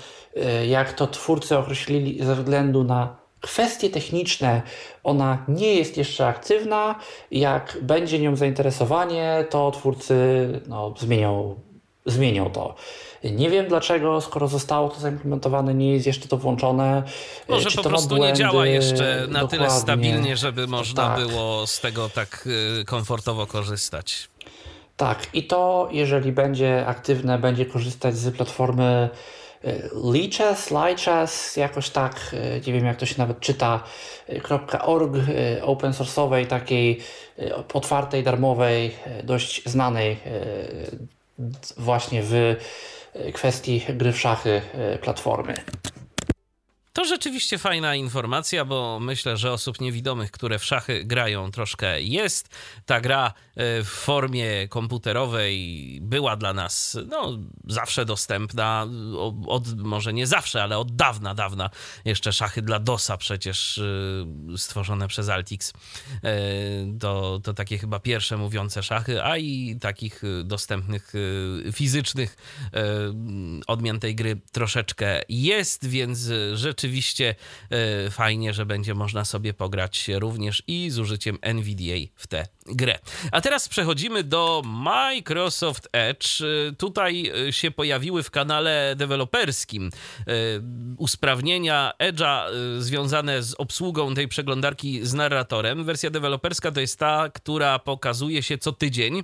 jak 0.68 0.92
to 0.92 1.06
twórcy 1.06 1.58
określili 1.58 2.24
ze 2.24 2.34
względu 2.34 2.84
na 2.84 3.16
kwestie 3.40 3.90
techniczne, 3.90 4.62
ona 5.04 5.44
nie 5.48 5.74
jest 5.74 5.96
jeszcze 5.96 6.26
aktywna. 6.26 6.94
Jak 7.30 7.78
będzie 7.82 8.18
nią 8.18 8.36
zainteresowanie, 8.36 9.44
to 9.50 9.70
twórcy 9.70 10.14
no, 10.66 10.94
zmienią, 10.98 11.60
zmienią 12.06 12.50
to. 12.50 12.74
Nie 13.24 13.50
wiem 13.50 13.68
dlaczego, 13.68 14.20
skoro 14.20 14.48
zostało 14.48 14.88
to 14.88 15.00
zaimplementowane, 15.00 15.74
nie 15.74 15.92
jest 15.92 16.06
jeszcze 16.06 16.28
to 16.28 16.36
włączone. 16.36 17.02
Może 17.48 17.70
Czy 17.70 17.76
po 17.76 17.82
prostu 17.82 18.08
błędy? 18.08 18.26
nie 18.26 18.34
działa 18.34 18.66
jeszcze 18.66 19.16
na 19.28 19.40
Dokładnie. 19.40 19.48
tyle 19.48 19.70
stabilnie, 19.70 20.36
żeby 20.36 20.66
można 20.66 21.16
tak. 21.16 21.26
było 21.28 21.66
z 21.66 21.80
tego 21.80 22.08
tak 22.08 22.48
komfortowo 22.86 23.46
korzystać. 23.46 24.28
Tak, 24.96 25.26
i 25.34 25.44
to 25.44 25.88
jeżeli 25.90 26.32
będzie 26.32 26.86
aktywne, 26.86 27.38
będzie 27.38 27.66
korzystać 27.66 28.16
z 28.16 28.36
platformy 28.36 29.08
Lichess, 30.12 30.70
Lichess, 30.70 31.56
jakoś 31.56 31.90
tak, 31.90 32.36
nie 32.66 32.72
wiem 32.72 32.84
jak 32.84 32.96
to 32.96 33.06
się 33.06 33.14
nawet 33.18 33.40
czyta, 33.40 33.82
.org, 34.82 35.12
open 35.62 35.92
source'owej, 35.92 36.46
takiej 36.46 37.00
otwartej, 37.74 38.22
darmowej, 38.22 38.94
dość 39.24 39.62
znanej 39.68 40.16
właśnie 41.76 42.22
w 42.22 42.56
kwestii 43.32 43.86
gry 43.88 44.12
w 44.12 44.16
szachy 44.16 44.62
platformy. 45.00 45.54
To 46.92 47.04
rzeczywiście 47.04 47.58
fajna 47.58 47.94
informacja, 47.94 48.64
bo 48.64 49.00
myślę, 49.00 49.36
że 49.36 49.52
osób 49.52 49.80
niewidomych, 49.80 50.30
które 50.30 50.58
w 50.58 50.64
szachy 50.64 51.04
grają, 51.04 51.50
troszkę 51.50 52.02
jest. 52.02 52.48
Ta 52.86 53.00
gra 53.00 53.26
e, 53.26 53.32
w 53.82 53.88
formie 53.88 54.68
komputerowej 54.68 55.98
była 56.02 56.36
dla 56.36 56.52
nas 56.52 56.98
no, 57.08 57.38
zawsze 57.68 58.04
dostępna. 58.04 58.86
Od, 59.46 59.78
może 59.78 60.12
nie 60.12 60.26
zawsze, 60.26 60.62
ale 60.62 60.78
od 60.78 60.96
dawna, 60.96 61.34
dawna. 61.34 61.70
Jeszcze 62.04 62.32
szachy 62.32 62.62
dla 62.62 62.78
DOSa 62.78 63.16
przecież 63.16 63.78
e, 63.78 64.58
stworzone 64.58 65.08
przez 65.08 65.28
Altix. 65.28 65.72
E, 66.24 66.32
to, 67.00 67.40
to 67.44 67.54
takie 67.54 67.78
chyba 67.78 68.00
pierwsze 68.00 68.36
mówiące 68.36 68.82
szachy, 68.82 69.22
a 69.22 69.36
i 69.36 69.76
takich 69.80 70.22
dostępnych 70.44 71.12
fizycznych 71.72 72.36
odmian 73.66 74.00
tej 74.00 74.14
gry 74.14 74.40
troszeczkę 74.52 75.22
jest, 75.28 75.86
więc 75.86 76.18
rzeczywiście 76.54 76.81
rzeczywiście 76.82 77.34
e, 77.70 78.10
fajnie, 78.10 78.54
że 78.54 78.66
będzie 78.66 78.94
można 78.94 79.24
sobie 79.24 79.54
pograć 79.54 80.08
również 80.08 80.62
i 80.66 80.90
z 80.90 80.98
użyciem 80.98 81.38
NVDA 81.42 81.96
w 82.16 82.26
tę 82.26 82.46
grę. 82.66 82.98
A 83.32 83.40
teraz 83.40 83.68
przechodzimy 83.68 84.24
do 84.24 84.62
Microsoft 84.64 85.88
Edge. 85.92 86.40
E, 86.40 86.72
tutaj 86.72 87.32
e, 87.48 87.52
się 87.52 87.70
pojawiły 87.70 88.22
w 88.22 88.30
kanale 88.30 88.94
deweloperskim 88.96 89.90
usprawnienia 90.96 91.92
Edge'a 91.98 92.44
związane 92.78 93.42
z 93.42 93.54
obsługą 93.54 94.14
tej 94.14 94.28
przeglądarki 94.28 95.06
z 95.06 95.14
narratorem. 95.14 95.84
Wersja 95.84 96.10
deweloperska 96.10 96.72
to 96.72 96.80
jest 96.80 96.98
ta, 96.98 97.28
która 97.28 97.78
pokazuje 97.78 98.42
się 98.42 98.58
co 98.58 98.72
tydzień 98.72 99.22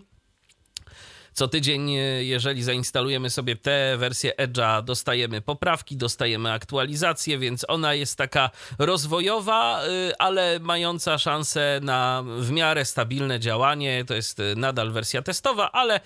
Co 1.38 1.48
tydzień, 1.48 1.90
jeżeli 2.20 2.62
zainstalujemy 2.62 3.30
sobie 3.30 3.56
tę 3.56 3.96
wersję 3.98 4.32
Edge'a, 4.38 4.84
dostajemy 4.84 5.40
poprawki, 5.40 5.96
dostajemy 5.96 6.52
aktualizację, 6.52 7.38
więc 7.38 7.64
ona 7.68 7.94
jest 7.94 8.16
taka 8.16 8.50
rozwojowa, 8.78 9.80
ale 10.18 10.58
mająca 10.60 11.18
szansę 11.18 11.80
na 11.82 12.24
w 12.38 12.50
miarę 12.50 12.84
stabilne 12.84 13.40
działanie. 13.40 14.04
To 14.04 14.14
jest 14.14 14.42
nadal 14.56 14.90
wersja 14.90 15.22
testowa, 15.22 15.72
ale 15.72 16.00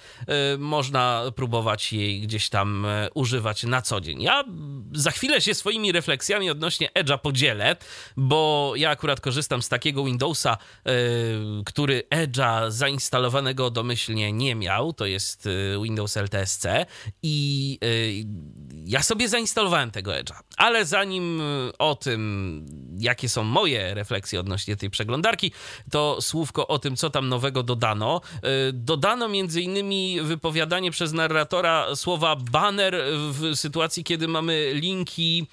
można 0.59 1.23
próbować 1.37 1.93
jej 1.93 2.21
gdzieś 2.21 2.49
tam 2.49 2.87
używać 3.15 3.63
na 3.63 3.83
co 3.83 4.01
dzień. 4.01 4.23
Ja 4.23 4.45
za 4.93 5.11
chwilę 5.11 5.41
się 5.41 5.55
swoimi 5.55 5.93
refleksjami 5.93 6.51
odnośnie 6.51 6.91
Edge'a 6.95 7.19
podzielę, 7.19 7.77
bo 8.17 8.73
ja 8.77 8.91
akurat 8.91 9.21
korzystam 9.21 9.63
z 9.63 9.69
takiego 9.69 10.05
Windowsa, 10.05 10.59
który 11.67 12.03
Edge'a 12.11 12.71
zainstalowanego 12.71 13.71
domyślnie 13.71 14.33
nie 14.33 14.55
miał, 14.55 14.93
to 14.93 15.07
jest 15.07 15.22
e, 15.47 15.83
Windows 15.83 16.17
LTSC 16.17 16.65
i 17.23 17.79
yy, 17.83 18.83
ja 18.85 19.03
sobie 19.03 19.29
zainstalowałem 19.29 19.91
tego 19.91 20.11
Edge'a, 20.11 20.35
ale 20.57 20.87
zanim 20.87 21.43
o 21.79 21.95
tym, 21.95 22.67
jakie 22.99 23.29
są 23.29 23.45
moje 23.45 23.95
refleksje 23.95 24.41
odnośnie 24.41 24.77
tej 24.77 24.91
przeglądarki, 24.91 25.53
to 25.91 26.19
słówko 26.21 26.69
o 26.69 26.79
tym, 26.79 26.97
co 26.97 27.11
tam 27.11 27.29
nowego 27.29 27.63
dodano. 27.63 28.21
Dodano 28.73 29.29
między 29.29 29.63
innymi 29.63 30.21
wypowiadanie 30.23 30.91
przez 30.91 31.13
narratora 31.13 31.97
słowa 31.97 32.37
banner 32.37 32.97
w 33.13 33.53
sytuacji, 33.55 34.05
kiedy 34.05 34.29
mamy 34.29 34.73
linki 34.75 35.47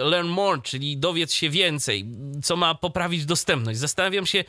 learn 0.00 0.28
more, 0.28 0.62
czyli 0.62 0.98
dowiedz 0.98 1.32
się 1.32 1.50
więcej, 1.50 2.06
co 2.44 2.56
ma 2.56 2.74
poprawić 2.74 3.24
dostępność. 3.24 3.78
Zastanawiam 3.78 4.26
się, 4.26 4.38
y, 4.38 4.44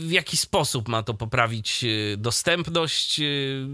w 0.00 0.10
jaki 0.10 0.36
sposób 0.36 0.88
ma 0.88 1.02
to 1.02 1.14
poprawić 1.14 1.84
y, 1.84 2.16
dostępność. 2.18 3.20
Y, 3.20 3.66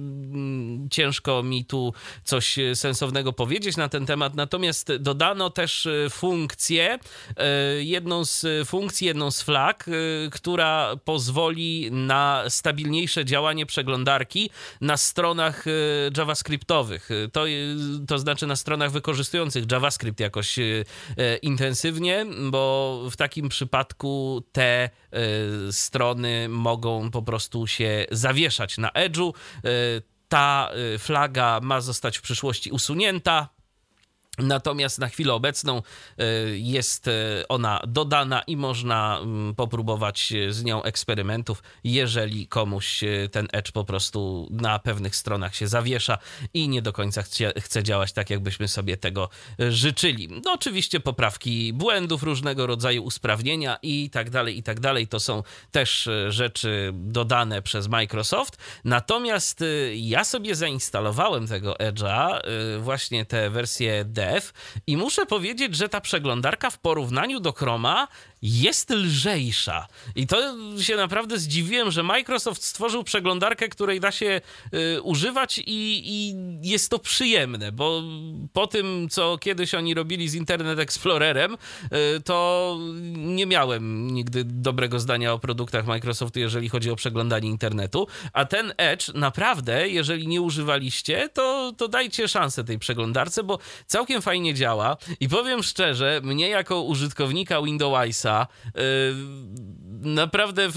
ciężko 0.90 1.42
mi 1.42 1.64
tu 1.64 1.94
coś 2.24 2.56
sensownego 2.74 3.32
powiedzieć 3.32 3.76
na 3.76 3.88
ten 3.88 4.06
temat, 4.06 4.34
natomiast 4.34 4.96
dodano 4.96 5.50
też 5.50 5.88
funkcję, 6.10 6.98
jedną 7.78 8.24
z 8.24 8.68
funkcji, 8.68 9.06
jedną 9.06 9.30
z 9.30 9.42
flag, 9.42 9.86
która 10.32 10.96
pozwoli 11.04 11.88
na 11.92 12.44
stabilniejsze 12.48 13.24
działanie 13.24 13.66
przeglądarki 13.66 14.50
na 14.80 14.96
stronach 14.96 15.64
JavaScriptowych. 16.16 17.08
To, 17.32 17.44
to 18.08 18.18
znaczy 18.18 18.46
na 18.46 18.56
stronach 18.56 18.90
wykorzystujących 18.90 19.64
JavaScript 19.72 20.20
jakoś 20.20 20.56
intensywnie, 21.42 22.26
bo 22.50 23.00
w 23.10 23.16
takim 23.24 23.48
przypadku 23.48 24.42
te 24.52 24.90
y, 25.68 25.72
strony 25.72 26.48
mogą 26.48 27.10
po 27.10 27.22
prostu 27.22 27.66
się 27.66 28.06
zawieszać 28.10 28.78
na 28.78 28.88
edge'u. 28.88 29.32
Y, 29.64 30.02
ta 30.28 30.70
y, 30.94 30.98
flaga 30.98 31.60
ma 31.62 31.80
zostać 31.80 32.18
w 32.18 32.22
przyszłości 32.22 32.70
usunięta. 32.70 33.48
Natomiast 34.38 34.98
na 34.98 35.08
chwilę 35.08 35.34
obecną 35.34 35.82
e, 36.18 36.24
jest 36.48 37.08
e, 37.08 37.12
ona 37.48 37.80
dodana 37.86 38.42
i 38.42 38.56
można 38.56 39.18
mm, 39.22 39.54
popróbować 39.54 40.32
z 40.48 40.64
nią 40.64 40.82
eksperymentów, 40.82 41.62
jeżeli 41.84 42.46
komuś 42.46 43.04
e, 43.04 43.28
ten 43.28 43.48
Edge 43.52 43.72
po 43.72 43.84
prostu 43.84 44.48
na 44.50 44.78
pewnych 44.78 45.16
stronach 45.16 45.54
się 45.54 45.66
zawiesza 45.68 46.18
i 46.54 46.68
nie 46.68 46.82
do 46.82 46.92
końca 46.92 47.22
chce, 47.60 47.82
działać 47.82 48.12
tak, 48.12 48.30
jakbyśmy 48.30 48.68
sobie 48.68 48.96
tego 48.96 49.28
życzyli. 49.58 50.28
No, 50.44 50.52
oczywiście 50.52 51.00
poprawki 51.00 51.72
błędów, 51.72 52.22
różnego 52.22 52.66
rodzaju 52.66 53.02
usprawnienia 53.02 53.78
i 53.82 54.10
tak 54.10 54.30
dalej, 54.30 54.58
i 54.58 54.62
tak 54.62 54.80
dalej. 54.80 55.08
To 55.08 55.20
są 55.20 55.42
też 55.70 56.08
rzeczy 56.28 56.90
dodane 56.94 57.62
przez 57.62 57.88
Microsoft. 57.88 58.56
Natomiast 58.84 59.64
ja 59.94 60.24
sobie 60.24 60.54
zainstalowałem 60.54 61.46
tego 61.46 61.72
Edge'a, 61.72 62.40
właśnie 62.78 63.26
tę 63.26 63.50
wersję 63.50 64.04
D 64.04 64.23
i 64.86 64.96
muszę 64.96 65.26
powiedzieć, 65.26 65.76
że 65.76 65.88
ta 65.88 66.00
przeglądarka 66.00 66.70
w 66.70 66.78
porównaniu 66.78 67.40
do 67.40 67.52
Chroma 67.52 68.08
jest 68.44 68.90
lżejsza. 68.90 69.86
I 70.16 70.26
to 70.26 70.56
się 70.80 70.96
naprawdę 70.96 71.38
zdziwiłem, 71.38 71.90
że 71.90 72.02
Microsoft 72.02 72.64
stworzył 72.64 73.04
przeglądarkę, 73.04 73.68
której 73.68 74.00
da 74.00 74.12
się 74.12 74.40
y, 74.74 75.02
używać 75.02 75.58
i, 75.58 75.64
i, 75.66 76.34
jest 76.62 76.90
to 76.90 76.98
przyjemne, 76.98 77.72
bo 77.72 78.02
po 78.52 78.66
tym, 78.66 79.08
co 79.10 79.38
kiedyś 79.38 79.74
oni 79.74 79.94
robili 79.94 80.28
z 80.28 80.34
Internet 80.34 80.78
Explorerem, 80.78 81.54
y, 81.54 82.20
to 82.20 82.78
nie 83.16 83.46
miałem 83.46 84.10
nigdy 84.10 84.44
dobrego 84.44 85.00
zdania 85.00 85.32
o 85.32 85.38
produktach 85.38 85.86
Microsoftu, 85.86 86.40
jeżeli 86.40 86.68
chodzi 86.68 86.90
o 86.90 86.96
przeglądanie 86.96 87.48
internetu. 87.48 88.06
A 88.32 88.44
ten 88.44 88.72
Edge 88.76 89.08
naprawdę, 89.14 89.88
jeżeli 89.88 90.26
nie 90.26 90.40
używaliście, 90.40 91.28
to, 91.28 91.72
to 91.76 91.88
dajcie 91.88 92.28
szansę 92.28 92.64
tej 92.64 92.78
przeglądarce, 92.78 93.42
bo 93.42 93.58
całkiem 93.86 94.22
fajnie 94.22 94.54
działa. 94.54 94.96
I 95.20 95.28
powiem 95.28 95.62
szczerze, 95.62 96.20
mnie 96.24 96.48
jako 96.48 96.82
użytkownika 96.82 97.62
Windowsa 97.62 98.33
Y, 98.74 99.83
naprawdę 100.04 100.68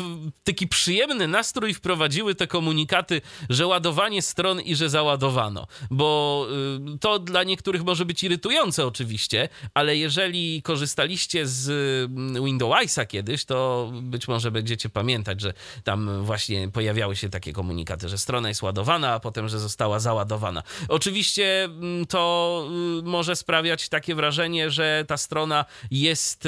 taki 0.43 0.67
przyjemny 0.67 1.28
nastrój 1.28 1.73
wprowadziły 1.73 2.36
te 2.36 2.47
komunikaty, 2.47 3.21
że 3.49 3.67
ładowanie 3.67 4.21
stron 4.21 4.61
i 4.61 4.75
że 4.75 4.89
załadowano. 4.89 5.67
Bo 5.91 6.47
y, 6.95 6.99
to 6.99 7.19
dla 7.19 7.43
niektórych 7.43 7.84
może 7.84 8.05
być 8.05 8.23
irytujące 8.23 8.86
oczywiście, 8.86 9.49
ale 9.73 9.97
jeżeli 9.97 10.61
korzystaliście 10.61 11.47
z 11.47 11.69
mm, 12.11 12.45
Windowsa 12.45 13.05
kiedyś, 13.05 13.45
to 13.45 13.89
być 14.01 14.28
może 14.28 14.51
będziecie 14.51 14.89
pamiętać, 14.89 15.41
że 15.41 15.53
tam 15.84 16.23
właśnie 16.23 16.69
pojawiały 16.71 17.15
się 17.15 17.30
takie 17.30 17.53
komunikaty, 17.53 18.09
że 18.09 18.17
strona 18.17 18.49
jest 18.49 18.61
ładowana, 18.61 19.13
a 19.13 19.19
potem, 19.19 19.49
że 19.49 19.59
została 19.59 19.99
załadowana. 19.99 20.63
Oczywiście 20.89 21.63
mm, 21.63 22.05
to 22.05 22.63
y, 22.99 23.03
może 23.03 23.36
sprawiać 23.36 23.89
takie 23.89 24.15
wrażenie, 24.15 24.71
że 24.71 25.05
ta 25.07 25.17
strona 25.17 25.65
jest 25.91 26.47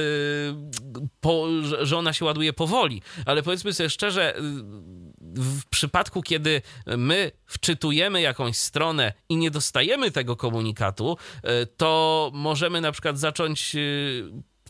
po, 1.22 1.48
że 1.82 1.98
ona 1.98 2.14
się 2.14 2.26
ładuje 2.26 2.54
powoli, 2.54 2.69
ale 3.26 3.44
powiedzmy 3.44 3.74
sobie 3.74 3.90
szczerze, 3.90 4.34
w 5.36 5.66
przypadku, 5.66 6.22
kiedy 6.22 6.62
my 6.98 7.32
wczytujemy 7.46 8.22
jakąś 8.22 8.58
stronę 8.58 9.14
i 9.30 9.38
nie 9.38 9.52
dostajemy 9.52 10.12
tego 10.12 10.36
komunikatu, 10.36 11.18
to 11.78 12.32
możemy 12.34 12.82
na 12.82 12.92
przykład 12.92 13.20
zacząć 13.20 13.76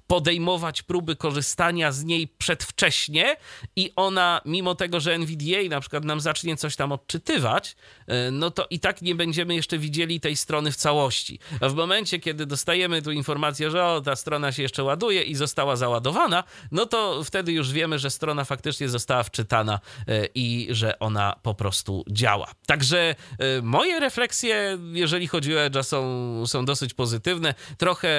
podejmować 0.10 0.82
próby 0.82 1.16
korzystania 1.16 1.92
z 1.92 2.04
niej 2.04 2.28
przedwcześnie 2.28 3.36
i 3.76 3.92
ona, 3.96 4.42
mimo 4.46 4.76
tego, 4.76 5.00
że 5.00 5.14
NVDA 5.14 5.70
na 5.70 5.80
przykład 5.80 6.06
nam 6.06 6.20
zacznie 6.20 6.58
coś 6.58 6.76
tam 6.76 6.92
odczytywać, 6.92 7.76
e, 8.08 8.32
no 8.32 8.52
to 8.52 8.68
i 8.70 8.80
tak 8.80 9.02
nie 9.02 9.16
będziemy 9.16 9.56
jeszcze 9.56 9.78
widzieli 9.78 10.20
tej 10.20 10.36
strony 10.36 10.72
w 10.72 10.76
całości. 10.76 11.40
A 11.62 11.70
w 11.70 11.76
momencie, 11.76 12.20
kiedy 12.20 12.46
dostajemy 12.46 13.02
tu 13.02 13.12
informację, 13.12 13.72
że 13.72 13.86
o, 13.86 14.02
ta 14.02 14.16
strona 14.16 14.52
się 14.52 14.62
jeszcze 14.62 14.84
ładuje 14.84 15.22
i 15.22 15.36
została 15.36 15.76
załadowana, 15.76 16.44
no 16.72 16.86
to 16.86 17.24
wtedy 17.24 17.52
już 17.52 17.72
wiemy, 17.72 18.00
że 18.00 18.10
strona 18.10 18.44
faktycznie 18.44 18.90
została 18.90 19.24
wczytana 19.24 19.80
e, 20.08 20.26
i 20.36 20.68
że 20.70 21.00
ona 21.00 21.36
po 21.44 21.54
prostu 21.54 22.06
działa. 22.12 22.52
Także 22.66 23.16
e, 23.40 23.62
moje 23.62 24.00
refleksje, 24.00 24.78
jeżeli 24.94 25.28
chodzi 25.28 25.58
o 25.58 25.60
Edge'a, 25.60 25.84
są, 25.84 26.44
są 26.48 26.66
dosyć 26.66 26.94
pozytywne. 26.94 27.54
Trochę 27.78 28.10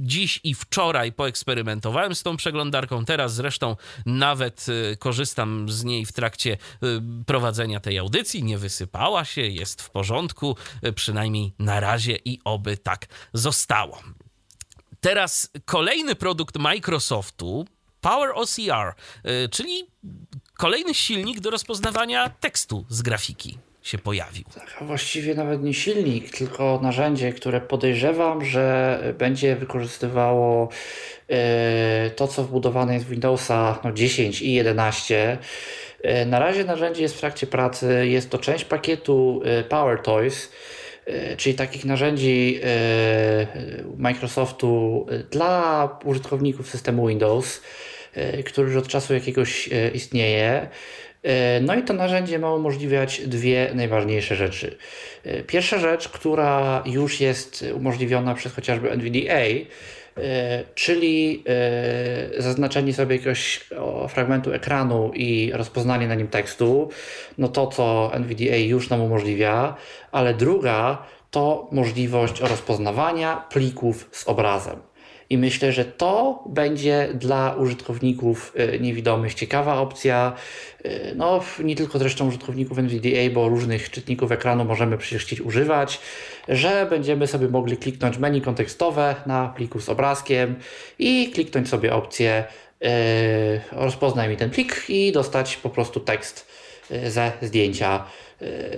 dziś 0.00 0.40
i 0.44 0.54
wczoraj 0.54 0.89
wczoraj 0.90 1.12
poeksperymentowałem 1.12 2.14
z 2.14 2.22
tą 2.22 2.36
przeglądarką, 2.36 3.04
teraz 3.04 3.34
zresztą 3.34 3.76
nawet 4.06 4.66
y, 4.68 4.96
korzystam 4.96 5.68
z 5.68 5.84
niej 5.84 6.06
w 6.06 6.12
trakcie 6.12 6.52
y, 6.52 6.56
prowadzenia 7.26 7.80
tej 7.80 7.98
audycji. 7.98 8.44
Nie 8.44 8.58
wysypała 8.58 9.24
się, 9.24 9.40
jest 9.40 9.82
w 9.82 9.90
porządku, 9.90 10.56
y, 10.86 10.92
przynajmniej 10.92 11.52
na 11.58 11.80
razie 11.80 12.18
i 12.24 12.40
oby 12.44 12.76
tak 12.76 13.06
zostało. 13.32 14.02
Teraz 15.00 15.50
kolejny 15.64 16.14
produkt 16.14 16.58
Microsoftu, 16.58 17.66
Power 18.00 18.30
OCR, 18.34 18.94
czyli 19.50 19.84
kolejny 20.54 20.94
silnik 20.94 21.40
do 21.40 21.50
rozpoznawania 21.50 22.28
tekstu 22.28 22.86
z 22.88 23.02
grafiki 23.02 23.58
się 23.82 23.98
pojawił. 23.98 24.44
Tak, 24.54 24.76
a 24.80 24.84
właściwie 24.84 25.34
nawet 25.34 25.62
nie 25.62 25.74
silnik, 25.74 26.36
tylko 26.36 26.80
narzędzie, 26.82 27.32
które 27.32 27.60
podejrzewam, 27.60 28.44
że 28.44 28.98
będzie 29.18 29.56
wykorzystywało 29.56 30.68
e, 31.28 32.10
to, 32.16 32.28
co 32.28 32.44
wbudowane 32.44 32.94
jest 32.94 33.06
w 33.06 33.10
Windowsa 33.10 33.78
no, 33.84 33.92
10 33.92 34.42
i 34.42 34.52
11. 34.52 35.38
E, 36.02 36.26
na 36.26 36.38
razie 36.38 36.64
narzędzie 36.64 37.02
jest 37.02 37.16
w 37.16 37.20
trakcie 37.20 37.46
pracy, 37.46 38.06
jest 38.06 38.30
to 38.30 38.38
część 38.38 38.64
pakietu 38.64 39.42
e, 39.44 39.64
Power 39.64 40.02
Toys, 40.02 40.52
czyli 41.36 41.54
takich 41.54 41.84
narzędzi 41.84 42.60
Microsoftu 43.96 45.06
dla 45.30 45.88
użytkowników 46.04 46.68
systemu 46.68 47.08
Windows, 47.08 47.60
który 48.46 48.68
już 48.68 48.76
od 48.76 48.88
czasu 48.88 49.14
jakiegoś 49.14 49.70
istnieje. 49.94 50.68
E, 51.22 51.60
no 51.60 51.74
i 51.74 51.82
to 51.82 51.92
narzędzie 51.92 52.38
ma 52.38 52.54
umożliwiać 52.54 53.20
dwie 53.26 53.70
najważniejsze 53.74 54.36
rzeczy. 54.36 54.76
E, 55.24 55.42
pierwsza 55.42 55.78
rzecz, 55.78 56.08
która 56.08 56.82
już 56.86 57.20
jest 57.20 57.64
umożliwiona 57.74 58.34
przez 58.34 58.54
chociażby 58.54 58.90
NVDA, 58.90 59.70
czyli 60.74 61.44
zaznaczenie 62.38 62.94
sobie 62.94 63.16
jakiegoś 63.16 63.60
fragmentu 64.08 64.52
ekranu 64.52 65.12
i 65.14 65.50
rozpoznanie 65.54 66.08
na 66.08 66.14
nim 66.14 66.28
tekstu, 66.28 66.90
no 67.38 67.48
to 67.48 67.66
co 67.66 68.10
NVDA 68.14 68.56
już 68.56 68.90
nam 68.90 69.00
umożliwia, 69.00 69.76
ale 70.12 70.34
druga 70.34 71.06
to 71.30 71.68
możliwość 71.72 72.40
rozpoznawania 72.40 73.36
plików 73.36 74.08
z 74.12 74.28
obrazem. 74.28 74.89
I 75.30 75.38
myślę, 75.38 75.72
że 75.72 75.84
to 75.84 76.44
będzie 76.46 77.08
dla 77.14 77.54
użytkowników 77.54 78.54
y, 78.74 78.80
niewidomych 78.80 79.34
ciekawa 79.34 79.80
opcja. 79.80 80.32
Y, 80.84 81.12
no, 81.16 81.40
nie 81.64 81.76
tylko 81.76 81.98
zresztą 81.98 82.28
użytkowników 82.28 82.78
NVDA, 82.78 83.30
bo 83.34 83.48
różnych 83.48 83.90
czytników 83.90 84.32
ekranu 84.32 84.64
możemy 84.64 84.98
przecież 84.98 85.24
chcieć 85.24 85.40
używać, 85.40 86.00
że 86.48 86.86
będziemy 86.90 87.26
sobie 87.26 87.48
mogli 87.48 87.76
kliknąć 87.76 88.18
menu 88.18 88.40
kontekstowe 88.40 89.14
na 89.26 89.48
pliku 89.48 89.80
z 89.80 89.88
obrazkiem 89.88 90.56
i 90.98 91.30
kliknąć 91.34 91.68
sobie 91.68 91.94
opcję 91.94 92.44
yy, 92.80 92.88
rozpoznaj 93.72 94.28
mi 94.28 94.36
ten 94.36 94.50
plik 94.50 94.84
i 94.88 95.12
dostać 95.12 95.56
po 95.56 95.70
prostu 95.70 96.00
tekst 96.00 96.46
y, 96.90 97.10
ze 97.10 97.32
zdjęcia. 97.42 98.04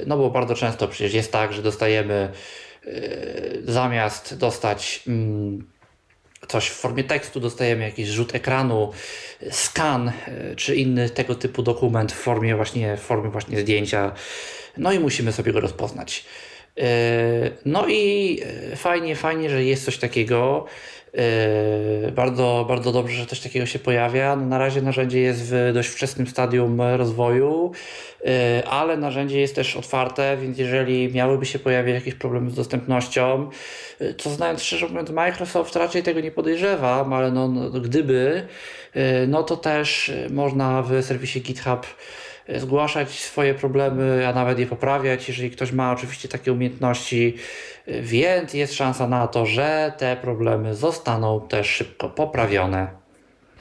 No 0.07 0.17
bo 0.17 0.31
bardzo 0.31 0.55
często 0.55 0.89
przecież 0.89 1.15
jest 1.15 1.33
tak, 1.33 1.53
że 1.53 1.63
dostajemy 1.63 2.33
zamiast 3.65 4.39
dostać 4.39 5.03
mm, 5.09 5.72
coś 6.49 6.69
w 6.69 6.73
formie 6.73 7.05
tekstu, 7.05 7.41
dostajemy 7.41 7.85
jakiś 7.85 8.09
rzut 8.09 8.35
ekranu, 8.35 8.93
skan 9.51 10.09
e, 10.09 10.57
czy 10.57 10.77
inny 10.77 11.11
tego 11.11 11.35
typu 11.35 11.63
dokument 11.63 12.13
w 12.13 12.17
formie 12.17 12.57
właśnie, 12.57 12.97
w 12.97 13.01
formie 13.01 13.31
właśnie 13.31 13.61
zdjęcia. 13.61 14.13
No 14.77 14.93
i 14.93 14.99
musimy 14.99 15.33
sobie 15.33 15.53
go 15.53 15.61
rozpoznać. 15.61 16.25
E, 16.79 16.87
no 17.65 17.89
i 17.89 18.41
e, 18.73 18.77
fajnie, 18.77 19.17
fajnie, 19.17 19.51
że 19.51 19.65
jest 19.65 19.85
coś 19.85 19.99
takiego. 19.99 20.67
Bardzo, 22.13 22.65
bardzo 22.69 22.93
dobrze, 22.93 23.17
że 23.17 23.27
coś 23.27 23.41
takiego 23.41 23.67
się 23.67 23.79
pojawia. 23.79 24.37
No 24.37 24.47
na 24.47 24.59
razie 24.59 24.83
narzędzie 24.83 25.21
jest 25.21 25.41
w 25.43 25.71
dość 25.75 25.89
wczesnym 25.89 26.27
stadium 26.27 26.81
rozwoju, 26.81 27.73
ale 28.71 28.97
narzędzie 28.97 29.41
jest 29.41 29.55
też 29.55 29.77
otwarte, 29.77 30.37
więc 30.37 30.59
jeżeli 30.59 31.13
miałyby 31.13 31.47
się 31.47 31.59
pojawić 31.59 31.95
jakieś 31.95 32.15
problemy 32.15 32.51
z 32.51 32.55
dostępnością, 32.55 33.51
co 34.19 34.31
znając 34.31 34.63
szczerze 34.63 34.89
mówiąc 34.89 35.11
Microsoft 35.11 35.77
raczej 35.77 36.03
tego 36.03 36.21
nie 36.21 36.31
podejrzewam, 36.31 37.13
ale 37.13 37.31
no, 37.31 37.49
no 37.49 37.71
gdyby, 37.71 38.47
no 39.29 39.43
to 39.43 39.57
też 39.57 40.13
można 40.31 40.83
w 40.83 41.05
serwisie 41.05 41.41
GitHub 41.41 41.87
zgłaszać 42.57 43.11
swoje 43.11 43.55
problemy, 43.55 44.29
a 44.29 44.33
nawet 44.33 44.59
je 44.59 44.67
poprawiać, 44.67 45.29
jeżeli 45.29 45.51
ktoś 45.51 45.73
ma 45.73 45.93
oczywiście 45.93 46.29
takie 46.29 46.53
umiejętności, 46.53 47.37
więc 47.87 48.55
jest 48.55 48.75
szansa 48.75 49.09
na 49.09 49.29
to, 49.29 49.47
że 49.47 49.93
te 49.99 50.17
problemy 50.17 50.75
zostaną 50.75 51.49
też 51.49 51.67
szybko 51.67 52.09
poprawione. 52.09 53.02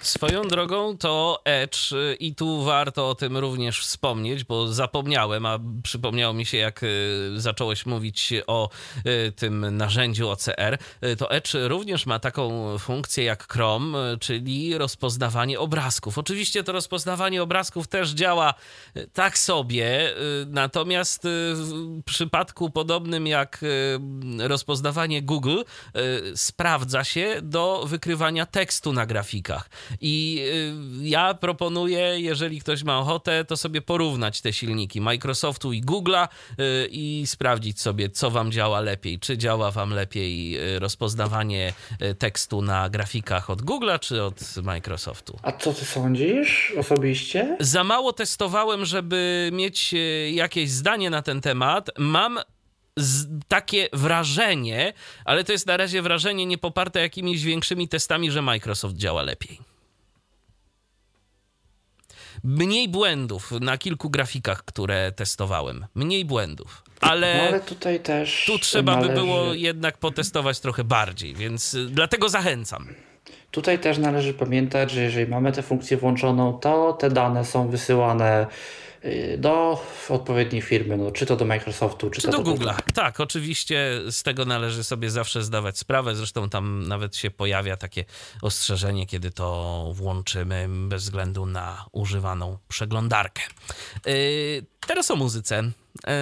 Swoją 0.02 0.48
drogą 0.48 0.98
to 0.98 1.42
Edge 1.46 1.92
y, 1.92 2.16
i 2.20 2.36
tu 2.36 2.64
warto 2.64 3.10
o 3.10 3.16
tym 3.16 3.38
również 3.38 3.80
wspomnieć, 3.80 4.44
bo 4.44 4.68
zapomniałem, 4.68 5.46
a 5.46 5.60
przypomniało 5.84 6.34
mi 6.34 6.46
się, 6.46 6.58
jak 6.58 6.84
y, 6.84 7.32
zacząłeś 7.36 7.86
mówić 7.86 8.34
o 8.48 8.70
y, 9.06 9.32
tym 9.32 9.78
narzędziu 9.78 10.30
OCR. 10.30 10.78
To 11.18 11.32
Edge 11.32 11.52
również 11.54 12.06
ma 12.06 12.20
taką 12.20 12.78
funkcję 12.78 13.24
jak 13.24 13.54
Chrome, 13.54 14.18
czyli 14.20 14.78
rozpoznawanie 14.78 15.60
obrazków. 15.60 16.18
Oczywiście 16.18 16.64
to 16.64 16.72
rozpoznawanie 16.72 17.44
obrazków 17.44 17.88
też 17.88 18.10
działa 18.10 18.54
tak 19.14 19.38
sobie, 19.38 20.14
natomiast 20.48 21.24
w 21.54 22.02
przypadku 22.06 22.70
podobnym 22.70 23.28
jak 23.28 23.62
rozpoznawanie 24.40 25.22
Google 25.22 25.62
sprawdza 26.36 27.04
się 27.04 27.40
do 27.42 27.84
wykrywania 27.86 28.46
tekstu 28.46 28.94
na 28.94 29.06
grafikach. 29.06 29.70
I 30.02 30.44
y, 31.04 31.08
ja 31.08 31.34
proponuję, 31.34 32.20
jeżeli 32.20 32.62
ktoś 32.62 32.84
ma 32.84 33.00
ochotę, 33.00 33.46
to 33.46 33.58
sobie 33.58 33.82
porównać 33.82 34.42
te 34.42 34.54
silniki 34.54 35.02
Microsoftu 35.02 35.74
i 35.74 35.84
Google'a 35.84 36.28
y, 36.28 36.88
i 36.92 37.24
sprawdzić 37.28 37.82
sobie, 37.82 38.10
co 38.10 38.32
wam 38.32 38.52
działa 38.52 38.80
lepiej. 38.80 39.20
Czy 39.20 39.38
działa 39.38 39.72
wam 39.72 39.90
lepiej 39.90 40.58
y, 40.76 40.80
rozpoznawanie 40.80 41.74
tekstu 42.20 42.62
na 42.62 42.90
grafikach 42.90 43.50
od 43.50 43.62
Google'a, 43.62 44.00
czy 44.00 44.24
od 44.24 44.58
Microsoftu. 44.64 45.40
A 45.44 45.52
co 45.52 45.74
ty 45.74 45.86
sądzisz 45.86 46.74
osobiście? 46.78 47.58
Za 47.60 47.84
mało 47.84 48.14
testowałem, 48.14 48.86
żeby 48.86 49.50
mieć 49.54 49.96
jakieś 50.32 50.70
zdanie 50.70 51.10
na 51.10 51.22
ten 51.22 51.42
temat. 51.42 51.90
Mam 51.98 52.40
takie 53.48 53.90
wrażenie, 53.94 54.94
ale 55.26 55.44
to 55.44 55.52
jest 55.52 55.68
na 55.68 55.78
razie 55.78 56.02
wrażenie 56.02 56.46
nie 56.46 56.58
poparte 56.58 57.02
jakimiś 57.02 57.44
większymi 57.44 57.88
testami, 57.88 58.32
że 58.32 58.42
Microsoft 58.42 58.96
działa 58.96 59.24
lepiej 59.24 59.71
mniej 62.44 62.90
błędów 62.90 63.52
na 63.52 63.78
kilku 63.78 64.10
grafikach, 64.10 64.66
które 64.66 65.12
testowałem. 65.12 65.86
Mniej 65.96 66.26
błędów. 66.26 66.84
Ale, 67.02 67.38
no, 67.38 67.44
ale 67.44 67.60
tutaj 67.60 68.00
też. 68.00 68.44
Tu 68.48 68.60
trzeba 68.60 68.96
należy... 68.96 69.10
by 69.14 69.16
było 69.16 69.54
jednak 69.54 69.98
potestować 69.98 70.60
trochę 70.60 70.84
bardziej, 70.84 71.36
więc 71.36 71.74
y, 71.74 71.86
dlatego 71.86 72.30
zachęcam. 72.30 72.88
Tutaj 73.52 73.80
też 73.80 73.98
należy 73.98 74.34
pamiętać, 74.34 74.92
że 74.92 75.02
jeżeli 75.02 75.32
mamy 75.32 75.52
tę 75.52 75.62
funkcję 75.62 75.98
włączoną, 75.98 76.54
to 76.54 76.94
te 76.94 77.10
dane 77.10 77.46
są 77.46 77.68
wysyłane 77.68 78.48
do 79.38 79.84
odpowiedniej 80.10 80.62
firmy, 80.62 80.98
no, 80.98 81.12
czy 81.12 81.26
to 81.26 81.36
do 81.36 81.46
Microsoftu, 81.46 82.10
czy, 82.10 82.22
czy 82.22 82.28
to 82.28 82.38
do, 82.38 82.44
do 82.44 82.52
Google'a. 82.52 82.76
Tak, 82.94 83.20
oczywiście 83.20 84.02
z 84.10 84.24
tego 84.24 84.46
należy 84.46 84.84
sobie 84.84 85.10
zawsze 85.10 85.44
zdawać 85.44 85.78
sprawę. 85.78 86.16
Zresztą 86.16 86.50
tam 86.50 86.88
nawet 86.88 87.16
się 87.16 87.32
pojawia 87.32 87.78
takie 87.78 88.06
ostrzeżenie, 88.42 89.08
kiedy 89.08 89.32
to 89.32 89.88
włączymy, 89.94 90.68
bez 90.70 91.04
względu 91.04 91.46
na 91.46 91.86
używaną 91.92 92.58
przeglądarkę. 92.68 93.42
Yy, 94.06 94.66
teraz 94.88 95.12
o 95.12 95.16
muzyce. 95.16 95.72
E, 96.08 96.14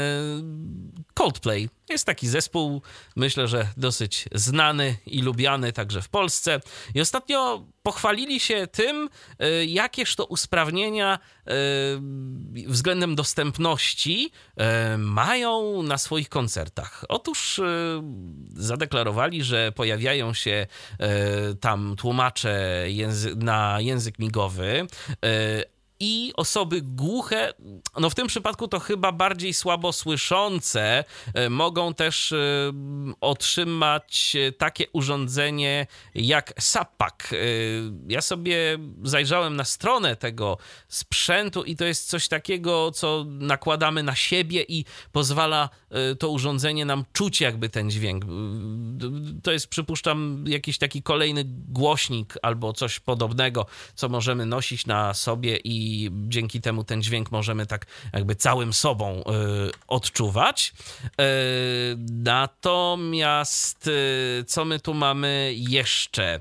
Coldplay 1.13 1.70
jest 1.89 2.05
taki 2.05 2.28
zespół, 2.28 2.82
myślę, 3.15 3.47
że 3.47 3.67
dosyć 3.78 4.26
znany 4.36 4.95
i 5.05 5.22
lubiany 5.22 5.74
także 5.74 6.01
w 6.01 6.09
Polsce. 6.09 6.59
I 6.95 7.01
ostatnio 7.01 7.65
pochwalili 7.84 8.39
się 8.39 8.67
tym, 8.67 9.09
e, 9.39 9.65
jakież 9.65 10.15
to 10.15 10.26
usprawnienia 10.26 11.20
e, 11.47 11.51
względem 12.67 13.15
dostępności 13.15 14.32
mają 14.97 15.84
na 15.84 15.97
swoich 15.97 16.30
koncertach. 16.30 17.05
Otóż 17.09 17.61
zadeklarowali, 18.53 19.43
że 19.43 19.72
pojawiają 19.72 20.34
się 20.34 20.67
tam 21.59 21.95
tłumacze 21.97 22.86
na 23.36 23.78
język 23.82 24.20
migowy 24.20 24.88
i 26.00 26.34
osoby 26.36 26.82
głuche, 26.82 27.54
no 28.00 28.10
w 28.10 28.16
tym 28.16 28.28
przypadku 28.28 28.68
to 28.68 28.80
chyba 28.80 29.12
bardziej 29.12 29.54
słabo 29.54 29.93
słyszące, 29.93 31.04
e, 31.34 31.50
mogą 31.50 31.93
też 31.93 32.32
e, 32.32 32.38
otrzymać 33.22 34.38
takie 34.58 34.86
urządzenie 34.93 35.88
jak 36.16 36.54
SAPAK. 36.60 37.30
E, 37.34 37.38
ja 38.08 38.22
sobie 38.22 38.78
zajrzałem 39.04 39.56
na 39.56 39.64
stronę 39.64 40.16
tego 40.16 40.58
sprzętu 40.88 41.64
i 41.64 41.76
to 41.76 41.86
jest 41.86 42.10
coś 42.10 42.28
takiego, 42.28 42.91
co 42.91 43.26
nakładamy 43.28 44.04
na 44.04 44.16
siebie 44.16 44.66
i 44.68 44.86
pozwala 45.12 45.70
to 46.20 46.30
urządzenie 46.30 46.86
nam 46.86 47.06
czuć 47.14 47.41
jakby 47.41 47.70
ten 47.70 47.91
dźwięk. 47.91 48.26
To 49.43 49.52
jest, 49.52 49.68
przypuszczam, 49.68 50.45
jakiś 50.47 50.78
taki 50.78 51.04
kolejny 51.04 51.43
głośnik 51.47 52.34
albo 52.41 52.74
coś 52.74 53.00
podobnego, 53.00 53.66
co 53.95 54.10
możemy 54.10 54.45
nosić 54.45 54.86
na 54.86 55.14
sobie 55.14 55.58
i 55.58 55.89
i 55.90 56.12
dzięki 56.14 56.62
temu 56.62 56.84
ten 56.84 57.02
dźwięk 57.04 57.32
możemy 57.32 57.66
tak 57.66 57.86
jakby 58.14 58.36
całym 58.36 58.74
sobą 58.74 59.20
y, 59.20 59.24
odczuwać. 59.88 60.74
Y, 61.06 61.14
natomiast 62.10 63.88
y, 63.88 64.44
co 64.48 64.66
my 64.66 64.80
tu 64.80 64.94
mamy 64.94 65.52
jeszcze? 65.56 66.40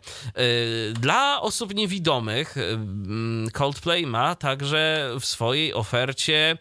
Dla 0.94 1.40
osób 1.40 1.74
niewidomych 1.74 2.54
Coldplay 3.52 4.06
ma 4.06 4.34
także 4.34 5.10
w 5.20 5.24
swojej 5.24 5.74
ofercie 5.74 6.58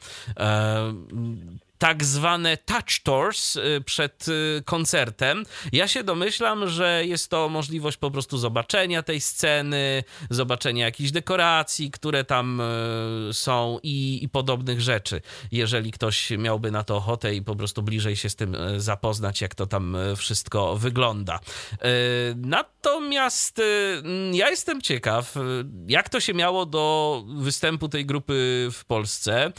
tak 1.77 2.05
zwane 2.05 2.57
touch 2.57 2.99
tours 3.03 3.55
y, 3.55 3.81
przed 3.85 4.27
y, 4.27 4.63
koncertem. 4.65 5.43
Ja 5.71 5.87
się 5.87 6.03
domyślam, 6.03 6.69
że 6.69 7.05
jest 7.05 7.29
to 7.29 7.49
możliwość 7.49 7.97
po 7.97 8.11
prostu 8.11 8.37
zobaczenia 8.37 9.03
tej 9.03 9.21
sceny, 9.21 10.03
zobaczenia 10.29 10.85
jakichś 10.85 11.11
dekoracji, 11.11 11.91
które 11.91 12.23
tam 12.23 12.61
y, 12.61 13.33
są 13.33 13.79
i, 13.83 14.19
i 14.23 14.29
podobnych 14.29 14.81
rzeczy. 14.81 15.21
Jeżeli 15.51 15.91
ktoś 15.91 16.29
miałby 16.29 16.71
na 16.71 16.83
to 16.83 16.95
ochotę 16.95 17.35
i 17.35 17.41
po 17.41 17.55
prostu 17.55 17.83
bliżej 17.83 18.15
się 18.15 18.29
z 18.29 18.35
tym 18.35 18.57
zapoznać, 18.77 19.41
jak 19.41 19.55
to 19.55 19.67
tam 19.67 19.97
wszystko 20.15 20.75
wygląda. 20.75 21.39
Natomiast 22.35 23.61
ja 24.31 24.49
jestem 24.49 24.81
ciekaw, 24.81 25.35
jak 25.87 26.09
to 26.09 26.19
się 26.19 26.33
miało 26.33 26.65
do 26.65 27.23
występu 27.37 27.89
tej 27.89 28.05
grupy 28.05 28.67
w 28.71 28.85
Polsce, 28.85 29.51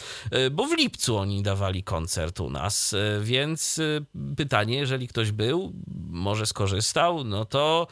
bo 0.51 0.66
w 0.66 0.77
lipcu 0.77 1.16
oni 1.16 1.43
dawali 1.43 1.83
koncert 1.83 2.07
koncert 2.09 2.40
u 2.40 2.50
nas, 2.50 2.94
e, 2.94 3.20
więc 3.20 3.78
e, 3.78 3.82
pytanie, 4.36 4.76
jeżeli 4.76 5.09
ktoś 5.09 5.32
był, 5.32 5.72
może 6.11 6.46
skorzystał, 6.46 7.24
no 7.24 7.44
to 7.44 7.86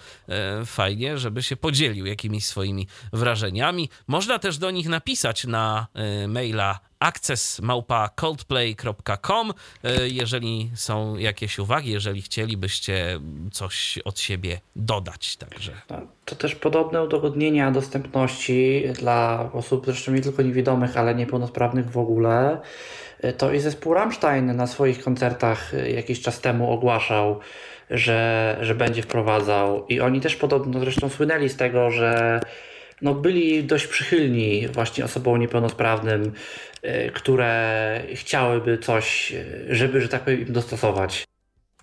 fajnie, 0.67 1.19
żeby 1.19 1.43
się 1.43 1.57
podzielił 1.57 2.07
jakimiś 2.07 2.45
swoimi 2.45 2.87
wrażeniami. 3.13 3.89
Można 4.07 4.39
też 4.39 4.59
do 4.59 4.71
nich 4.71 4.89
napisać 4.89 5.45
na 5.45 5.87
maila 6.29 6.81
access 6.99 7.61
małpa 7.61 8.09
coldplay.com, 8.09 9.53
e, 9.85 10.09
jeżeli 10.09 10.71
są 10.75 11.17
jakieś 11.17 11.59
uwagi, 11.59 11.91
jeżeli 11.91 12.23
chcielibyście 12.23 13.21
coś 13.53 13.99
od 14.05 14.21
siebie 14.21 14.61
dodać. 14.77 15.37
Także. 15.37 15.73
To 16.25 16.37
też 16.37 16.55
podobne 16.55 17.03
udogodnienia 17.03 17.71
dostępności 17.71 18.85
dla 18.95 19.51
osób 19.53 19.85
zresztą 19.87 20.13
nie 20.13 20.21
tylko 20.21 20.43
niewidomych, 20.43 20.97
ale 20.97 21.15
niepełnosprawnych 21.15 21.91
w 21.91 21.99
ogóle. 21.99 22.61
E, 23.21 23.33
to 23.33 23.53
i 23.53 23.61
zespół 23.61 23.95
Rammstein 23.95 24.57
na 24.57 24.67
swoich 24.67 25.05
koncertach 25.05 25.75
e, 25.75 25.91
jakiś 25.91 26.23
czas 26.23 26.41
temu 26.41 26.73
ogłaszał, 26.73 27.41
że, 27.91 28.57
że 28.61 28.75
będzie 28.75 29.03
wprowadzał. 29.03 29.87
I 29.87 30.01
oni 30.01 30.21
też 30.21 30.37
podobno 30.37 30.81
zresztą 30.81 31.09
słynęli 31.09 31.49
z 31.49 31.57
tego, 31.57 31.91
że 31.91 32.41
no, 33.03 33.15
byli 33.15 33.65
dość 33.65 33.87
przychylni 33.87 34.69
właśnie 34.69 35.05
osobom 35.05 35.41
niepełnosprawnym, 35.41 36.33
e, 36.83 37.11
które 37.11 38.03
chciałyby 38.15 38.79
coś, 38.79 39.33
żeby, 39.69 40.01
że 40.01 40.09
tak 40.09 40.23
powiem, 40.23 40.41
im 40.41 40.53
dostosować. 40.53 41.25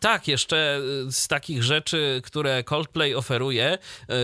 Tak, 0.04 0.28
jeszcze 0.28 0.80
y, 1.08 1.12
z 1.12 1.28
takich 1.28 1.64
rzeczy, 1.64 2.22
które 2.24 2.64
Coldplay 2.64 3.16
oferuje, 3.16 3.78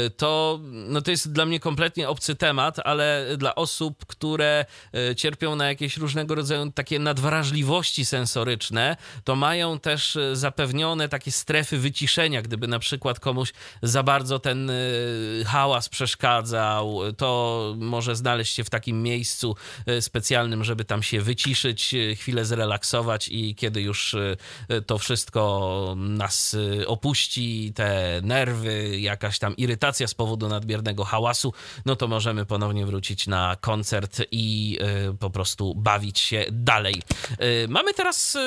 y, 0.06 0.10
to, 0.10 0.60
no 0.64 1.02
to 1.02 1.12
jest 1.12 1.32
dla 1.32 1.46
mnie 1.46 1.60
kompletnie 1.60 2.10
obcy 2.10 2.36
temat, 2.36 2.80
ale 2.80 3.26
dla 3.38 3.56
osób, 3.56 4.06
które 4.06 4.66
y, 5.12 5.16
cierpią 5.16 5.56
na 5.56 5.68
jakieś 5.68 5.98
różnego 5.98 6.36
rodzaju 6.36 6.72
takie 6.72 7.00
nadwrażliwości 7.00 8.06
sensoryczne, 8.06 8.98
to 9.24 9.36
mają 9.36 9.80
też 9.80 10.18
zapewnione 10.34 11.10
takie 11.10 11.32
strefy 11.32 11.78
wyciszenia. 11.78 12.42
Gdyby 12.42 12.68
na 12.68 12.80
przykład 12.80 13.20
komuś 13.20 13.54
za 13.82 14.04
bardzo 14.04 14.40
ten 14.40 14.72
hałas 15.46 15.90
przeszkadzał, 15.90 17.00
to 17.18 17.74
może 17.78 18.16
znaleźć 18.16 18.56
się 18.56 18.64
w 18.64 18.70
takim 18.70 19.04
miejscu 19.04 19.56
specjalnym, 20.00 20.64
żeby 20.64 20.86
tam 20.86 21.04
się 21.04 21.22
wyciszyć, 21.22 21.96
chwilę 22.16 22.46
zrelaksować 22.46 23.30
i 23.30 23.56
kiedy 23.56 23.82
już 23.82 24.16
to 24.86 24.98
wszystko 24.98 25.69
nas 25.96 26.54
y, 26.54 26.88
opuści, 26.88 27.74
te 27.76 28.22
nerwy, 28.24 29.00
jakaś 29.00 29.40
tam 29.40 29.58
irytacja 29.58 30.08
z 30.08 30.14
powodu 30.14 30.48
nadmiernego 30.48 31.04
hałasu, 31.04 31.54
no 31.86 31.96
to 31.96 32.08
możemy 32.08 32.46
ponownie 32.46 32.86
wrócić 32.86 33.28
na 33.28 33.58
koncert 33.62 34.22
i 34.32 34.78
y, 35.12 35.18
po 35.18 35.30
prostu 35.30 35.76
bawić 35.76 36.20
się 36.20 36.46
dalej. 36.52 37.02
Y, 37.42 37.68
mamy 37.70 37.94
teraz 37.94 38.38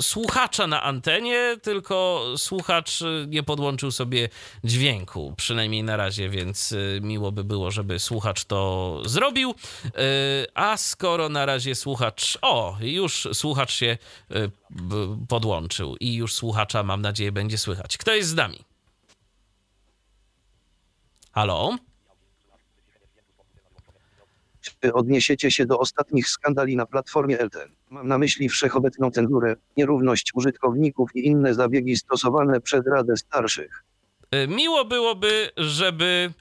słuchacza 0.00 0.66
na 0.66 0.82
antenie, 0.82 1.56
tylko 1.62 2.24
słuchacz 2.36 3.00
nie 3.26 3.42
podłączył 3.42 3.90
sobie 3.90 4.28
dźwięku, 4.64 5.34
przynajmniej 5.36 5.82
na 5.82 5.96
razie, 5.96 6.28
więc 6.28 6.74
miło 7.00 7.32
by 7.32 7.44
było, 7.44 7.70
żeby 7.70 7.98
słuchacz 7.98 8.44
to 8.44 9.02
zrobił. 9.04 9.54
A 10.54 10.76
skoro 10.76 11.28
na 11.28 11.46
razie 11.46 11.74
słuchacz, 11.74 12.38
o, 12.42 12.76
już 12.80 13.28
słuchacz 13.32 13.72
się 13.72 13.98
podłączył 15.28 15.96
i 16.00 16.14
już 16.14 16.32
słuchacza, 16.46 16.82
mam 16.82 17.02
nadzieję, 17.02 17.32
będzie 17.32 17.58
słychać. 17.58 17.98
Kto 17.98 18.14
jest 18.14 18.28
z 18.28 18.34
nami? 18.34 18.64
Halo? 21.32 21.76
Czy 24.60 24.92
odniesiecie 24.92 25.50
się 25.50 25.66
do 25.66 25.78
ostatnich 25.78 26.28
skandali 26.28 26.76
na 26.76 26.86
platformie 26.86 27.38
LTN? 27.38 27.74
Mam 27.90 28.08
na 28.08 28.18
myśli 28.18 28.48
wszechobecną 28.48 29.10
cenzurę, 29.10 29.56
nierówność 29.76 30.30
użytkowników 30.34 31.10
i 31.16 31.26
inne 31.26 31.54
zabiegi 31.54 31.96
stosowane 31.96 32.60
przez 32.60 32.86
Radę 32.86 33.16
Starszych. 33.16 33.84
Y, 34.34 34.48
miło 34.48 34.84
byłoby, 34.84 35.50
żeby 35.56 36.32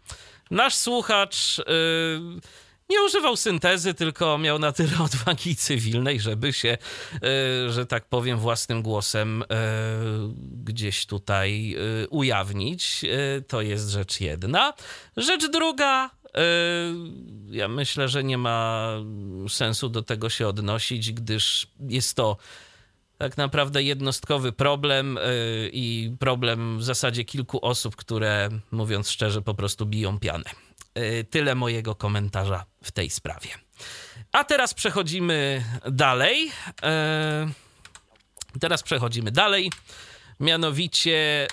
nasz 0.52 0.76
słuchacz. 0.76 1.58
Yy 1.58 2.65
nie 2.90 3.02
używał 3.02 3.36
syntezy, 3.36 3.94
tylko 3.94 4.38
miał 4.38 4.60
na 4.60 4.72
tyle 4.72 5.00
odwagi 5.06 5.56
cywilnej, 5.56 6.20
żeby 6.20 6.54
się, 6.54 6.78
e, 7.14 7.70
że 7.70 7.86
tak 7.86 8.06
powiem, 8.06 8.40
własnym 8.40 8.82
głosem 8.82 9.44
e, 9.44 9.46
gdzieś 10.64 11.06
tutaj 11.06 11.76
e, 11.76 12.08
ujawnić. 12.08 13.06
To 13.48 13.62
jest 13.62 13.90
rzecz 13.90 14.22
jedna. 14.22 14.74
Rzecz 15.18 15.50
druga, 15.52 16.10
ja 17.52 17.68
myślę, 17.68 18.08
że 18.08 18.24
nie 18.24 18.38
ma 18.38 18.90
sensu 19.50 19.90
do 19.90 20.02
tego 20.02 20.30
się 20.30 20.48
odnosić, 20.48 21.12
gdyż 21.12 21.68
jest 21.80 22.16
to 22.16 22.38
tak 23.18 23.38
naprawdę 23.38 23.84
jednostkowy 23.84 24.52
problem 24.52 25.20
i 25.72 26.16
problem 26.20 26.80
w 26.80 26.84
zasadzie 26.84 27.26
kilku 27.26 27.66
osób, 27.66 27.96
które 27.96 28.50
mówiąc 28.72 29.10
szczerze 29.10 29.42
po 29.42 29.54
prostu 29.54 29.86
biją 29.86 30.20
pianę. 30.20 30.65
Y, 31.00 31.26
tyle 31.30 31.56
mojego 31.56 31.96
komentarza 31.96 32.66
w 32.84 32.92
tej 32.92 33.10
sprawie. 33.10 33.50
A 34.32 34.44
teraz 34.44 34.74
przechodzimy 34.74 35.64
dalej. 35.92 36.48
Y, 36.48 36.52
teraz 38.60 38.84
przechodzimy 38.84 39.32
dalej. 39.32 39.72
Mianowicie 40.40 41.48
y, 41.48 41.50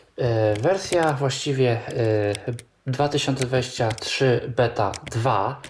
Wersja 0.61 1.13
właściwie 1.13 1.81
2023 2.88 4.53
beta 4.55 4.91
2 5.11 5.61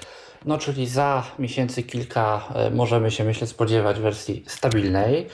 no 0.48 0.58
czyli 0.58 0.88
za 0.88 1.24
miesięcy 1.40 1.84
kilka 1.84 2.48
e, 2.56 2.70
możemy 2.70 3.12
się 3.12 3.24
myślę 3.24 3.48
spodziewać 3.48 4.00
wersji 4.00 4.44
stabilnej, 4.48 5.28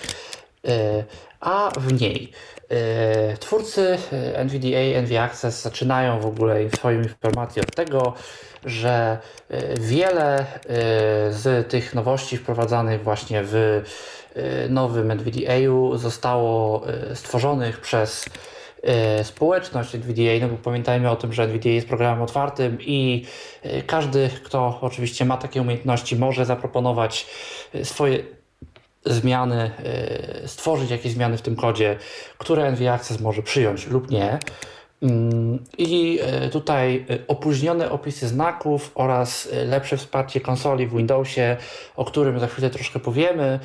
e, 0.68 1.04
a 1.40 1.72
w 1.78 2.02
niej 2.02 2.32
e, 2.70 3.38
twórcy 3.38 3.98
NVDA, 4.36 5.02
NV 5.02 5.22
Access 5.22 5.62
zaczynają 5.62 6.20
w 6.20 6.26
ogóle 6.26 6.70
w 6.70 6.76
swoim 6.76 7.04
informacji 7.04 7.62
od 7.62 7.76
tego, 7.76 8.14
że 8.66 9.18
wiele 9.80 10.46
z 11.30 11.70
tych 11.70 11.94
nowości 11.94 12.38
wprowadzanych 12.38 13.04
właśnie 13.04 13.42
w 13.44 13.82
nowym 14.70 15.12
NVDA 15.12 15.54
zostało 15.96 16.86
stworzonych 17.14 17.82
przez 17.82 18.26
społeczność 19.24 19.96
NVDA, 19.96 20.40
no 20.42 20.48
bo 20.48 20.58
pamiętajmy 20.58 21.10
o 21.10 21.16
tym, 21.16 21.34
że 21.34 21.44
NVDA 21.44 21.70
jest 21.70 21.88
programem 21.88 22.22
otwartym 22.22 22.78
i 22.82 23.26
e, 23.64 23.82
każdy, 23.82 24.30
kto 24.44 24.80
oczywiście 24.82 25.26
ma 25.26 25.38
takie 25.38 25.62
umiejętności, 25.62 26.16
może 26.16 26.46
zaproponować 26.46 27.26
e, 27.74 27.86
swoje 27.86 28.24
zmiany, 29.06 29.72
stworzyć 30.46 30.92
jakieś 30.92 31.12
zmiany 31.12 31.38
w 31.38 31.42
tym 31.42 31.56
kodzie, 31.56 31.98
które 32.38 32.72
NV 32.72 32.94
Access 32.94 33.20
może 33.20 33.42
przyjąć 33.42 33.88
lub 33.88 34.12
nie. 34.12 34.40
Mm, 35.04 35.60
I 35.78 36.20
e, 36.22 36.50
tutaj 36.50 37.06
e, 37.10 37.28
opóźnione 37.28 37.92
opisy 37.92 38.28
znaków 38.28 38.92
oraz 38.96 39.50
e, 39.54 39.66
lepsze 39.66 39.98
wsparcie 39.98 40.42
konsoli 40.42 40.88
w 40.88 40.98
Windowsie, 40.98 41.58
o 41.96 42.06
którym 42.06 42.40
za 42.40 42.48
chwilę 42.48 42.70
troszkę 42.70 43.00
powiemy, 43.00 43.60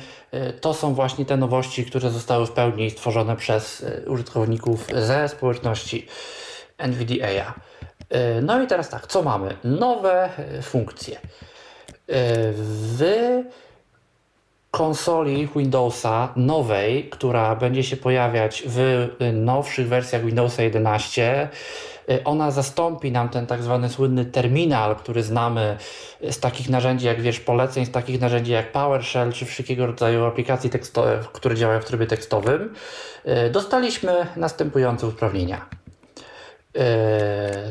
to 0.61 0.73
są 0.73 0.93
właśnie 0.93 1.25
te 1.25 1.37
nowości, 1.37 1.85
które 1.85 2.09
zostały 2.09 2.45
w 2.45 2.51
pełni 2.51 2.91
stworzone 2.91 3.35
przez 3.35 3.85
użytkowników 4.07 4.87
ze 4.95 5.29
społeczności 5.29 6.07
NVDA. 6.77 7.53
No 8.41 8.63
i 8.63 8.67
teraz 8.67 8.89
tak, 8.89 9.07
co 9.07 9.21
mamy? 9.21 9.55
Nowe 9.63 10.29
funkcje. 10.61 11.19
W 12.07 13.03
konsoli 14.71 15.49
Windowsa 15.55 16.33
nowej, 16.35 17.09
która 17.09 17.55
będzie 17.55 17.83
się 17.83 17.97
pojawiać 17.97 18.63
w 18.65 19.07
nowszych 19.33 19.87
wersjach 19.87 20.25
Windowsa 20.25 20.63
11. 20.63 21.49
Ona 22.25 22.51
zastąpi 22.51 23.11
nam 23.11 23.29
ten 23.29 23.47
tak 23.47 23.63
zwany 23.63 23.89
słynny 23.89 24.25
terminal, 24.25 24.95
który 24.95 25.23
znamy 25.23 25.77
z 26.31 26.39
takich 26.39 26.69
narzędzi 26.69 27.05
jak 27.05 27.21
wiesz 27.21 27.39
poleceń, 27.39 27.85
z 27.85 27.91
takich 27.91 28.21
narzędzi 28.21 28.51
jak 28.51 28.71
PowerShell 28.71 29.33
czy 29.33 29.45
wszelkiego 29.45 29.85
rodzaju 29.85 30.25
aplikacji 30.25 30.69
które 31.33 31.55
działają 31.55 31.81
w 31.81 31.85
trybie 31.85 32.07
tekstowym. 32.07 32.73
Dostaliśmy 33.51 34.27
następujące 34.35 35.07
usprawnienia. 35.07 35.65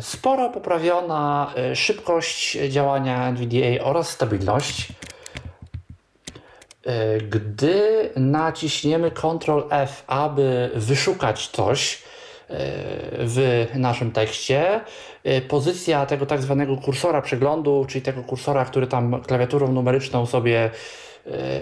Sporo 0.01 0.51
poprawiona 0.51 1.53
szybkość 1.75 2.59
działania 2.69 3.29
NVDA 3.29 3.85
oraz 3.85 4.09
stabilność. 4.09 4.89
E, 6.89 7.19
gdy 7.19 8.11
naciśniemy 8.17 9.11
Ctrl 9.11 9.63
F, 9.71 10.05
aby 10.07 10.71
wyszukać 10.75 11.49
coś 11.49 11.95
e, 11.95 11.99
w 13.11 13.67
naszym 13.75 14.13
tekście, 14.13 14.81
e, 15.25 15.41
pozycja 15.41 16.07
tego 16.07 16.27
tak 16.27 16.43
zwanego 16.43 16.77
kursora 16.77 17.23
przeglądu, 17.23 17.87
czyli 17.89 18.03
tego 18.03 18.23
kursora, 18.23 18.65
który 18.65 18.87
tam 18.87 19.23
klawiaturą 19.23 19.73
numeryczną 19.73 20.27
sobie 20.27 20.71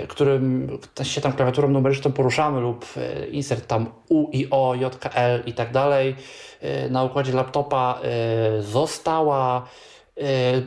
którym 0.08 0.78
się 1.02 1.20
tam 1.20 1.32
klawiaturą 1.32 1.68
numeryczną 1.68 2.12
poruszamy 2.12 2.60
lub 2.60 2.86
insert 3.30 3.66
tam 3.66 3.86
U 4.08 4.30
i 4.32 4.50
O, 4.50 4.74
JKL 4.74 5.42
i 5.46 5.52
tak 5.52 5.72
dalej 5.72 6.16
na 6.90 7.04
układzie 7.04 7.32
laptopa 7.32 8.00
została 8.60 9.68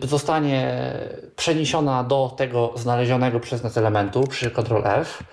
zostanie 0.04 0.92
przeniesiona 1.36 2.04
do 2.04 2.34
tego 2.38 2.74
znalezionego 2.76 3.40
przez 3.40 3.64
nas 3.64 3.78
elementu 3.78 4.24
przy 4.28 4.52
Ctrl 4.52 4.82
F. 4.86 5.24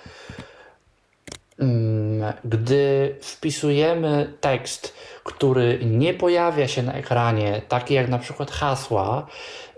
Mm, 1.59 2.33
gdy 2.45 3.17
wpisujemy 3.21 4.33
tekst, 4.41 4.95
który 5.25 5.79
nie 5.85 6.15
pojawia 6.15 6.69
się 6.69 6.83
na 6.83 6.93
ekranie, 6.93 7.63
taki 7.69 7.95
jak 7.95 8.09
na 8.09 8.19
przykład 8.19 8.51
hasła, 8.51 9.27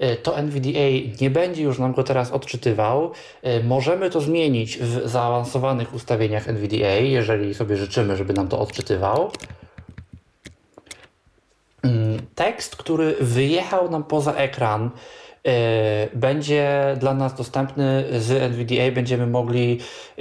y, 0.02 0.16
to 0.16 0.38
NVDA 0.38 0.88
nie 1.20 1.30
będzie 1.30 1.62
już 1.62 1.78
nam 1.78 1.92
go 1.92 2.02
teraz 2.02 2.32
odczytywał. 2.32 3.12
Y, 3.46 3.64
możemy 3.64 4.10
to 4.10 4.20
zmienić 4.20 4.78
w 4.78 5.08
zaawansowanych 5.08 5.94
ustawieniach 5.94 6.48
NVDA, 6.48 6.94
jeżeli 6.94 7.54
sobie 7.54 7.76
życzymy, 7.76 8.16
żeby 8.16 8.32
nam 8.32 8.48
to 8.48 8.58
odczytywał. 8.58 9.30
Mm, 11.82 12.18
tekst, 12.34 12.76
który 12.76 13.16
wyjechał 13.20 13.90
nam 13.90 14.04
poza 14.04 14.34
ekran, 14.34 14.90
E, 15.46 16.08
będzie 16.14 16.96
dla 17.00 17.14
nas 17.14 17.34
dostępny 17.34 18.04
z 18.20 18.30
NVDA, 18.30 18.90
będziemy 18.92 19.26
mogli 19.26 19.78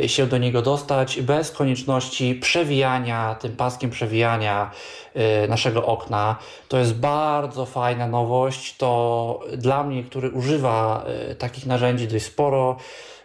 się 0.07 0.27
do 0.27 0.37
niego 0.37 0.61
dostać 0.61 1.21
bez 1.21 1.51
konieczności 1.51 2.35
przewijania, 2.35 3.35
tym 3.39 3.55
paskiem 3.55 3.89
przewijania 3.89 4.71
e, 5.13 5.47
naszego 5.47 5.85
okna. 5.85 6.35
To 6.67 6.77
jest 6.77 6.95
bardzo 6.95 7.65
fajna 7.65 8.07
nowość. 8.07 8.77
To 8.77 9.39
dla 9.57 9.83
mnie, 9.83 10.03
który 10.03 10.29
używa 10.29 11.05
e, 11.05 11.35
takich 11.35 11.65
narzędzi 11.65 12.07
dość 12.07 12.25
sporo, 12.25 12.77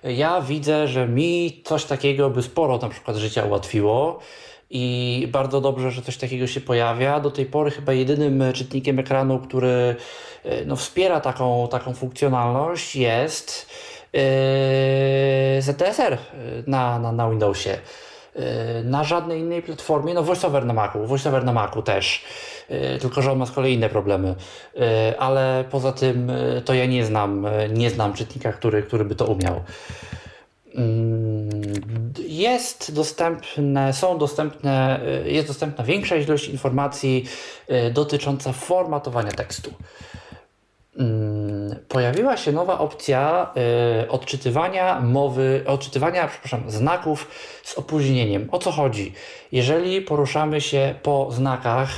ja 0.05 0.41
widzę, 0.41 0.89
że 0.89 1.09
mi 1.09 1.63
coś 1.65 1.85
takiego 1.85 2.31
by 2.31 2.43
sporo 2.43 2.79
na 2.79 2.89
przykład 2.89 3.17
życia 3.17 3.45
ułatwiło 3.45 4.21
i 4.75 5.29
bardzo 5.33 5.61
dobrze, 5.61 5.91
że 5.91 6.03
coś 6.03 6.17
takiego 6.17 6.47
się 6.47 6.61
pojawia. 6.61 7.21
Do 7.21 7.31
tej 7.31 7.47
pory 7.47 7.71
chyba 7.71 7.93
jedynym 7.93 8.53
czytnikiem 8.53 8.99
ekranu, 8.99 9.39
który 9.39 9.97
e, 10.45 10.65
no, 10.65 10.77
wspiera 10.77 11.21
taką, 11.21 11.69
taką 11.69 11.95
funkcjonalność 11.95 12.97
jest 12.97 13.71
yy, 14.13 14.21
ZTSR 15.63 16.19
na, 16.67 16.99
na, 16.99 17.13
na 17.13 17.31
Windowsie. 17.31 17.79
Na 18.85 19.05
żadnej 19.05 19.41
innej 19.41 19.63
platformie, 19.63 20.15
no 20.15 20.23
VoiceOver 20.23 20.67
na 20.67 20.73
Macu, 20.73 21.07
VoiceOver 21.07 21.45
na 21.45 21.53
Macu 21.53 21.83
też, 21.83 22.25
tylko 23.01 23.23
że 23.23 23.33
on 23.33 23.39
ma 23.39 23.47
z 23.47 23.51
kolei 23.51 23.75
inne 23.75 23.89
problemy, 23.89 24.35
ale 25.19 25.65
poza 25.71 25.93
tym 25.93 26.33
to 26.65 26.75
ja 26.75 26.87
nie 26.87 27.05
znam, 27.05 27.47
nie 27.73 27.91
znam 27.91 28.13
czytnika, 28.13 28.53
który, 28.53 28.83
który 28.83 29.05
by 29.05 29.15
to 29.15 29.25
umiał. 29.25 29.61
Jest 32.33 32.95
dostępne, 32.95 33.93
są 33.93 34.19
dostępne, 34.19 35.01
y, 35.27 35.31
jest 35.31 35.49
dostępna 35.49 35.85
większa 35.85 36.17
ilość 36.17 36.49
informacji 36.49 37.25
y, 37.71 37.91
dotycząca 37.91 38.53
formatowania 38.53 39.33
tekstu. 39.33 39.75
Mm, 40.99 41.77
pojawiła 41.89 42.37
się 42.37 42.53
nowa 42.53 42.79
opcja 42.79 43.51
y, 44.05 44.11
odczytywania 44.11 45.01
mowy, 45.01 45.65
odczytywania, 45.67 46.29
przepraszam, 46.29 46.71
znaków 46.71 47.29
z 47.63 47.79
opóźnieniem. 47.79 48.49
O 48.53 48.59
co 48.59 48.71
chodzi? 48.71 49.13
Jeżeli 49.53 50.01
poruszamy 50.01 50.61
się 50.61 50.95
po 51.03 51.29
znakach 51.31 51.91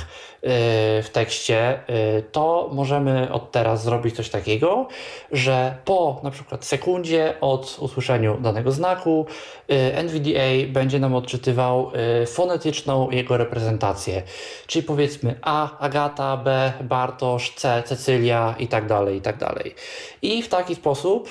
w 1.03 1.09
tekście, 1.11 1.79
y, 1.89 2.23
to 2.31 2.69
możemy 2.73 3.31
od 3.31 3.51
teraz 3.51 3.83
zrobić 3.83 4.15
coś 4.15 4.29
takiego, 4.29 4.87
że 5.31 5.77
po 5.85 6.19
na 6.23 6.31
przykład 6.31 6.65
sekundzie 6.65 7.33
od 7.41 7.77
usłyszeniu 7.79 8.37
danego 8.41 8.71
znaku 8.71 9.25
y, 9.71 9.95
NVDA 9.95 10.67
będzie 10.67 10.99
nam 10.99 11.15
odczytywał 11.15 11.91
fonetyczną 12.27 13.11
jego 13.11 13.37
reprezentację. 13.37 14.23
Czyli 14.67 14.83
powiedzmy 14.83 15.39
A 15.41 15.79
Agata, 15.79 16.37
B 16.37 16.73
Bartosz, 16.81 17.53
C 17.55 17.83
Cecylia 17.85 18.55
i 18.59 18.67
tak 18.67 18.87
dalej, 18.87 19.17
i 19.17 19.21
tak 19.21 19.37
dalej. 19.37 19.75
I 20.21 20.41
w 20.41 20.49
taki 20.49 20.75
sposób 20.75 21.29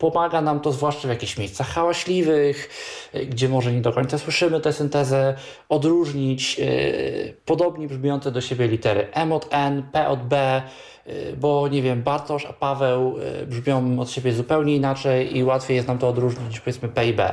Pomaga 0.00 0.40
nam 0.40 0.60
to 0.60 0.72
zwłaszcza 0.72 1.08
w 1.08 1.10
jakichś 1.10 1.38
miejscach 1.38 1.68
hałaśliwych, 1.68 2.70
y, 3.14 3.26
gdzie 3.26 3.48
może 3.48 3.72
nie 3.72 3.80
do 3.80 3.92
końca 3.92 4.18
słyszymy 4.18 4.60
tę 4.60 4.72
syntezę, 4.72 5.34
odróżnić 5.68 6.58
yy, 6.58 7.34
podobnie 7.44 7.88
brzmiące 7.88 8.32
do 8.32 8.40
siebie 8.40 8.68
litery 8.68 9.08
M 9.12 9.32
od 9.32 9.48
N, 9.50 9.82
P 9.92 10.08
od 10.08 10.22
B, 10.22 10.62
yy, 11.06 11.12
bo 11.36 11.68
nie 11.68 11.82
wiem, 11.82 12.02
Bartosz 12.02 12.44
a 12.44 12.52
Paweł 12.52 13.18
yy, 13.18 13.46
brzmią 13.46 14.00
od 14.00 14.10
siebie 14.10 14.32
zupełnie 14.32 14.76
inaczej 14.76 15.36
i 15.36 15.44
łatwiej 15.44 15.76
jest 15.76 15.88
nam 15.88 15.98
to 15.98 16.08
odróżnić 16.08 16.60
powiedzmy 16.60 16.88
P 16.88 17.06
i 17.06 17.12
B. 17.12 17.32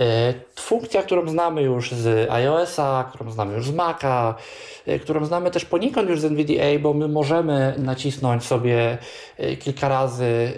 E, 0.00 0.34
funkcja, 0.56 1.02
którą 1.02 1.28
znamy 1.28 1.62
już 1.62 1.92
z 1.92 2.30
iOS-a, 2.30 3.10
którą 3.12 3.30
znamy 3.30 3.54
już 3.54 3.66
z 3.66 3.74
Maca, 3.74 4.34
e, 4.86 4.98
którą 4.98 5.24
znamy 5.24 5.50
też 5.50 5.64
poniekąd 5.64 6.08
już 6.08 6.20
z 6.20 6.24
NVDA, 6.24 6.78
bo 6.80 6.94
my 6.94 7.08
możemy 7.08 7.74
nacisnąć 7.78 8.44
sobie 8.44 8.98
e, 9.36 9.56
kilka 9.56 9.88
razy 9.88 10.52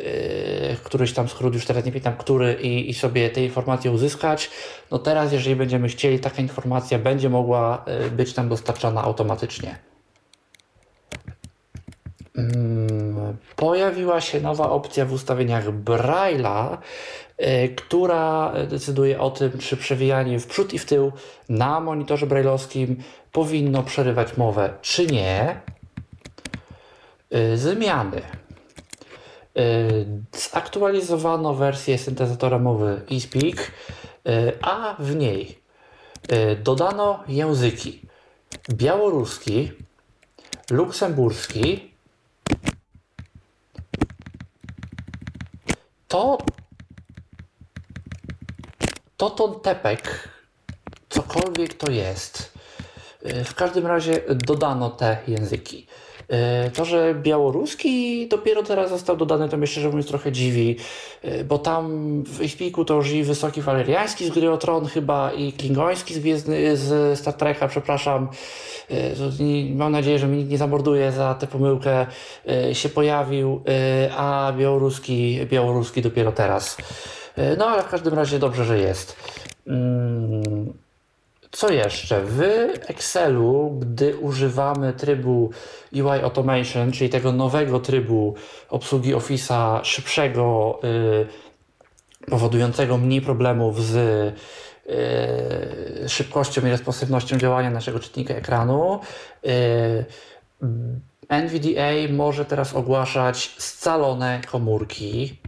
któryś 0.85 1.13
tam 1.13 1.29
skrót, 1.29 1.55
już 1.55 1.67
teraz 1.67 1.85
nie 1.85 1.93
pamiętam 1.93 2.17
który, 2.17 2.55
i, 2.63 2.91
i 2.91 2.95
sobie 2.95 3.31
te 3.31 3.45
informacje 3.45 3.91
uzyskać. 3.91 4.51
No 4.91 4.99
teraz, 4.99 5.33
jeżeli 5.33 5.57
będziemy 5.57 5.89
chcieli, 5.89 6.19
taka 6.19 6.43
informacja 6.43 6.99
będzie 6.99 7.29
mogła 7.31 7.85
być 8.17 8.37
nam 8.37 8.49
dostarczana 8.49 9.03
automatycznie. 9.03 9.88
Mm, 12.39 13.37
pojawiła 13.57 14.21
się 14.21 14.41
nowa 14.41 14.71
opcja 14.71 15.05
w 15.05 15.13
ustawieniach 15.13 15.65
Braille'a, 15.65 16.79
E, 17.39 17.69
która 17.69 18.53
decyduje 18.69 19.21
o 19.21 19.31
tym, 19.31 19.59
czy 19.59 19.77
przewijanie 19.77 20.41
w 20.41 20.47
przód 20.47 20.75
i 20.75 20.79
w 20.79 20.85
tył 20.85 21.13
na 21.49 21.81
monitorze 21.81 22.27
brailleowskim 22.27 23.03
powinno 23.33 23.83
przerywać 23.83 24.37
mowę, 24.37 24.75
czy 24.83 25.07
nie. 25.07 25.61
E, 27.31 27.57
zmiany. 27.57 28.23
Zaktualizowano 30.33 31.55
wersję 31.55 31.99
syntezatora 31.99 32.59
mowy 32.59 33.03
eSpeak, 33.11 33.71
a 34.63 34.97
w 34.99 35.17
niej 35.17 35.59
dodano 36.63 37.25
języki 37.29 38.03
białoruski, 38.71 39.73
luksemburski, 40.71 41.88
to 46.09 46.39
Toton 49.17 49.61
Tepek, 49.61 50.29
cokolwiek 51.09 51.75
to 51.75 51.91
jest. 51.91 52.53
Y, 53.27 53.45
w 53.45 53.55
każdym 53.55 53.87
razie 53.87 54.23
dodano 54.29 54.91
te 54.91 55.19
języki. 55.27 55.87
Y, 56.67 56.71
to, 56.71 56.85
że 56.85 57.15
białoruski 57.15 58.29
dopiero 58.29 58.63
teraz 58.63 58.91
został 58.91 59.17
dodany, 59.17 59.49
to 59.49 59.57
mnie 59.57 59.67
szczerze 59.67 59.89
mówiąc 59.89 60.07
trochę 60.07 60.33
dziwi, 60.33 60.77
y, 61.25 61.45
bo 61.45 61.59
tam 61.59 62.23
w 62.27 62.43
Ispiku 62.43 62.85
to 62.85 62.95
już 62.95 63.11
i 63.11 63.23
wysoki 63.23 63.63
waleriański 63.63 64.27
z 64.27 64.31
Gry 64.31 64.51
o 64.51 64.57
Tron 64.57 64.87
chyba 64.87 65.33
i 65.33 65.53
klingoński 65.53 66.15
z, 66.15 66.19
Gwiezdny, 66.19 66.77
z 66.77 67.19
Star 67.19 67.35
Treka, 67.35 67.69
przepraszam. 67.69 68.29
Mam 69.75 69.93
nadzieję, 69.93 70.19
że 70.19 70.27
mi 70.27 70.39
nikt 70.39 70.51
nie 70.51 70.59
zamorduje 70.59 71.13
za 71.13 71.35
tę 71.35 71.47
pomyłkę. 71.47 72.07
Się 72.73 72.89
pojawił, 72.89 73.63
a 74.17 74.53
białoruski, 74.59 75.41
białoruski 75.47 76.03
dopiero 76.03 76.33
teraz. 76.33 76.77
E, 77.39 77.57
no 77.57 77.67
ale 77.67 77.83
w 77.83 77.89
każdym 77.89 78.15
razie 78.15 78.39
dobrze, 78.39 78.65
że 78.65 78.79
jest. 78.79 79.17
Mm, 79.67 80.73
co 81.51 81.73
jeszcze? 81.73 82.23
W 82.25 82.41
Excelu, 82.89 83.79
gdy 83.81 84.17
używamy 84.17 84.93
trybu 84.93 85.51
UI 85.93 86.21
Automation, 86.23 86.93
czyli 86.93 87.11
tego 87.11 87.33
nowego 87.33 87.81
trybu 87.81 88.35
obsługi 88.69 89.15
Office'a 89.15 89.81
szybszego, 89.85 90.79
yy, 90.83 91.27
powodującego 92.31 92.99
mniej 92.99 93.21
problemów 93.21 93.85
z 93.85 93.95
yy, 94.87 96.09
szybkością 96.09 96.67
i 96.67 96.71
responsywnością 96.71 97.39
działania 97.39 97.71
naszego 97.71 98.01
czytnika 98.01 98.35
ekranu, 98.35 99.01
yy, 99.43 100.05
NVDA 101.29 102.13
może 102.13 102.45
teraz 102.45 102.75
ogłaszać 102.75 103.55
scalone 103.59 104.41
komórki 104.47 105.39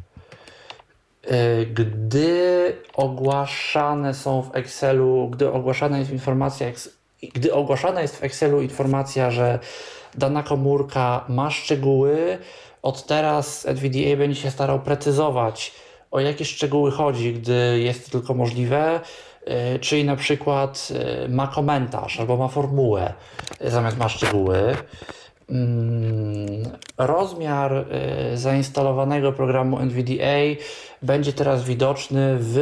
gdy 1.74 2.76
ogłaszane 2.94 4.14
są 4.14 4.42
w 4.42 4.56
Excelu, 4.56 5.28
gdy 5.32 5.52
ogłaszana 5.52 5.98
jest 5.98 6.10
informacja, 6.10 6.66
gdy 7.34 7.54
ogłaszana 7.54 8.02
jest 8.02 8.16
w 8.16 8.24
Excelu 8.24 8.62
informacja, 8.62 9.30
że 9.30 9.58
dana 10.14 10.42
komórka 10.42 11.24
ma 11.28 11.50
szczegóły, 11.50 12.38
od 12.82 13.06
teraz 13.06 13.66
NVDA 13.66 14.16
będzie 14.16 14.40
się 14.40 14.50
starał 14.50 14.80
precyzować, 14.80 15.72
o 16.10 16.20
jakie 16.20 16.44
szczegóły 16.44 16.90
chodzi, 16.90 17.34
gdy 17.34 17.80
jest 17.80 18.10
tylko 18.10 18.34
możliwe, 18.34 19.00
e, 19.44 19.78
czyli 19.78 20.04
na 20.04 20.16
przykład 20.16 20.88
e, 21.24 21.28
ma 21.28 21.46
komentarz 21.46 22.20
albo 22.20 22.36
ma 22.36 22.48
formułę 22.48 23.12
zamiast 23.60 23.98
ma 23.98 24.08
szczegóły. 24.08 24.76
mm, 25.50 26.62
rozmiar 26.98 27.86
zainstalowanego 28.34 29.32
programu 29.32 29.78
NVDA 29.78 30.62
będzie 31.02 31.32
teraz 31.32 31.64
widoczny 31.64 32.36
w 32.40 32.60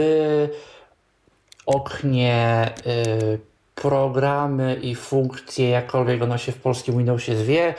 oknie 1.66 2.70
y, 2.86 3.38
programy 3.74 4.74
i 4.74 4.94
funkcje, 4.94 5.68
jakkolwiek 5.68 6.22
ono 6.22 6.38
się 6.38 6.52
w 6.52 6.60
polskim 6.60 6.98
Windowsie 6.98 7.36
zwie. 7.36 7.74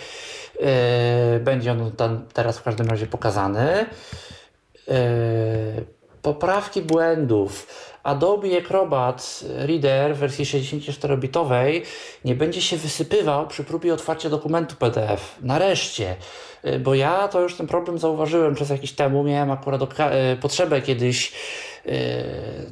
Y, 1.36 1.40
będzie 1.40 1.72
on 1.72 1.92
tam 1.92 2.26
teraz 2.34 2.58
w 2.58 2.64
każdym 2.64 2.88
razie 2.88 3.08
pokazany. 3.08 3.86
Poprawki 6.22 6.82
błędów. 6.82 7.68
Adobe 8.10 8.58
Acrobat 8.58 9.44
Reader 9.56 10.16
w 10.16 10.20
wersji 10.20 10.46
64-bitowej 10.46 11.82
nie 12.26 12.36
będzie 12.36 12.62
się 12.62 12.78
wysypywał 12.78 13.48
przy 13.48 13.64
próbie 13.64 13.94
otwarcia 13.94 14.30
dokumentu 14.30 14.76
PDF. 14.76 15.36
Nareszcie. 15.42 16.16
Y, 16.66 16.80
bo 16.80 16.96
ja 16.96 17.28
to 17.28 17.42
już 17.42 17.56
ten 17.56 17.68
problem 17.68 17.98
zauważyłem 17.98 18.56
przez 18.56 18.70
jakiś 18.70 18.92
temu. 18.92 19.24
Miałem 19.24 19.52
akurat 19.52 19.82
y, 19.82 19.88
potrzebę 20.42 20.82
kiedyś 20.82 21.34
y, 21.86 21.92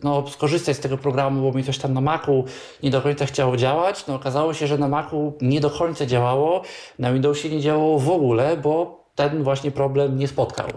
no, 0.04 0.28
skorzystać 0.28 0.78
z 0.78 0.80
tego 0.80 0.98
programu, 0.98 1.52
bo 1.52 1.58
mi 1.58 1.64
coś 1.64 1.78
tam 1.78 1.94
na 1.94 2.02
Macu 2.02 2.46
nie 2.84 2.90
do 2.90 3.02
końca 3.02 3.26
chciało 3.26 3.58
działać. 3.58 4.08
No, 4.08 4.16
okazało 4.16 4.54
się, 4.54 4.68
że 4.68 4.78
na 4.78 4.88
Macu 4.88 5.34
nie 5.42 5.62
do 5.62 5.70
końca 5.70 6.06
działało, 6.06 6.62
na 7.00 7.14
Windowsie 7.14 7.50
nie 7.50 7.62
działało 7.62 8.00
w 8.00 8.10
ogóle, 8.10 8.58
bo 8.58 9.04
ten 9.16 9.44
właśnie 9.44 9.72
problem 9.72 10.18
nie 10.18 10.28
spotkał. 10.28 10.68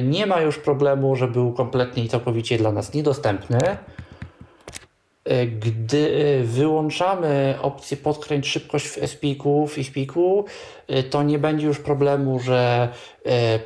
nie 0.02 0.26
ma 0.26 0.40
już 0.40 0.58
problemu, 0.58 1.16
że 1.16 1.28
był 1.28 1.52
kompletnie 1.52 2.04
i 2.04 2.08
całkowicie 2.08 2.58
dla 2.58 2.72
nas 2.72 2.94
niedostępny. 2.94 3.58
E, 5.24 5.46
gdy 5.46 6.10
e, 6.40 6.44
wyłączamy 6.44 7.54
opcję 7.62 7.96
podkręć 7.96 8.46
szybkość 8.46 8.86
w 8.86 9.06
SPIK-u, 9.06 9.66
w 9.66 9.78
iSpeaku, 9.78 10.44
e, 10.88 11.02
to 11.02 11.22
nie 11.22 11.38
będzie 11.38 11.66
już 11.66 11.78
problemu, 11.78 12.38
że 12.40 12.88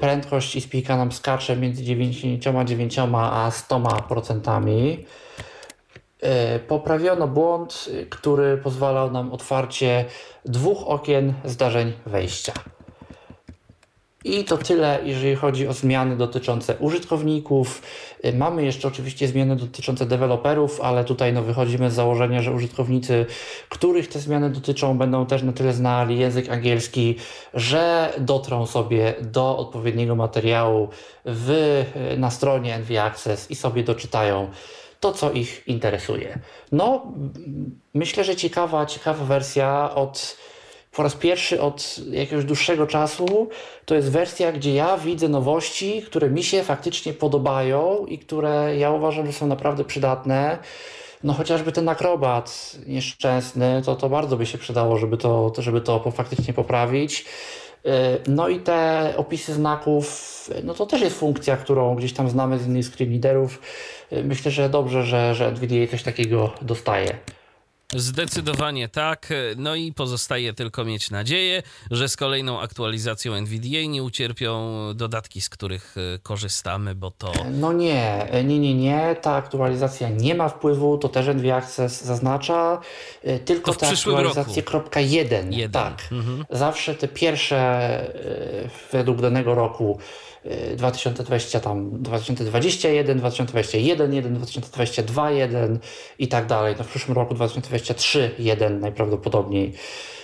prędkość 0.01 0.57
iSpeaka 0.57 0.97
nam 0.97 1.13
skacze 1.13 1.57
między 1.57 1.85
99 1.85 2.99
a 3.15 3.51
100%. 3.51 4.97
Poprawiono 6.69 7.29
błąd, 7.29 7.89
który 8.11 8.57
pozwalał 8.57 9.11
nam 9.11 9.33
otwarcie 9.33 10.05
dwóch 10.45 10.89
okien 10.89 11.35
zdarzeń 11.45 11.93
wejścia. 12.07 12.53
I 14.27 14.45
to 14.45 14.59
tyle, 14.59 14.99
jeżeli 15.05 15.35
chodzi 15.35 15.69
o 15.69 15.73
zmiany 15.73 16.17
dotyczące 16.17 16.77
użytkowników. 16.77 17.83
Y, 18.25 18.33
mamy 18.33 18.65
jeszcze 18.65 18.89
oczywiście 18.89 19.29
zmiany 19.29 19.57
dotyczące 19.57 20.07
deweloperów, 20.07 20.81
ale 20.81 21.05
tutaj 21.05 21.33
no, 21.33 21.43
wychodzimy 21.43 21.91
z 21.91 21.95
założenia, 21.95 22.43
że 22.43 22.53
użytkownicy, 22.53 23.27
których 23.69 24.09
te 24.09 24.19
zmiany 24.19 24.51
dotyczą, 24.51 24.99
będą 24.99 25.27
też 25.27 25.43
na 25.43 25.53
tyle 25.53 25.73
znali 25.73 26.19
język 26.19 26.49
angielski, 26.49 27.17
że 27.55 28.13
dotrą 28.19 28.67
sobie 28.67 29.15
do 29.23 29.59
odpowiedniego 29.59 30.17
materiału 30.17 30.89
w, 31.25 31.85
na 32.19 32.31
stronie 32.31 32.79
NV 32.79 33.03
Access 33.03 33.51
i 33.51 33.55
sobie 33.55 33.83
doczytają 33.85 34.51
to, 35.01 35.13
co 35.13 35.33
ich 35.33 35.63
interesuje. 35.67 36.39
No, 36.73 37.13
myślę, 37.95 38.25
że 38.25 38.37
ciekawa, 38.37 38.87
ciekawa 38.87 39.25
wersja 39.25 39.95
od 39.95 40.37
po 40.97 41.03
raz 41.03 41.15
pierwszy 41.15 41.61
od 41.61 41.99
jakiegoś 42.11 42.45
dłuższego 42.45 42.87
czasu 42.87 43.49
to 43.85 43.95
jest 43.95 44.11
wersja, 44.11 44.53
gdzie 44.53 44.75
ja 44.75 44.99
widzę 44.99 45.29
nowości, 45.29 46.03
które 46.03 46.31
mi 46.31 46.43
się 46.43 46.63
faktycznie 46.63 47.13
podobają 47.13 48.07
i 48.07 48.19
które 48.19 48.77
ja 48.79 48.91
uważam, 48.91 49.27
że 49.27 49.33
są 49.33 49.47
naprawdę 49.47 49.85
przydatne. 49.85 50.59
No 51.25 51.33
chociażby 51.33 51.73
ten 51.73 51.89
akrobat 51.89 52.77
nieszczęsny, 52.87 53.83
to, 53.85 53.97
to 53.97 54.09
bardzo 54.09 54.37
by 54.37 54.47
się 54.47 54.59
przydało, 54.59 54.97
żeby 54.97 55.17
to, 55.17 55.53
żeby 55.59 55.81
to 55.81 56.11
faktycznie 56.11 56.55
poprawić. 56.55 57.25
Y, 57.87 57.91
no 58.27 58.49
i 58.49 58.61
te 58.61 59.13
opisy 59.17 59.55
znaków, 59.55 60.31
no 60.65 60.75
to 60.75 60.87
też 60.87 61.01
jest 61.01 61.19
funkcja, 61.19 61.57
którą 61.57 61.95
gdzieś 61.95 62.13
tam 62.13 62.31
znamy 62.31 62.59
z 62.59 62.67
innych 62.67 62.87
screen. 62.87 63.21
Myślę, 64.25 64.51
że 64.51 64.69
dobrze, 64.69 65.07
że, 65.07 65.35
że 65.35 65.53
NVIDIA 65.53 65.87
coś 65.87 66.03
takiego 66.03 66.55
dostaje. 66.63 67.19
Zdecydowanie 67.95 68.89
tak. 68.89 69.29
No 69.57 69.75
i 69.75 69.93
pozostaje 69.93 70.53
tylko 70.53 70.85
mieć 70.85 71.11
nadzieję, 71.11 71.63
że 71.91 72.09
z 72.09 72.17
kolejną 72.17 72.61
aktualizacją 72.61 73.35
NVDA 73.35 73.87
nie 73.89 74.03
ucierpią 74.03 74.79
dodatki, 74.95 75.41
z 75.41 75.49
których 75.49 75.95
e, 75.97 76.19
korzystamy, 76.19 76.95
bo 76.95 77.11
to. 77.11 77.33
No 77.51 77.73
nie, 77.73 78.29
nie, 78.45 78.59
nie, 78.59 78.75
nie. 78.75 79.17
Ta 79.23 79.35
aktualizacja 79.35 80.09
nie 80.09 80.35
ma 80.35 80.49
wpływu, 80.49 80.99
to 80.99 81.09
też 81.09 81.27
NV 81.27 81.55
Access 81.57 82.05
zaznacza. 82.05 82.81
E, 83.23 83.39
tylko 83.39 83.75
ta 83.75 83.89
aktualizacja 83.89 84.63
kropka 84.63 85.01
jeden. 85.01 85.53
jeden. 85.53 85.73
Tak. 85.73 86.09
Mhm. 86.13 86.45
Zawsze 86.51 86.95
te 86.95 87.09
pierwsze 87.09 87.57
e, 87.57 88.69
według 88.93 89.21
danego 89.21 89.55
roku 89.55 89.99
2020 90.77 91.61
tam 91.61 92.03
2021, 92.03 93.19
2021, 93.19 94.13
1, 94.13 94.35
2022, 94.35 95.31
1 95.31 95.79
i 96.19 96.29
tak 96.29 96.47
dalej. 96.47 96.75
No 96.79 96.85
w 96.85 96.89
przyszłym 96.89 97.17
roku 97.17 97.35
2023, 97.35 98.31
1 98.39 98.81
najprawdopodobniej. 98.81 99.73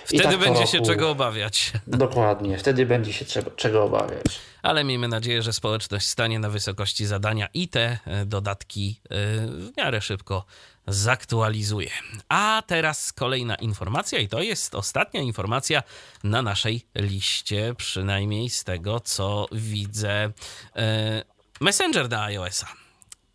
Wtedy 0.05 0.23
tak 0.23 0.39
będzie 0.39 0.61
roku... 0.61 0.71
się 0.71 0.81
czego 0.81 1.09
obawiać. 1.09 1.71
Dokładnie, 1.87 2.57
wtedy 2.57 2.85
będzie 2.85 3.13
się 3.13 3.25
czego, 3.25 3.51
czego 3.51 3.83
obawiać. 3.83 4.39
Ale 4.61 4.83
miejmy 4.83 5.07
nadzieję, 5.07 5.41
że 5.41 5.53
społeczność 5.53 6.07
stanie 6.07 6.39
na 6.39 6.49
wysokości 6.49 7.05
zadania 7.05 7.47
i 7.53 7.67
te 7.67 7.97
e, 8.05 8.25
dodatki 8.25 8.99
e, 9.03 9.07
w 9.47 9.71
miarę 9.77 10.01
szybko 10.01 10.45
zaktualizuje. 10.87 11.89
A 12.29 12.63
teraz 12.67 13.13
kolejna 13.13 13.55
informacja, 13.55 14.19
i 14.19 14.27
to 14.27 14.41
jest 14.41 14.75
ostatnia 14.75 15.21
informacja 15.21 15.83
na 16.23 16.41
naszej 16.41 16.85
liście, 16.95 17.75
przynajmniej 17.77 18.49
z 18.49 18.63
tego 18.63 18.99
co 18.99 19.47
widzę. 19.51 20.31
E, 20.75 21.23
Messenger 21.61 22.09
na 22.09 22.23
iOS-a. 22.23 22.67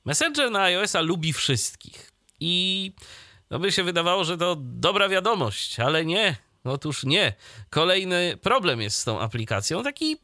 Messenger 0.04 0.50
na 0.50 0.62
iOS-a 0.62 1.00
lubi 1.00 1.32
wszystkich. 1.32 2.12
I 2.40 2.92
no 3.50 3.58
by 3.58 3.72
się 3.72 3.82
wydawało, 3.82 4.24
że 4.24 4.38
to 4.38 4.56
dobra 4.60 5.08
wiadomość, 5.08 5.80
ale 5.80 6.04
nie. 6.04 6.36
Otóż 6.64 7.04
nie. 7.04 7.34
Kolejny 7.70 8.38
problem 8.42 8.80
jest 8.80 8.98
z 8.98 9.04
tą 9.04 9.20
aplikacją, 9.20 9.82
taki 9.82 10.16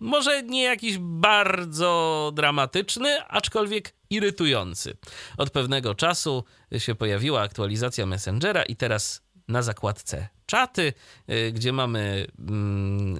Może 0.00 0.42
nie 0.42 0.62
jakiś 0.62 0.98
bardzo 0.98 2.32
dramatyczny, 2.34 3.24
aczkolwiek 3.24 3.94
irytujący. 4.10 4.96
Od 5.38 5.50
pewnego 5.50 5.94
czasu 5.94 6.44
się 6.78 6.94
pojawiła 6.94 7.42
aktualizacja 7.42 8.06
Messengera 8.06 8.62
i 8.62 8.76
teraz 8.76 9.22
na 9.48 9.62
zakładce 9.62 10.28
czaty, 10.46 10.92
y, 11.30 11.52
gdzie 11.52 11.72
mamy 11.72 12.26
mm, 12.38 13.18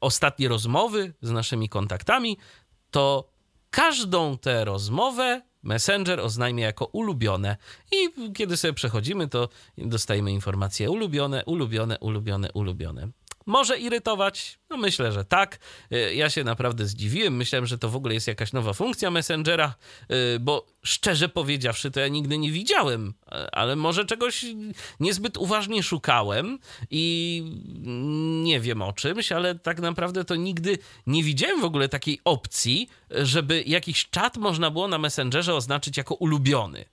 ostatnie 0.00 0.48
rozmowy 0.48 1.14
z 1.22 1.30
naszymi 1.30 1.68
kontaktami, 1.68 2.38
to 2.90 3.30
każdą 3.70 4.38
tę 4.38 4.64
rozmowę 4.64 5.42
Messenger 5.62 6.20
oznajmia 6.20 6.66
jako 6.66 6.84
ulubione 6.84 7.56
i 7.92 8.32
kiedy 8.32 8.56
sobie 8.56 8.72
przechodzimy, 8.74 9.28
to 9.28 9.48
dostajemy 9.78 10.32
informacje 10.32 10.90
ulubione, 10.90 11.42
ulubione, 11.46 11.98
ulubione, 12.00 12.50
ulubione. 12.54 13.08
Może 13.48 13.78
irytować? 13.78 14.58
No 14.70 14.76
myślę, 14.76 15.12
że 15.12 15.24
tak. 15.24 15.58
Y, 15.92 16.14
ja 16.14 16.30
się 16.30 16.44
naprawdę 16.44 16.86
zdziwiłem. 16.86 17.36
Myślałem, 17.36 17.66
że 17.66 17.78
to 17.78 17.88
w 17.88 17.96
ogóle 17.96 18.14
jest 18.14 18.28
jakaś 18.28 18.52
nowa 18.52 18.72
funkcja 18.72 19.10
Messengera, 19.10 19.74
y, 20.10 20.40
bo 20.40 20.66
szczerze 20.82 21.28
powiedziawszy, 21.28 21.90
to 21.90 22.00
ja 22.00 22.08
nigdy 22.08 22.38
nie 22.38 22.52
widziałem, 22.52 23.08
y, 23.08 23.50
ale 23.52 23.76
może 23.76 24.04
czegoś 24.04 24.44
niezbyt 25.00 25.36
uważnie 25.36 25.82
szukałem 25.82 26.58
i 26.90 27.42
nie 28.44 28.60
wiem 28.60 28.82
o 28.82 28.92
czymś, 28.92 29.32
ale 29.32 29.54
tak 29.54 29.80
naprawdę 29.80 30.24
to 30.24 30.36
nigdy 30.36 30.78
nie 31.06 31.22
widziałem 31.22 31.60
w 31.60 31.64
ogóle 31.64 31.88
takiej 31.88 32.20
opcji, 32.24 32.88
żeby 33.10 33.62
jakiś 33.66 34.10
czat 34.10 34.36
można 34.36 34.70
było 34.70 34.88
na 34.88 34.98
Messengerze 34.98 35.54
oznaczyć 35.54 35.96
jako 35.96 36.14
ulubiony 36.14 36.84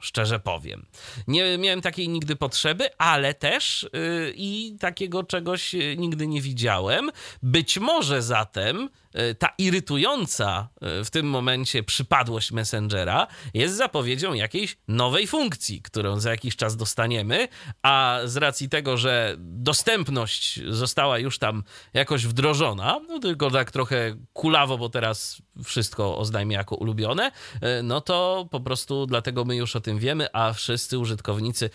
szczerze 0.00 0.40
powiem. 0.40 0.86
Nie 1.28 1.58
miałem 1.58 1.80
takiej 1.80 2.08
nigdy 2.08 2.36
potrzeby, 2.36 2.96
ale 2.98 3.34
też 3.34 3.88
yy, 3.92 4.32
i 4.36 4.76
takiego 4.80 5.24
czegoś 5.24 5.74
nigdy 5.96 6.26
nie 6.26 6.40
widziałem. 6.40 7.10
Być 7.42 7.78
może 7.78 8.22
zatem 8.22 8.88
ta 9.38 9.48
irytująca 9.58 10.68
e, 10.80 11.04
w 11.04 11.10
tym 11.10 11.26
momencie 11.26 11.82
przypadłość 11.82 12.52
Messengera 12.52 13.26
jest 13.54 13.76
zapowiedzią 13.76 14.34
jakiejś 14.34 14.78
nowej 14.88 15.26
funkcji, 15.26 15.82
którą 15.82 16.20
za 16.20 16.30
jakiś 16.30 16.56
czas 16.56 16.76
dostaniemy, 16.76 17.48
a 17.82 18.20
z 18.24 18.36
racji 18.36 18.68
tego, 18.68 18.96
że 18.96 19.36
dostępność 19.38 20.60
została 20.68 21.18
już 21.18 21.38
tam 21.38 21.62
jakoś 21.94 22.26
wdrożona, 22.26 23.00
no 23.08 23.18
tylko 23.18 23.50
tak 23.50 23.70
trochę 23.70 24.16
kulawo, 24.32 24.78
bo 24.78 24.88
teraz 24.88 25.42
wszystko 25.64 26.18
oznajmia 26.18 26.58
jako 26.58 26.76
ulubione, 26.76 27.32
e, 27.60 27.82
no 27.82 28.00
to 28.00 28.48
po 28.50 28.60
prostu 28.60 29.06
dlatego 29.06 29.44
my 29.44 29.56
już 29.56 29.76
o 29.76 29.80
tym 29.80 29.98
wiemy, 29.98 30.26
a 30.32 30.52
wszyscy 30.52 30.98
użytkownicy, 30.98 31.70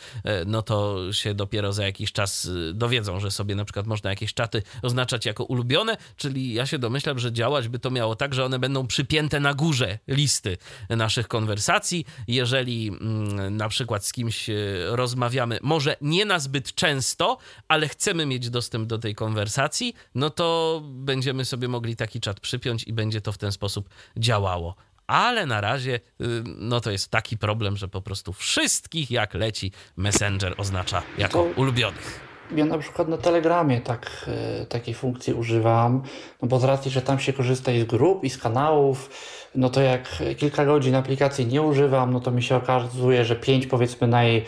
no 0.46 0.62
to 0.62 1.14
się 1.14 1.34
dopiero 1.34 1.74
za 1.74 1.86
jakiś 1.86 2.12
czas 2.12 2.50
dowiedzą, 2.74 3.20
że 3.20 3.32
sobie 3.32 3.56
na 3.56 3.66
przykład 3.66 3.88
można 3.88 4.10
jakieś 4.10 4.34
czaty 4.34 4.64
oznaczać 4.82 5.26
jako 5.26 5.44
ulubione, 5.44 5.98
czyli 6.16 6.54
ja 6.54 6.66
się 6.66 6.80
domyślam, 6.80 7.20
że 7.20 7.25
że 7.26 7.32
działać 7.32 7.68
by 7.68 7.80
to 7.80 7.92
miało 7.92 8.16
tak, 8.16 8.34
że 8.34 8.46
one 8.46 8.60
będą 8.60 8.88
przypięte 8.88 9.40
na 9.40 9.54
górze 9.54 10.00
listy 10.08 10.58
naszych 10.90 11.28
konwersacji. 11.28 12.06
Jeżeli 12.28 12.88
mm, 12.88 13.58
na 13.58 13.70
przykład 13.70 14.06
z 14.06 14.14
kimś 14.14 14.50
e, 14.50 14.54
rozmawiamy, 14.86 15.60
może 15.62 15.98
nie 16.02 16.26
na 16.26 16.40
zbyt 16.40 16.76
często, 16.76 17.38
ale 17.68 17.88
chcemy 17.88 18.26
mieć 18.26 18.50
dostęp 18.50 18.88
do 18.88 18.98
tej 18.98 19.16
konwersacji, 19.16 19.96
no 20.16 20.30
to 20.30 20.82
będziemy 20.84 21.46
sobie 21.46 21.68
mogli 21.68 21.96
taki 21.96 22.20
czat 22.20 22.40
przypiąć 22.40 22.84
i 22.84 22.94
będzie 22.94 23.22
to 23.22 23.32
w 23.32 23.38
ten 23.38 23.52
sposób 23.52 23.90
działało 24.18 24.76
ale 25.08 25.46
na 25.46 25.62
razie 25.62 25.96
y, 25.96 26.02
no 26.46 26.82
to 26.82 26.92
jest 26.92 27.12
taki 27.12 27.38
problem, 27.38 27.78
że 27.78 27.88
po 27.88 28.02
prostu 28.02 28.34
wszystkich 28.34 29.12
jak 29.12 29.34
leci 29.34 29.72
Messenger 29.98 30.54
oznacza 30.58 31.04
jako 31.18 31.44
ulubionych. 31.44 32.35
Ja 32.52 32.66
na 32.66 32.78
przykład 32.78 33.08
na 33.08 33.18
Telegramie 33.18 33.82
tak, 33.82 34.30
e, 34.62 34.66
takiej 34.66 34.94
funkcji 34.94 35.34
używam, 35.34 36.02
no 36.42 36.48
bo 36.48 36.60
z 36.60 36.64
racji, 36.64 36.92
że 36.92 37.02
tam 37.02 37.20
się 37.20 37.34
korzysta 37.34 37.72
i 37.72 37.82
z 37.82 37.84
grup, 37.84 38.24
i 38.24 38.30
z 38.30 38.38
kanałów, 38.38 39.10
no 39.56 39.70
to 39.70 39.82
jak 39.82 40.24
kilka 40.38 40.66
godzin 40.66 40.96
aplikacji 40.96 41.48
nie 41.48 41.62
używam, 41.62 42.14
no 42.14 42.20
to 42.20 42.32
mi 42.32 42.44
się 42.44 42.56
okazuje, 42.56 43.26
że 43.26 43.36
pięć 43.36 43.68
powiedzmy 43.68 44.08
naj 44.08 44.38
e, 44.38 44.44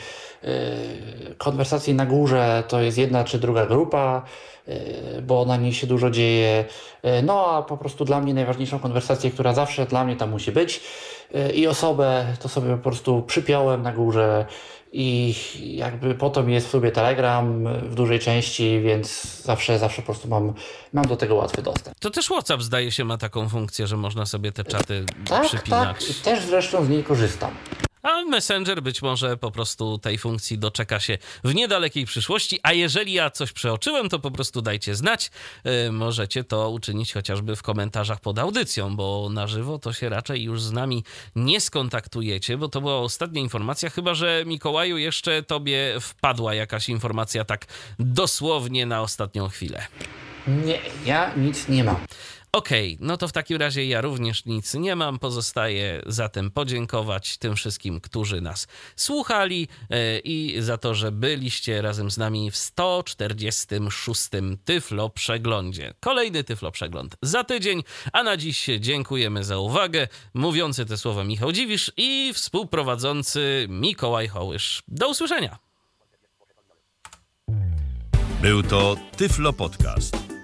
konwersacji 1.37 1.93
na 1.93 2.05
górze 2.05 2.63
to 2.67 2.81
jest 2.81 2.97
jedna 2.97 3.23
czy 3.23 3.39
druga 3.39 3.65
grupa, 3.65 4.21
e, 4.67 5.21
bo 5.21 5.45
na 5.45 5.57
niej 5.57 5.73
się 5.73 5.87
dużo 5.87 6.09
dzieje. 6.09 6.65
No 7.23 7.45
a 7.45 7.61
po 7.61 7.77
prostu 7.77 8.05
dla 8.05 8.21
mnie 8.21 8.33
najważniejszą 8.33 8.79
konwersację, 8.79 9.31
która 9.31 9.53
zawsze 9.53 9.85
dla 9.85 10.03
mnie 10.03 10.15
tam 10.15 10.29
musi 10.29 10.51
być 10.51 10.81
i 11.53 11.67
osobę, 11.67 12.25
to 12.39 12.49
sobie 12.49 12.69
po 12.69 12.83
prostu 12.83 13.21
przypiąłem 13.21 13.81
na 13.81 13.91
górze 13.91 14.45
i 14.91 15.35
jakby 15.75 16.15
potem 16.15 16.49
jest 16.49 16.67
w 16.67 16.69
sobie 16.69 16.91
Telegram 16.91 17.63
w 17.89 17.95
dużej 17.95 18.19
części, 18.19 18.81
więc 18.81 19.23
zawsze, 19.43 19.79
zawsze 19.79 20.01
po 20.01 20.05
prostu 20.05 20.27
mam, 20.27 20.53
mam 20.93 21.07
do 21.07 21.15
tego 21.17 21.35
łatwy 21.35 21.61
dostęp. 21.61 21.99
To 21.99 22.09
też 22.09 22.25
WhatsApp 22.25 22.61
zdaje 22.61 22.91
się 22.91 23.05
ma 23.05 23.17
taką 23.17 23.49
funkcję, 23.49 23.87
że 23.87 23.97
można 23.97 24.25
sobie 24.25 24.51
te 24.51 24.63
czaty 24.63 25.05
tak, 25.29 25.45
przypinać. 25.45 26.07
Tak, 26.07 26.15
też 26.23 26.45
zresztą 26.45 26.85
z 26.85 26.89
niej 26.89 27.03
korzystam. 27.03 27.51
A 28.07 28.25
Messenger 28.25 28.81
być 28.81 29.01
może 29.01 29.37
po 29.37 29.51
prostu 29.51 29.97
tej 29.97 30.17
funkcji 30.17 30.57
doczeka 30.57 30.99
się 30.99 31.17
w 31.43 31.55
niedalekiej 31.55 32.05
przyszłości, 32.05 32.59
a 32.63 32.73
jeżeli 32.73 33.13
ja 33.13 33.29
coś 33.29 33.51
przeoczyłem, 33.51 34.09
to 34.09 34.19
po 34.19 34.31
prostu 34.31 34.61
dajcie 34.61 34.95
znać. 34.95 35.31
Yy, 35.63 35.91
możecie 35.91 36.43
to 36.43 36.69
uczynić 36.69 37.13
chociażby 37.13 37.55
w 37.55 37.63
komentarzach 37.63 38.19
pod 38.19 38.39
audycją, 38.39 38.95
bo 38.95 39.29
na 39.31 39.47
żywo 39.47 39.79
to 39.79 39.93
się 39.93 40.09
raczej 40.09 40.43
już 40.43 40.61
z 40.61 40.71
nami 40.71 41.03
nie 41.35 41.61
skontaktujecie, 41.61 42.57
bo 42.57 42.69
to 42.69 42.81
była 42.81 42.97
ostatnia 42.97 43.41
informacja, 43.41 43.89
chyba 43.89 44.13
że 44.13 44.43
Mikołaju 44.45 44.97
jeszcze 44.97 45.43
tobie 45.43 45.95
wpadła 46.01 46.53
jakaś 46.53 46.89
informacja 46.89 47.45
tak 47.45 47.65
dosłownie 47.99 48.85
na 48.85 49.01
ostatnią 49.01 49.49
chwilę. 49.49 49.87
Nie, 50.47 50.79
ja 51.05 51.35
nic 51.35 51.67
nie 51.67 51.83
mam. 51.83 51.95
Okej, 52.51 52.93
okay, 52.95 53.07
no 53.07 53.17
to 53.17 53.27
w 53.27 53.31
takim 53.31 53.57
razie 53.57 53.85
ja 53.85 54.01
również 54.01 54.45
nic 54.45 54.73
nie 54.73 54.95
mam. 54.95 55.19
Pozostaje 55.19 56.01
zatem 56.05 56.51
podziękować 56.51 57.37
tym 57.37 57.55
wszystkim, 57.55 58.01
którzy 58.01 58.41
nas 58.41 58.67
słuchali 58.95 59.67
e, 59.89 60.19
i 60.19 60.61
za 60.61 60.77
to, 60.77 60.95
że 60.95 61.11
byliście 61.11 61.81
razem 61.81 62.11
z 62.11 62.17
nami 62.17 62.51
w 62.51 62.57
146. 62.57 64.29
Tyflo 64.65 65.09
Przeglądzie. 65.09 65.93
Kolejny 65.99 66.43
Tyflo 66.43 66.71
Przegląd 66.71 67.15
za 67.21 67.43
tydzień, 67.43 67.83
a 68.13 68.23
na 68.23 68.37
dziś 68.37 68.69
dziękujemy 68.79 69.43
za 69.43 69.57
uwagę. 69.57 70.07
Mówiący 70.33 70.85
te 70.85 70.97
słowa 70.97 71.23
Michał 71.23 71.51
Dziwisz 71.51 71.91
i 71.97 72.31
współprowadzący 72.33 73.65
Mikołaj 73.69 74.27
Hołysz. 74.27 74.83
Do 74.87 75.09
usłyszenia. 75.09 75.57
Był 78.41 78.63
to 78.63 78.95
Tyflo 79.17 79.53
Podcast. 79.53 80.36